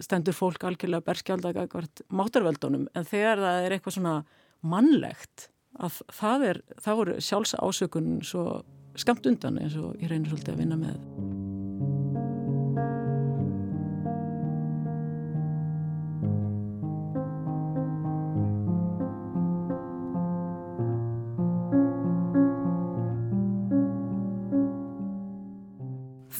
stendur 0.03 0.37
fólk 0.37 0.67
algjörlega 0.67 1.07
berskjáldaga 1.07 1.69
hvert 1.73 2.05
mátarveldunum 2.11 2.89
en 2.95 3.09
þegar 3.09 3.43
það 3.43 3.67
er 3.67 3.77
eitthvað 3.77 3.99
svona 3.99 4.17
mannlegt 4.63 5.49
að 5.83 6.03
það 6.13 6.49
er, 6.51 6.63
þá 6.83 6.93
er 6.95 7.13
sjálfs 7.25 7.55
ásökun 7.59 8.19
svo 8.27 8.47
skamt 8.99 9.27
undan 9.27 9.59
eins 9.63 9.79
og 9.81 9.97
ég 10.03 10.11
reynir 10.11 10.33
svolítið 10.33 10.55
að 10.55 10.61
vinna 10.61 10.79
með 10.81 10.99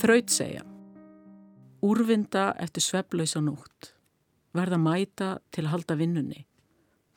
Þraut 0.03 0.33
segja 0.35 0.65
Úrvinda 1.87 2.49
eftir 2.59 2.83
sveflausa 2.83 3.39
nótt. 3.39 3.93
Verða 4.51 4.79
mæta 4.83 5.29
til 5.55 5.63
að 5.63 5.71
halda 5.77 5.97
vinnunni. 6.01 6.41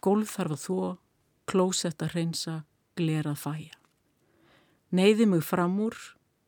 Gólf 0.05 0.35
þarf 0.35 0.53
að 0.53 0.61
þó 0.61 0.75
klósett 1.49 2.05
að 2.05 2.13
hreinsa 2.13 2.53
glerað 2.93 3.39
fæja. 3.41 3.79
Neyði 4.93 5.25
mig 5.31 5.41
fram 5.47 5.79
úr 5.81 5.97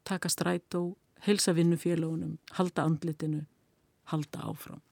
taka 0.05 0.29
strætó, 0.29 0.83
helsa 1.25 1.55
vinnufélagunum 1.57 2.37
halda 2.59 2.85
andlitinu 2.85 3.41
halda 4.13 4.45
áfram. 4.45 4.85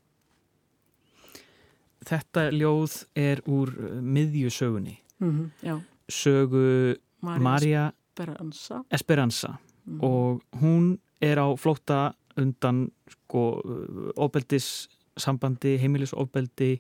Þetta 2.09 2.49
ljóð 2.57 2.97
er 3.13 3.45
úr 3.45 3.69
uh, 3.69 4.01
miðjusögunni. 4.01 4.97
Mm 5.21 5.31
-hmm, 5.31 5.49
Já, 5.61 5.81
sögu 6.09 6.97
Maria 7.21 7.93
Esperanza. 7.93 8.83
Esperanza. 8.89 9.57
Mhm. 9.85 9.99
og 10.01 10.41
hún 10.61 10.97
er 11.23 11.39
á 11.39 11.47
flótta 11.59 12.15
undan 12.39 12.89
sko 13.07 13.45
ofbeldis 14.19 14.89
sambandi, 15.19 15.77
heimilisofbeldi 15.79 16.73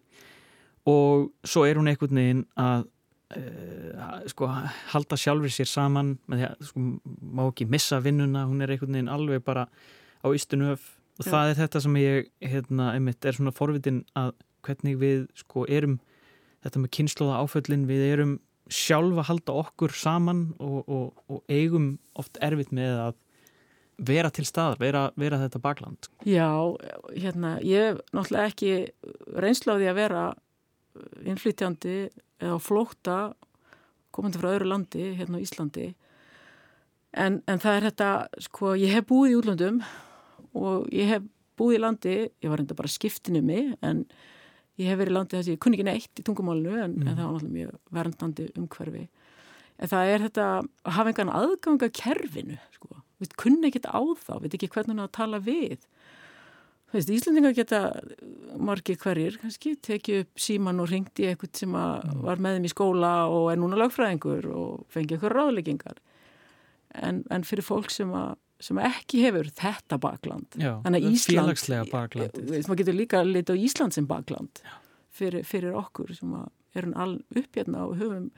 og 0.91 1.31
svo 1.47 1.63
er 1.65 1.79
hún 1.79 1.87
einhvern 1.89 2.19
veginn 2.19 2.43
að 2.59 2.87
uh, 3.37 4.17
sko 4.29 4.49
halda 4.91 5.17
sjálfur 5.19 5.53
sér 5.53 5.69
saman 5.69 6.15
með 6.27 6.41
því 6.41 6.49
að 6.49 6.67
sko 6.69 6.83
má 7.39 7.45
ekki 7.47 7.69
missa 7.71 8.01
vinnuna, 8.03 8.45
hún 8.49 8.61
er 8.61 8.75
einhvern 8.75 8.97
veginn 8.97 9.13
alveg 9.13 9.45
bara 9.45 9.67
á 10.21 10.27
ystunöf 10.35 10.91
og 11.15 11.23
Já. 11.23 11.31
það 11.31 11.49
er 11.49 11.59
þetta 11.61 11.81
sem 11.85 12.01
ég 12.01 12.29
hérna, 12.43 12.89
einmitt 12.93 13.25
er 13.25 13.37
svona 13.37 13.55
forvitin 13.55 14.03
að 14.19 14.33
hvernig 14.65 14.99
við 14.99 15.27
sko 15.37 15.63
erum 15.71 15.99
þetta 16.65 16.81
með 16.81 16.93
kynnslóða 16.97 17.41
áföllin, 17.45 17.87
við 17.87 18.07
erum 18.09 18.33
sjálfa 18.73 19.27
halda 19.27 19.53
okkur 19.61 19.93
saman 19.93 20.47
og, 20.57 20.79
og, 20.89 21.21
og 21.29 21.43
eigum 21.53 21.95
oft 22.17 22.39
erfitt 22.43 22.73
með 22.73 22.97
að 23.03 23.19
vera 23.97 24.31
til 24.33 24.45
staðar, 24.47 24.79
vera, 24.81 25.03
vera 25.19 25.39
þetta 25.39 25.61
bakland. 25.63 26.09
Já, 26.27 26.49
hérna, 27.15 27.55
ég 27.63 27.91
hef 27.91 28.01
náttúrulega 28.15 28.51
ekki 28.51 28.71
reynslaði 29.39 29.89
að 29.91 29.99
vera 29.99 30.23
innflytjandi 31.25 31.97
eða 32.43 32.55
á 32.55 32.59
flótta 32.59 33.17
komandi 34.15 34.39
frá 34.39 34.53
öðru 34.53 34.69
landi, 34.71 35.09
hérna 35.17 35.41
Íslandi 35.43 35.89
en, 37.15 37.41
en 37.47 37.61
það 37.61 37.77
er 37.77 37.87
þetta 37.89 38.09
sko, 38.47 38.75
ég 38.79 38.93
hef 38.95 39.07
búið 39.09 39.33
í 39.33 39.37
útlöndum 39.39 39.81
og 40.55 40.87
ég 40.95 41.11
hef 41.11 41.27
búið 41.59 41.77
í 41.77 41.83
landi 41.83 42.15
ég 42.15 42.49
var 42.51 42.61
reynda 42.61 42.77
bara 42.77 42.91
skiptinu 42.91 43.41
mig 43.45 43.73
en 43.85 44.05
ég 44.79 44.91
hef 44.91 44.99
verið 44.99 45.13
í 45.13 45.17
landi 45.17 45.37
þess 45.37 45.49
að 45.49 45.55
ég 45.55 45.61
kunni 45.63 45.79
ekki 45.79 45.87
neitt 45.87 46.21
í 46.21 46.25
tungumálinu 46.27 46.75
en, 46.75 46.97
en 47.03 47.13
það 47.13 47.21
var 47.21 47.35
náttúrulega 47.35 47.57
mjög 47.59 47.95
verndandi 47.99 48.47
umhverfi 48.59 49.05
en 49.75 49.91
það 49.91 50.11
er 50.11 50.25
þetta 50.29 50.47
að 50.55 50.95
hafa 50.97 51.11
engan 51.11 51.33
aðganga 51.35 51.91
kerfinu 51.95 52.59
sko. 52.75 53.01
Við 53.25 53.35
kunni 53.43 53.69
ekkit 53.71 53.89
á 53.91 53.99
þá, 54.21 54.31
við 54.45 54.57
ekki 54.59 54.71
hvernig 54.75 55.01
að 55.03 55.11
tala 55.17 55.41
við. 55.43 55.83
Þú 56.85 56.99
veist, 56.99 57.09
Íslandingar 57.11 57.55
geta 57.57 57.79
margir 58.61 58.95
hverjir 59.01 59.35
kannski, 59.41 59.73
tekið 59.83 60.21
upp 60.23 60.39
síman 60.39 60.79
og 60.79 60.87
ringt 60.93 61.19
í 61.19 61.25
eitthvað 61.27 61.57
sem 61.59 61.73
að 61.75 62.05
var 62.23 62.39
með 62.45 62.59
þeim 62.59 62.67
í 62.69 62.71
skóla 62.71 63.13
og 63.33 63.49
er 63.51 63.59
núna 63.59 63.79
lagfræðingur 63.81 64.47
og 64.53 64.85
fengið 64.93 65.17
eitthvað 65.17 65.35
ráðleggingar. 65.35 65.99
En, 67.03 67.23
en 67.33 67.43
fyrir 67.43 67.65
fólk 67.67 67.91
sem 67.91 68.13
að 68.15 68.35
sem 68.63 68.77
ekki 68.79 69.19
hefur 69.25 69.49
þetta 69.51 69.97
bakland. 69.99 70.45
Já, 70.55 70.77
Þannig 70.85 71.03
að 71.03 71.15
Ísland- 71.17 71.41
félagslega 71.41 71.87
bakland. 71.91 72.37
Maður 72.69 72.79
getur 72.79 72.95
líka 72.95 73.23
litið 73.27 73.57
á 73.59 73.63
Ísland 73.67 73.97
sem 73.97 74.05
bakland 74.07 74.61
fyrir, 75.11 75.43
fyrir 75.43 75.75
okkur 75.75 76.13
sem 76.15 76.31
að 76.37 76.47
erum 76.79 76.93
all 76.95 77.17
upp 77.35 77.59
hérna 77.59 77.83
og 77.89 77.97
höfum 77.99 78.29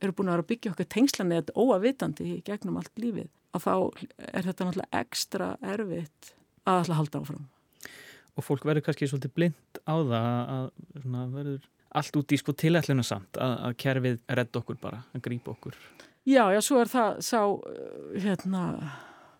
eru 0.00 0.12
búin 0.16 0.28
að 0.30 0.38
vera 0.38 0.44
að 0.46 0.48
byggja 0.54 0.72
okkar 0.72 0.88
tengslanett 0.92 1.52
óavitandi 1.56 2.24
í 2.34 2.40
gegnum 2.44 2.76
allt 2.80 2.92
lífið 3.00 3.28
að 3.56 3.66
þá 3.66 3.74
er 4.30 4.48
þetta 4.48 4.68
náttúrulega 4.68 5.02
ekstra 5.02 5.52
erfitt 5.74 6.32
að 6.66 6.80
alltaf 6.80 7.00
halda 7.00 7.22
áfram 7.22 7.44
Og 8.36 8.44
fólk 8.44 8.66
verður 8.68 8.84
kannski 8.84 9.08
svolítið 9.08 9.32
blind 9.32 9.78
á 9.88 9.96
það 9.96 10.26
að 10.52 10.66
svona, 11.00 11.22
verður 11.32 11.68
allt 11.96 12.18
út 12.20 12.34
í 12.34 12.38
sko 12.40 12.52
tilætluna 12.52 13.04
samt 13.06 13.38
að, 13.40 13.54
að 13.68 13.76
kerfið 13.80 14.18
redda 14.38 14.60
okkur 14.60 14.78
bara, 14.82 15.00
að 15.16 15.24
grípa 15.24 15.54
okkur. 15.54 15.78
Já, 16.26 16.42
já, 16.52 16.60
svo 16.64 16.80
er 16.82 16.90
það 16.90 17.20
sá, 17.24 17.40
uh, 17.46 18.16
hérna, 18.20 18.62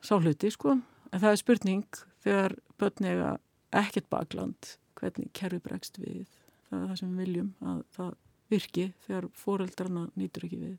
sá 0.01 0.15
hluti, 0.17 0.53
sko. 0.55 0.79
En 1.11 1.23
það 1.23 1.33
er 1.33 1.43
spurning 1.43 2.01
þegar 2.25 2.57
börn 2.81 3.11
eiga 3.11 3.31
ekkert 3.77 4.09
bakland, 4.13 4.73
hvernig 4.97 5.33
kerfi 5.37 5.61
bregst 5.61 6.01
við. 6.01 6.25
Það 6.71 6.79
er 6.79 6.89
það 6.89 7.01
sem 7.03 7.13
við 7.13 7.25
viljum, 7.27 7.53
að 7.67 7.83
það 7.99 8.13
virki 8.55 8.87
þegar 9.05 9.31
fóreldrarna 9.37 10.09
nýtur 10.17 10.49
ekki 10.49 10.63
við. 10.63 10.77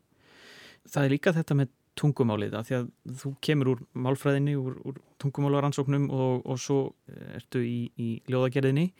Það 0.88 1.03
er 1.03 1.13
líka 1.13 1.35
þetta 1.35 1.59
með 1.59 1.76
tungumálið 1.98 2.56
að 2.58 2.68
því 2.68 2.76
að 2.78 2.89
þú 3.22 3.32
kemur 3.48 3.72
úr 3.74 3.84
málfræðinni, 4.06 4.56
úr, 4.60 4.78
úr 4.88 5.00
tungumálaransóknum 5.24 6.10
og, 6.14 6.45
og 6.45 6.62
svo 6.62 6.80
ertu 7.38 7.64
í, 7.66 7.80
í 7.98 8.10
ljóðagerðinni. 8.32 8.91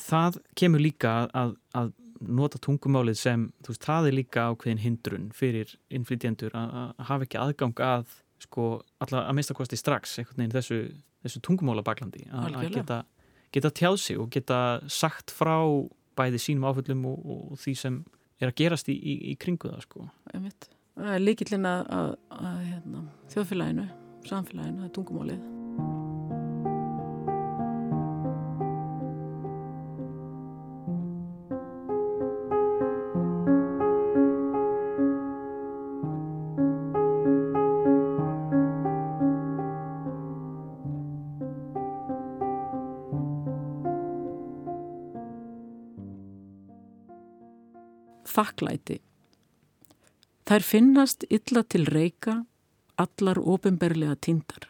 Það 0.00 0.40
kemur 0.58 0.84
líka 0.84 1.14
að, 1.36 1.56
að 1.76 1.92
nota 2.20 2.60
tungumálið 2.62 3.18
sem, 3.18 3.46
þú 3.64 3.72
veist, 3.72 3.86
það 3.86 4.08
er 4.08 4.16
líka 4.18 4.48
ákveðin 4.50 4.82
hindrun 4.82 5.30
fyrir 5.36 5.72
innflytjendur 5.92 6.56
að, 6.56 6.74
hafa 7.08 7.26
ekki 7.26 7.40
aðgang 7.40 7.84
að, 7.84 8.18
sko, 8.44 8.66
alla 9.00 9.24
að 9.28 9.38
mista 9.38 9.56
kosti 9.56 9.78
strax 9.80 10.18
einhvern 10.20 10.42
veginn 10.42 10.56
þessu, 10.58 10.80
þessu 11.24 11.42
tungumála 11.46 11.84
baklandi 11.86 12.26
að, 12.28 12.58
geta, 12.74 13.00
geta 13.54 13.72
tjáð 13.80 13.96
sig 14.04 14.20
og 14.20 14.28
geta 14.34 14.60
sagt 14.92 15.32
frá 15.32 15.56
bæði 16.18 16.42
sínum 16.42 16.68
áföllum 16.68 17.06
og, 17.08 17.24
og 17.24 17.62
því 17.62 17.76
sem 17.78 18.02
er 18.40 18.52
að 18.52 18.58
gerast 18.60 18.92
í, 18.92 18.96
í, 18.96 19.16
í 19.32 19.38
kringu 19.40 19.72
það, 19.72 19.82
sko. 19.88 20.06
Það 20.26 20.38
er 20.38 20.46
líkillin 20.96 21.66
að, 21.68 21.86
að, 21.94 22.12
að 22.40 22.60
hérna, 22.66 23.06
þjóðfélaginu, 23.32 23.88
samfélaginu, 24.26 24.78
það 24.82 24.88
er 24.88 24.94
tungumálið. 24.98 25.59
Þær 50.50 50.64
finnast 50.66 51.22
illa 51.30 51.60
til 51.62 51.84
reyka, 51.86 52.40
allar 52.98 53.38
ofinberlega 53.38 54.16
tindar. 54.18 54.64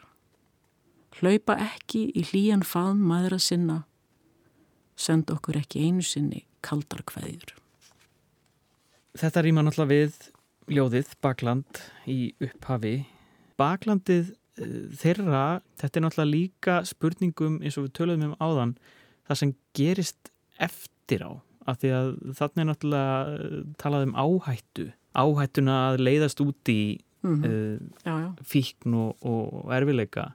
Hlaupa 1.17 1.55
ekki 1.57 2.03
í 2.13 2.21
hlýjan 2.27 2.61
faðm 2.61 2.99
maðra 3.09 3.39
sinna, 3.41 3.79
send 4.93 5.33
okkur 5.33 5.57
ekki 5.57 5.81
einu 5.87 6.05
sinni 6.05 6.43
kaldar 6.61 7.01
kveðjur. 7.09 7.55
Þetta 9.17 9.41
rýma 9.41 9.65
náttúrulega 9.65 9.89
við 9.95 10.29
ljóðið 10.69 11.17
Bakland 11.25 11.81
í 12.05 12.19
upphafi. 12.37 12.93
Baklandið 13.57 14.35
eh, 14.61 14.79
þeirra, 15.01 15.43
þetta 15.81 15.97
er 15.97 16.05
náttúrulega 16.05 16.35
líka 16.35 16.79
spurningum 16.93 17.57
eins 17.65 17.81
og 17.81 17.89
við 17.89 17.97
töluðum 17.97 18.29
um 18.29 18.37
áðan, 18.37 18.77
það 19.25 19.41
sem 19.41 19.57
gerist 19.73 20.35
eftir 20.61 21.25
á. 21.25 21.41
Af 21.65 21.81
því 21.81 21.97
að 21.97 22.15
þarna 22.37 22.67
er 22.67 22.73
náttúrulega 22.75 23.21
eh, 23.33 23.61
talað 23.81 24.11
um 24.11 24.19
áhættu. 24.29 24.91
Áhættuna 25.11 25.77
að 25.91 26.03
leiðast 26.07 26.43
út 26.43 26.71
í 26.71 26.81
Mm 27.21 27.43
uh, 27.45 27.77
Já, 28.05 28.13
já, 28.17 28.29
fíkn 28.41 28.93
og, 28.97 29.17
og 29.21 29.73
erfileika. 29.73 30.31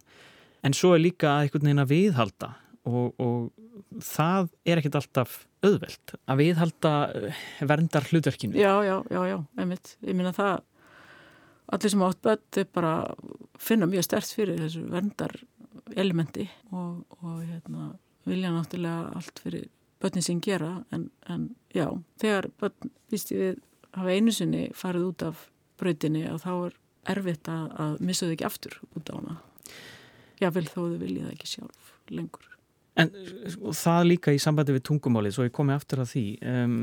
En 0.62 0.74
svo 0.74 0.94
er 0.94 1.02
líka 1.02 1.32
einhvern 1.40 1.66
veginn 1.66 1.82
að 1.82 1.90
viðhalda 1.90 2.50
og, 2.86 3.18
og 3.18 4.02
það 4.02 4.48
er 4.66 4.80
ekkert 4.80 4.98
alltaf 5.00 5.34
auðvelt 5.66 6.14
að 6.30 6.40
viðhalda 6.42 6.92
eh, 7.10 7.42
verndar 7.66 8.06
hlutverkinu. 8.10 8.54
já, 8.58 8.84
já, 8.86 9.02
já, 9.10 9.20
já, 9.26 9.36
einmitt. 9.58 9.96
Ég 10.06 10.14
minna 10.14 10.32
það, 10.36 10.62
allir 11.74 11.94
sem 11.94 12.06
átt 12.06 12.22
börn 12.22 12.60
er 12.62 12.68
bara 12.78 12.94
að 13.02 13.34
finna 13.58 13.90
mjög 13.90 14.06
stert 14.06 14.34
fyrir 14.38 14.62
þessu 14.62 14.86
verndar 14.92 15.34
elementi 15.96 16.46
og, 16.70 17.02
og 17.22 17.40
hérna, 17.42 17.96
vilja 18.26 18.54
náttúrulega 18.54 19.10
allt 19.18 19.42
fyrir 19.42 19.68
börnin 20.02 20.22
sem 20.22 20.40
gera 20.44 20.84
en, 20.94 21.08
en 21.26 21.48
já, 21.74 21.88
þegar 22.22 22.50
börn 22.60 22.94
víst 23.10 23.34
ég 23.34 23.42
við 23.42 23.62
hafa 23.96 24.16
einu 24.16 24.34
sinni 24.34 24.66
farið 24.76 25.08
út 25.10 25.26
af 25.26 25.46
brautinni 25.80 26.24
að 26.28 26.42
þá 26.44 26.52
er 26.54 26.76
erfitt 27.16 27.50
að, 27.52 27.64
að 27.82 27.96
missa 28.08 28.26
þau 28.26 28.34
ekki 28.34 28.48
aftur 28.48 28.78
út 28.96 29.12
á 29.12 29.14
hana. 29.16 29.38
Já 30.42 30.50
vel 30.52 30.66
þó 30.68 30.78
þau 30.82 31.00
viljið 31.00 31.32
ekki 31.32 31.50
sjálf 31.54 31.96
lengur. 32.12 32.52
En 32.96 33.10
og 33.60 33.74
það 33.76 34.06
líka 34.08 34.32
í 34.32 34.40
sambandi 34.40 34.72
við 34.72 34.86
tungumálið, 34.88 35.34
svo 35.36 35.44
ég 35.44 35.54
komi 35.56 35.74
aftur 35.74 36.00
að 36.00 36.14
því, 36.14 36.24
um, 36.48 36.76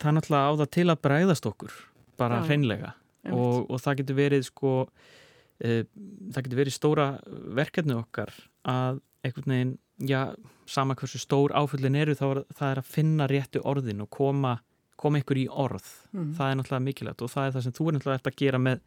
það 0.00 0.08
er 0.10 0.16
náttúrulega 0.16 0.50
á 0.50 0.52
það 0.60 0.70
til 0.76 0.86
að 0.86 1.02
bræðast 1.06 1.46
okkur, 1.46 1.76
bara 2.18 2.40
hreinlega. 2.48 2.94
Og, 3.30 3.68
og 3.68 3.82
það 3.82 4.00
getur 4.00 4.18
verið 4.18 4.46
sko, 4.48 4.72
uh, 4.88 5.82
það 6.34 6.46
getur 6.46 6.60
verið 6.62 6.74
stóra 6.74 7.06
verkefni 7.60 7.94
okkar 8.00 8.34
að 8.66 8.98
einhvern 9.22 9.54
veginn, 9.54 9.76
já, 10.10 10.20
sama 10.70 10.96
hversu 10.98 11.20
stór 11.22 11.54
áföllin 11.54 11.98
eru, 12.00 12.16
þá 12.18 12.26
er 12.30 12.42
það 12.56 12.72
er 12.72 12.82
að 12.82 12.90
finna 12.96 13.30
réttu 13.30 13.62
orðin 13.62 14.02
og 14.02 14.10
koma, 14.16 14.56
koma 15.00 15.20
ykkur 15.22 15.40
í 15.40 15.46
orð, 15.50 15.86
Mhm. 16.12 16.34
það 16.36 16.50
er 16.52 16.56
náttúrulega 16.60 16.86
mikilvægt 16.88 17.22
og 17.24 17.30
það 17.32 17.46
er 17.48 17.54
það 17.56 17.62
sem 17.66 17.72
þú 17.78 17.88
er 17.88 17.96
náttúrulega 17.98 18.30
að 18.30 18.36
gera 18.42 18.58
með, 18.58 18.80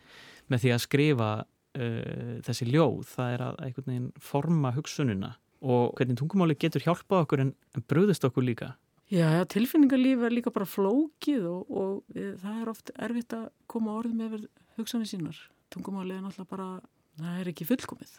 með 0.49 0.64
því 0.64 0.72
að 0.76 0.84
skrifa 0.86 1.30
uh, 1.41 2.39
þessi 2.45 2.68
ljóð, 2.70 3.03
það 3.16 3.34
er 3.34 3.43
að 3.47 3.55
einhvern 3.66 3.89
veginn 3.91 4.11
forma 4.22 4.72
hugsununa 4.76 5.32
og 5.64 5.93
hvernig 5.97 6.18
tungumáli 6.20 6.57
getur 6.59 6.84
hjálpað 6.84 7.24
okkur 7.26 7.39
en, 7.45 7.53
en 7.76 7.84
bröðist 7.88 8.26
okkur 8.28 8.43
líka. 8.43 8.74
Já, 9.14 9.28
já, 9.32 9.43
tilfinningarlíf 9.47 10.24
er 10.26 10.34
líka 10.34 10.51
bara 10.53 10.66
flókið 10.68 11.43
og, 11.47 11.72
og 11.72 12.03
við, 12.16 12.34
það 12.41 12.61
er 12.61 12.70
oft 12.72 12.91
erfitt 12.97 13.34
að 13.38 13.47
koma 13.72 13.93
orðum 13.99 14.22
yfir 14.28 14.45
hugsanir 14.78 15.07
sínar. 15.09 15.38
Tungumálið 15.74 16.18
er 16.18 16.24
náttúrulega 16.26 16.49
bara, 16.49 16.68
það 17.22 17.39
er 17.41 17.51
ekki 17.53 17.68
fullkomið, 17.70 18.14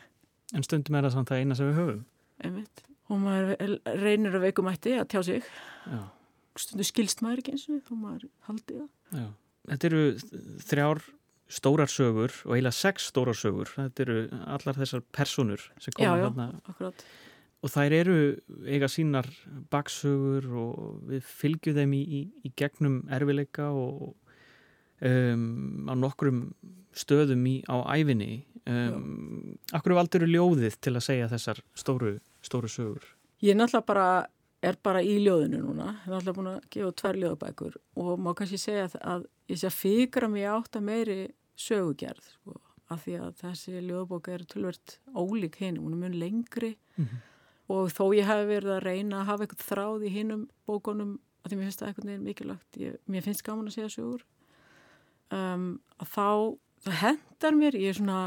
En 0.56 0.64
stundum 0.66 0.96
er 0.98 1.04
það 1.06 1.12
samt 1.14 1.28
það 1.30 1.40
eina 1.44 1.54
sem 1.54 1.68
við 1.70 1.76
höfum. 1.80 2.00
einmitt. 2.44 2.80
Og 3.10 3.18
maður 3.22 3.52
reynir 4.02 4.34
að 4.38 4.44
veikumætti 4.48 4.92
að 5.00 5.08
tjá 5.12 5.20
sig. 5.26 5.42
Já, 5.90 6.00
Stundu 6.60 6.84
skilst 6.86 7.22
maður 7.24 7.42
ekki 7.44 7.54
eins 7.56 7.64
og 7.70 7.80
þó 7.88 7.94
maður 8.02 8.28
haldi 8.48 8.76
það. 8.80 8.90
já. 9.20 9.26
Þetta 9.70 9.88
eru 9.90 10.02
þrjár 10.70 11.00
stórar 11.50 11.90
sögur 11.90 12.32
og 12.46 12.52
eiginlega 12.54 12.76
sex 12.78 13.08
stórar 13.10 13.36
sögur. 13.38 13.68
Þetta 13.74 14.04
eru 14.06 14.18
allar 14.56 14.78
þessar 14.78 15.02
personur 15.14 15.64
sem 15.82 15.92
Já, 15.92 15.98
koma 15.98 16.16
já. 16.16 16.24
þarna 16.28 16.46
Akkurat. 16.72 17.04
og 17.60 17.72
þær 17.74 17.92
eru 17.98 18.16
eiga 18.70 18.88
sínar 18.88 19.28
baksögur 19.70 20.46
og 20.62 21.02
við 21.10 21.26
fylgjum 21.28 21.76
þeim 21.80 21.92
í, 21.98 22.02
í, 22.02 22.20
í 22.48 22.52
gegnum 22.56 23.00
erfileika 23.12 23.68
og 23.76 24.14
um, 25.04 25.88
á 25.90 25.94
nokkrum 25.98 26.40
stöðum 26.96 27.44
í, 27.46 27.56
á 27.70 27.76
æfinni. 27.94 28.44
Um, 28.70 29.56
akkur 29.74 29.94
valdur 29.96 30.26
ljóðið 30.28 30.76
til 30.84 30.92
að 30.96 31.04
segja 31.06 31.28
þessar 31.32 31.60
stóru, 31.78 32.16
stóru 32.44 32.68
sögur? 32.70 33.04
Ég 33.42 33.54
er 33.54 33.58
náttúrulega 33.60 33.86
bara, 33.88 34.08
er 34.62 34.76
bara 34.84 35.00
í 35.02 35.14
ljóðinu 35.24 35.60
núna. 35.64 35.86
Ég 36.04 36.08
er 36.08 36.12
náttúrulega 36.14 36.36
búin 36.36 36.50
að 36.52 36.64
gefa 36.74 36.92
tvær 37.00 37.18
ljóðabækur 37.22 37.76
og 37.96 38.18
má 38.20 38.34
kannski 38.36 38.58
segja 38.60 38.88
að- 39.00 39.26
ég 39.48 39.56
sé 39.58 39.66
að 39.70 39.78
fikra 39.80 40.28
mig 40.30 40.44
átt 40.44 40.76
að 40.76 40.82
meiri 40.84 41.18
sögugerð, 41.56 42.20
sko. 42.34 42.60
Af 42.90 43.04
því 43.06 43.14
að 43.20 43.34
þessi 43.40 43.80
ljóðabóka 43.86 44.32
er 44.34 44.44
tölvört 44.50 44.98
ólík 45.14 45.54
hinum, 45.62 45.84
hún 45.84 45.92
er 45.92 46.00
mun 46.02 46.18
lengri 46.20 46.76
og 47.70 47.88
þó 47.94 48.10
ég 48.16 48.24
hef 48.26 48.46
verið 48.48 48.72
að 48.76 48.82
reyna 48.84 49.20
að 49.22 49.26
hafa 49.30 49.46
eitthvað 49.46 49.68
þráð 49.70 50.06
í 50.06 50.10
hinum 50.10 50.48
bókunum 50.66 51.18
að 51.44 51.50
því 51.52 51.56
mér 51.56 51.64
finnst 51.70 51.78
það 51.80 51.88
eitthvað 51.88 52.04
neginn 52.10 52.26
mikilvægt 52.26 52.78
ég, 52.80 52.96
mér 53.08 53.22
finnst 53.22 53.44
gaman 53.46 53.66
að 53.70 53.76
segja 53.76 53.92
sögur 53.94 54.22
um, 55.30 55.80
að 56.00 56.08
þá 56.10 56.58
það 56.84 56.98
hendar 57.04 57.52
mér, 57.60 57.72
ég 57.78 57.88
er 57.92 57.98
svona 58.00 58.18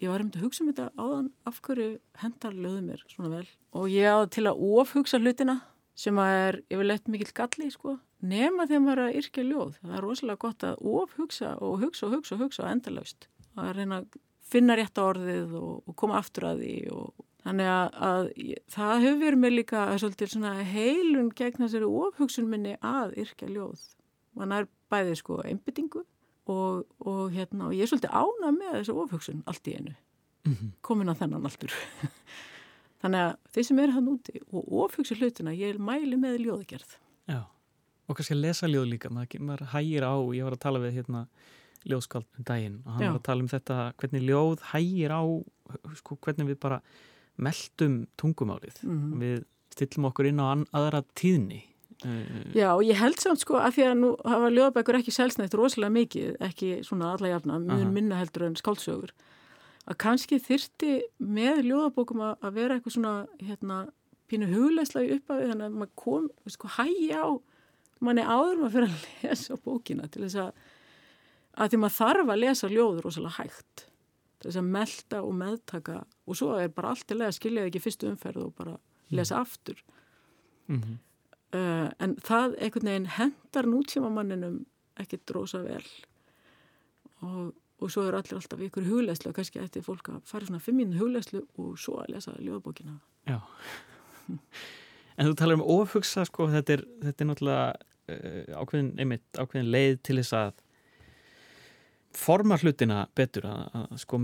ég 0.00 0.10
var 0.10 0.22
einmitt 0.22 0.38
að 0.38 0.46
hugsa 0.46 0.64
um 0.64 0.70
þetta 0.70 0.86
áðan 0.96 1.30
af 1.48 1.60
hverju 1.66 1.88
hendar 2.22 2.56
löðu 2.56 2.84
mér 2.86 3.04
svona 3.10 3.32
vel? 3.34 3.48
Og 3.76 3.90
ég 3.92 4.08
á 4.08 4.18
til 4.32 4.46
að 4.48 4.62
ofhugsa 4.80 5.20
hlutina 5.20 5.60
sem 6.00 6.20
að 6.20 6.36
er 6.38 6.58
yfirleitt 6.72 7.10
mikill 7.12 7.34
galli 7.36 7.68
sko, 7.72 7.98
nema 8.24 8.66
þegar 8.68 8.84
maður 8.86 9.02
er 9.02 9.10
að 9.10 9.18
yrkja 9.20 9.46
ljóð. 9.46 9.72
Það 9.82 9.96
er 9.96 10.06
rosalega 10.06 10.42
gott 10.46 10.66
að 10.66 10.84
ofhugsa 10.94 11.54
og 11.60 11.80
hugsa 11.84 12.06
og 12.08 12.14
hugsa 12.16 12.36
og 12.36 12.44
hugsa 12.46 12.70
endalaust. 12.70 13.28
Að 13.60 13.74
reyna 13.76 14.00
að 14.00 14.20
finna 14.50 14.76
rétta 14.78 15.04
orðið 15.04 15.58
og, 15.60 15.74
og 15.84 15.96
koma 16.00 16.20
aftur 16.20 16.48
að 16.50 16.64
því 16.64 16.76
og 16.96 17.26
Þannig 17.40 17.70
að, 17.72 17.94
að 18.04 18.26
það 18.68 19.02
hefur 19.02 19.20
verið 19.22 19.40
mér 19.40 19.54
líka 19.54 19.84
svolítið 19.96 20.32
svona 20.34 20.50
heilun 20.60 21.30
gegn 21.36 21.62
þessari 21.64 21.86
ofhugsun 21.88 22.50
minni 22.50 22.74
að 22.84 23.14
yrkja 23.22 23.48
ljóð. 23.48 23.86
Man 24.36 24.52
er 24.52 24.68
bæðið 24.92 25.16
sko 25.22 25.38
einbyttingu 25.48 26.02
og, 26.50 26.86
og 27.06 27.22
hérna, 27.34 27.68
og 27.68 27.76
ég 27.76 27.84
er 27.84 27.90
svolítið 27.90 28.16
ána 28.16 28.52
með 28.56 28.72
þessu 28.78 28.96
ofhugsun 29.04 29.44
allt 29.50 29.70
í 29.70 29.76
einu. 29.78 29.94
Komin 30.86 31.12
á 31.12 31.14
þennan 31.18 31.46
alltur. 31.48 31.74
Þannig 33.00 33.22
að 33.26 33.30
þeir 33.54 33.66
sem 33.68 33.80
eru 33.80 33.96
hann 33.96 34.10
úti 34.12 34.42
og 34.50 34.74
ofhugsa 34.84 35.16
hlutina, 35.16 35.54
ég 35.56 35.78
mæli 35.80 36.18
með 36.20 36.42
ljóðagerð. 36.44 36.98
Já, 37.30 37.40
og 38.06 38.18
kannski 38.18 38.36
að 38.36 38.42
lesa 38.44 38.68
ljóð 38.68 38.90
líka, 38.90 39.12
maður, 39.12 39.44
maður 39.46 39.70
hægir 39.72 40.04
á, 40.04 40.14
ég 40.36 40.48
var 40.48 40.56
að 40.56 40.64
tala 40.66 40.82
við 40.82 40.98
hérna 40.98 41.24
ljóðskald 41.88 42.26
um 42.36 42.44
daginn 42.44 42.80
og 42.84 42.92
hann 42.92 43.06
Já. 43.06 43.08
var 43.08 43.20
að 43.20 43.26
tala 43.30 43.44
um 43.44 43.48
þetta, 43.48 43.78
hvernig 44.02 44.26
ljóð 44.28 44.66
hægir 44.74 45.14
á, 45.16 45.22
sko, 46.00 46.18
hvernig 46.20 46.50
við 46.50 46.60
bara 46.60 46.80
meldum 47.40 47.96
tungumálið. 48.20 48.82
Mhm. 48.84 49.14
Við 49.22 49.38
stillum 49.72 50.10
okkur 50.10 50.28
inn 50.28 50.42
á 50.42 50.46
aðra 50.76 51.04
tíðni. 51.16 51.62
Uh, 52.06 52.54
Já, 52.56 52.70
og 52.72 52.82
ég 52.86 52.96
held 52.96 53.18
samt 53.20 53.42
sko 53.42 53.58
að 53.60 53.74
því 53.76 53.84
að 53.84 53.96
nú 53.98 54.10
hafa 54.24 54.48
ljóðabækur 54.54 54.98
ekki 55.00 55.12
selsnætt 55.12 55.54
rosalega 55.58 55.92
mikið, 55.92 56.30
ekki 56.46 56.70
svona 56.86 57.10
alla 57.12 57.34
jafna, 57.34 57.58
mjög 57.60 57.90
minna 57.92 58.20
heldur 58.20 58.46
en 58.46 58.56
skáldsögur, 58.56 59.12
að 59.84 59.98
kannski 60.00 60.38
þyrti 60.40 60.94
með 61.20 61.64
ljóðabókum 61.68 62.22
að, 62.24 62.46
vera 62.56 62.78
eitthvað 62.78 62.96
svona, 62.96 63.14
hérna, 63.44 63.80
pínu 64.30 64.48
hugleisla 64.48 65.04
í 65.04 65.10
upphafi, 65.18 65.50
þannig 65.50 65.66
að 65.66 65.76
maður 65.82 65.92
kom, 66.00 66.30
sko, 66.54 66.70
hægi 66.78 67.10
á 67.12 67.28
manni 68.00 68.24
áður 68.24 68.62
maður 68.62 68.74
fyrir 68.78 68.88
að 68.88 69.06
lesa 69.26 69.58
bókina 69.60 70.08
til 70.08 70.24
þess 70.24 70.40
að, 70.46 70.64
að 71.60 71.74
því 71.74 71.82
maður 71.82 71.96
þarf 71.98 72.32
að 72.32 72.42
lesa 72.46 72.72
ljóður 72.72 73.08
rosalega 73.08 73.42
hægt, 73.42 73.84
til 74.40 74.48
þess 74.48 74.62
að 74.62 74.72
melda 74.78 75.20
og 75.26 75.36
meðtaka 75.42 75.98
og 76.24 76.40
svo 76.40 76.54
er 76.56 76.72
bara 76.72 76.94
allt 76.94 77.12
í 77.12 77.18
leið 77.18 77.28
að 77.28 77.36
skilja 77.36 77.68
ekki 77.68 77.84
fyrstu 77.84 78.08
umferð 78.08 78.46
og 78.46 78.56
bara 78.56 78.78
lesa 79.12 79.42
aftur. 79.44 79.76
mm 80.70 80.96
Uh, 81.50 81.88
en 81.98 82.14
það 82.22 82.54
einhvern 82.62 82.92
veginn 82.92 83.10
hendar 83.16 83.66
nútíma 83.66 84.10
manninum 84.14 84.60
ekkit 85.02 85.32
rosa 85.34 85.58
vel 85.64 85.82
og, 87.26 87.50
og 87.80 87.90
svo 87.90 88.04
er 88.06 88.14
allir 88.20 88.36
alltaf 88.38 88.60
ykkur 88.62 88.86
hugleðslu 88.86 89.32
og 89.32 89.38
kannski 89.40 89.58
ætti 89.58 89.82
fólk 89.82 90.12
að 90.12 90.20
fara 90.30 90.46
svona 90.46 90.62
fimm 90.62 90.78
mínu 90.78 91.00
hugleðslu 91.00 91.42
og 91.58 91.72
svo 91.80 91.98
að 92.02 92.14
lesa 92.14 92.36
ljóðbókina 92.38 93.00
Já. 93.26 93.40
En 95.18 95.28
þú 95.28 95.36
talar 95.36 95.58
um 95.58 95.66
ofhugsa, 95.74 96.24
sko, 96.24 96.46
þetta 96.48 96.78
er, 96.78 96.82
þetta 97.02 97.24
er 97.24 97.28
náttúrulega 97.28 97.64
uh, 97.74 98.60
ákveðin, 98.62 98.92
einmitt, 99.02 99.26
ákveðin 99.36 99.72
leið 99.74 99.96
til 100.06 100.16
þess 100.20 100.36
að 100.38 100.62
forma 102.16 102.56
hlutina 102.62 103.02
betur, 103.18 103.50
að, 103.50 103.66
að 103.82 103.98
sko 104.04 104.22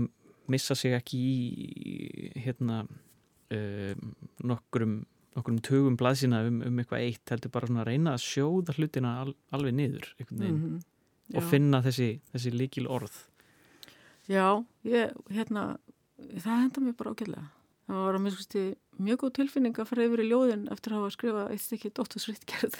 missa 0.51 0.75
sig 0.79 0.95
ekki 0.97 1.19
í 1.19 2.31
hérna 2.45 2.81
um, 2.87 4.15
nokkrum, 4.47 4.97
nokkrum 5.37 5.59
tugum 5.65 5.97
blaðsina 5.99 6.41
um, 6.47 6.61
um 6.65 6.81
eitthvað 6.81 7.05
eitt, 7.05 7.23
heldur 7.31 7.53
bara 7.53 7.69
svona 7.69 7.83
að 7.83 7.91
reyna 7.91 8.15
að 8.17 8.23
sjóða 8.25 8.77
hlutina 8.77 9.13
al, 9.23 9.33
alveg 9.53 9.75
niður 9.77 10.07
veginn 10.19 10.57
-hmm. 10.57 10.79
og 11.37 11.49
finna 11.51 11.81
þessi, 11.85 12.09
þessi 12.33 12.53
líkil 12.55 12.87
orð. 12.89 13.19
Já, 14.27 14.65
ég, 14.83 15.13
hérna 15.29 15.77
það 16.17 16.63
henda 16.63 16.83
mér 16.83 16.97
bara 16.97 17.13
ágæðlega 17.13 17.47
það 17.87 18.03
var 18.03 18.17
að 18.17 18.23
mér 18.23 18.35
skusti 18.35 18.63
mjög 18.97 19.21
góð 19.21 19.33
tilfinning 19.37 19.79
að 19.79 19.89
fara 19.91 20.07
yfir 20.07 20.23
í 20.23 20.27
ljóðin 20.27 20.67
eftir 20.73 20.93
að 20.93 20.99
hafa 20.99 21.15
skrifað 21.15 21.53
eitt 21.53 21.63
stykki 21.63 21.93
dóttursrittgerð 21.95 22.77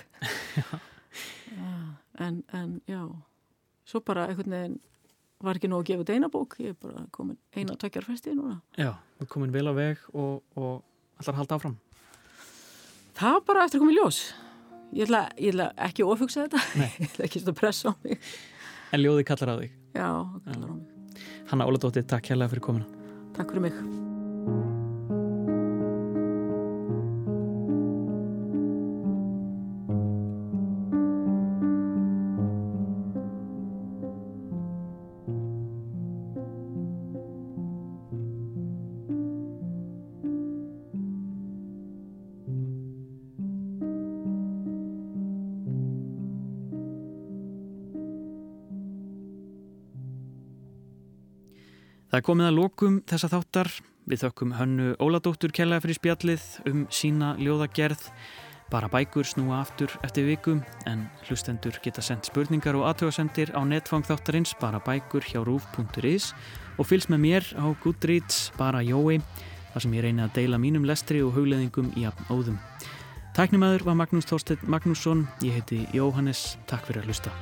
en, 2.26 2.44
en 2.52 2.82
já 2.90 3.02
svo 3.88 4.02
bara 4.04 4.28
einhvern 4.28 4.56
veginn 4.58 4.80
var 5.46 5.60
ekki 5.60 5.70
nóg 5.70 5.86
að 5.86 5.90
gefa 5.92 6.04
þetta 6.04 6.18
eina 6.18 6.32
bók 6.34 6.58
ég 6.60 6.74
er 6.74 6.80
bara 6.82 7.06
komin 7.16 7.38
eina 7.56 7.78
tökjar 7.80 8.08
festi 8.08 8.34
núna 8.36 8.60
Já, 8.76 8.98
þú 9.20 9.28
er 9.28 9.32
komin 9.32 9.56
vel 9.56 9.68
á 9.70 9.74
veg 9.78 10.04
og, 10.12 10.42
og 10.58 10.84
allar 11.22 11.40
halda 11.40 11.58
áfram. 11.58 11.78
Það 13.18 13.34
var 13.34 13.46
bara 13.48 13.64
eftir 13.66 13.80
að 13.80 13.84
koma 13.84 13.94
í 13.94 13.98
ljós. 13.98 14.20
Ég 14.96 15.08
ætla, 15.08 15.24
ég 15.42 15.56
ætla 15.56 15.68
ekki 15.88 16.04
að 16.06 16.12
ofugsa 16.14 16.44
þetta. 16.46 16.62
Nei. 16.82 16.90
ég 17.00 17.10
ætla 17.10 17.26
ekki 17.28 17.44
að 17.44 17.56
pressa 17.58 17.90
á 17.90 17.94
mig. 18.06 18.28
En 18.94 19.04
ljóði 19.04 19.26
kallar 19.28 19.54
á 19.54 19.56
þig. 19.64 19.74
Já, 19.98 20.10
kallar 20.46 20.70
á 20.70 20.76
mig. 20.76 21.24
Hanna 21.50 21.68
Óladóttir, 21.68 22.06
takk 22.08 22.30
hérlega 22.30 22.54
fyrir 22.54 22.68
komina. 22.70 23.08
Takk 23.38 23.56
fyrir 23.56 23.70
mig. 23.70 23.82
Það 52.18 52.24
er 52.24 52.26
komið 52.32 52.48
að 52.48 52.56
lokum 52.58 52.94
þessa 53.06 53.28
þáttar. 53.30 53.68
Við 54.10 54.22
þökkum 54.24 54.54
hönnu 54.58 54.86
Óladóttur 55.06 55.52
kellaði 55.54 55.84
fyrir 55.84 55.98
spjallið 56.00 56.46
um 56.66 56.80
sína 56.90 57.28
ljóðagerð. 57.38 58.08
Bara 58.74 58.88
bækur 58.90 59.28
snúa 59.30 59.60
aftur 59.60 59.94
eftir 60.02 60.26
viku 60.26 60.56
en 60.90 61.04
hlustendur 61.28 61.78
geta 61.84 62.02
sendt 62.02 62.26
spurningar 62.26 62.74
og 62.80 62.88
aðtöðasendir 62.90 63.52
á 63.54 63.62
netfang 63.70 64.02
þáttarins 64.08 64.56
bara 64.58 64.82
bækur 64.82 65.28
hjá 65.30 65.44
rúf.is 65.46 66.32
og 66.82 66.90
fylgst 66.90 67.12
með 67.14 67.22
mér 67.22 67.52
á 67.54 67.70
Goodreads 67.84 68.48
bara 68.58 68.82
Jói 68.82 69.20
þar 69.76 69.86
sem 69.86 69.94
ég 70.00 70.08
reyni 70.08 70.26
að 70.26 70.34
deila 70.40 70.58
mínum 70.58 70.90
lestri 70.90 71.22
og 71.22 71.38
hugleðingum 71.38 71.94
í 72.02 72.08
óðum. 72.34 72.58
Tæknumæður 73.38 73.86
var 73.92 74.02
Magnús 74.02 74.26
Þorstedt 74.26 74.66
Magnússon, 74.66 75.28
ég 75.46 75.62
heiti 75.62 75.84
Jóhannes, 75.94 76.56
takk 76.66 76.90
fyrir 76.90 77.06
að 77.06 77.14
hlusta. 77.14 77.36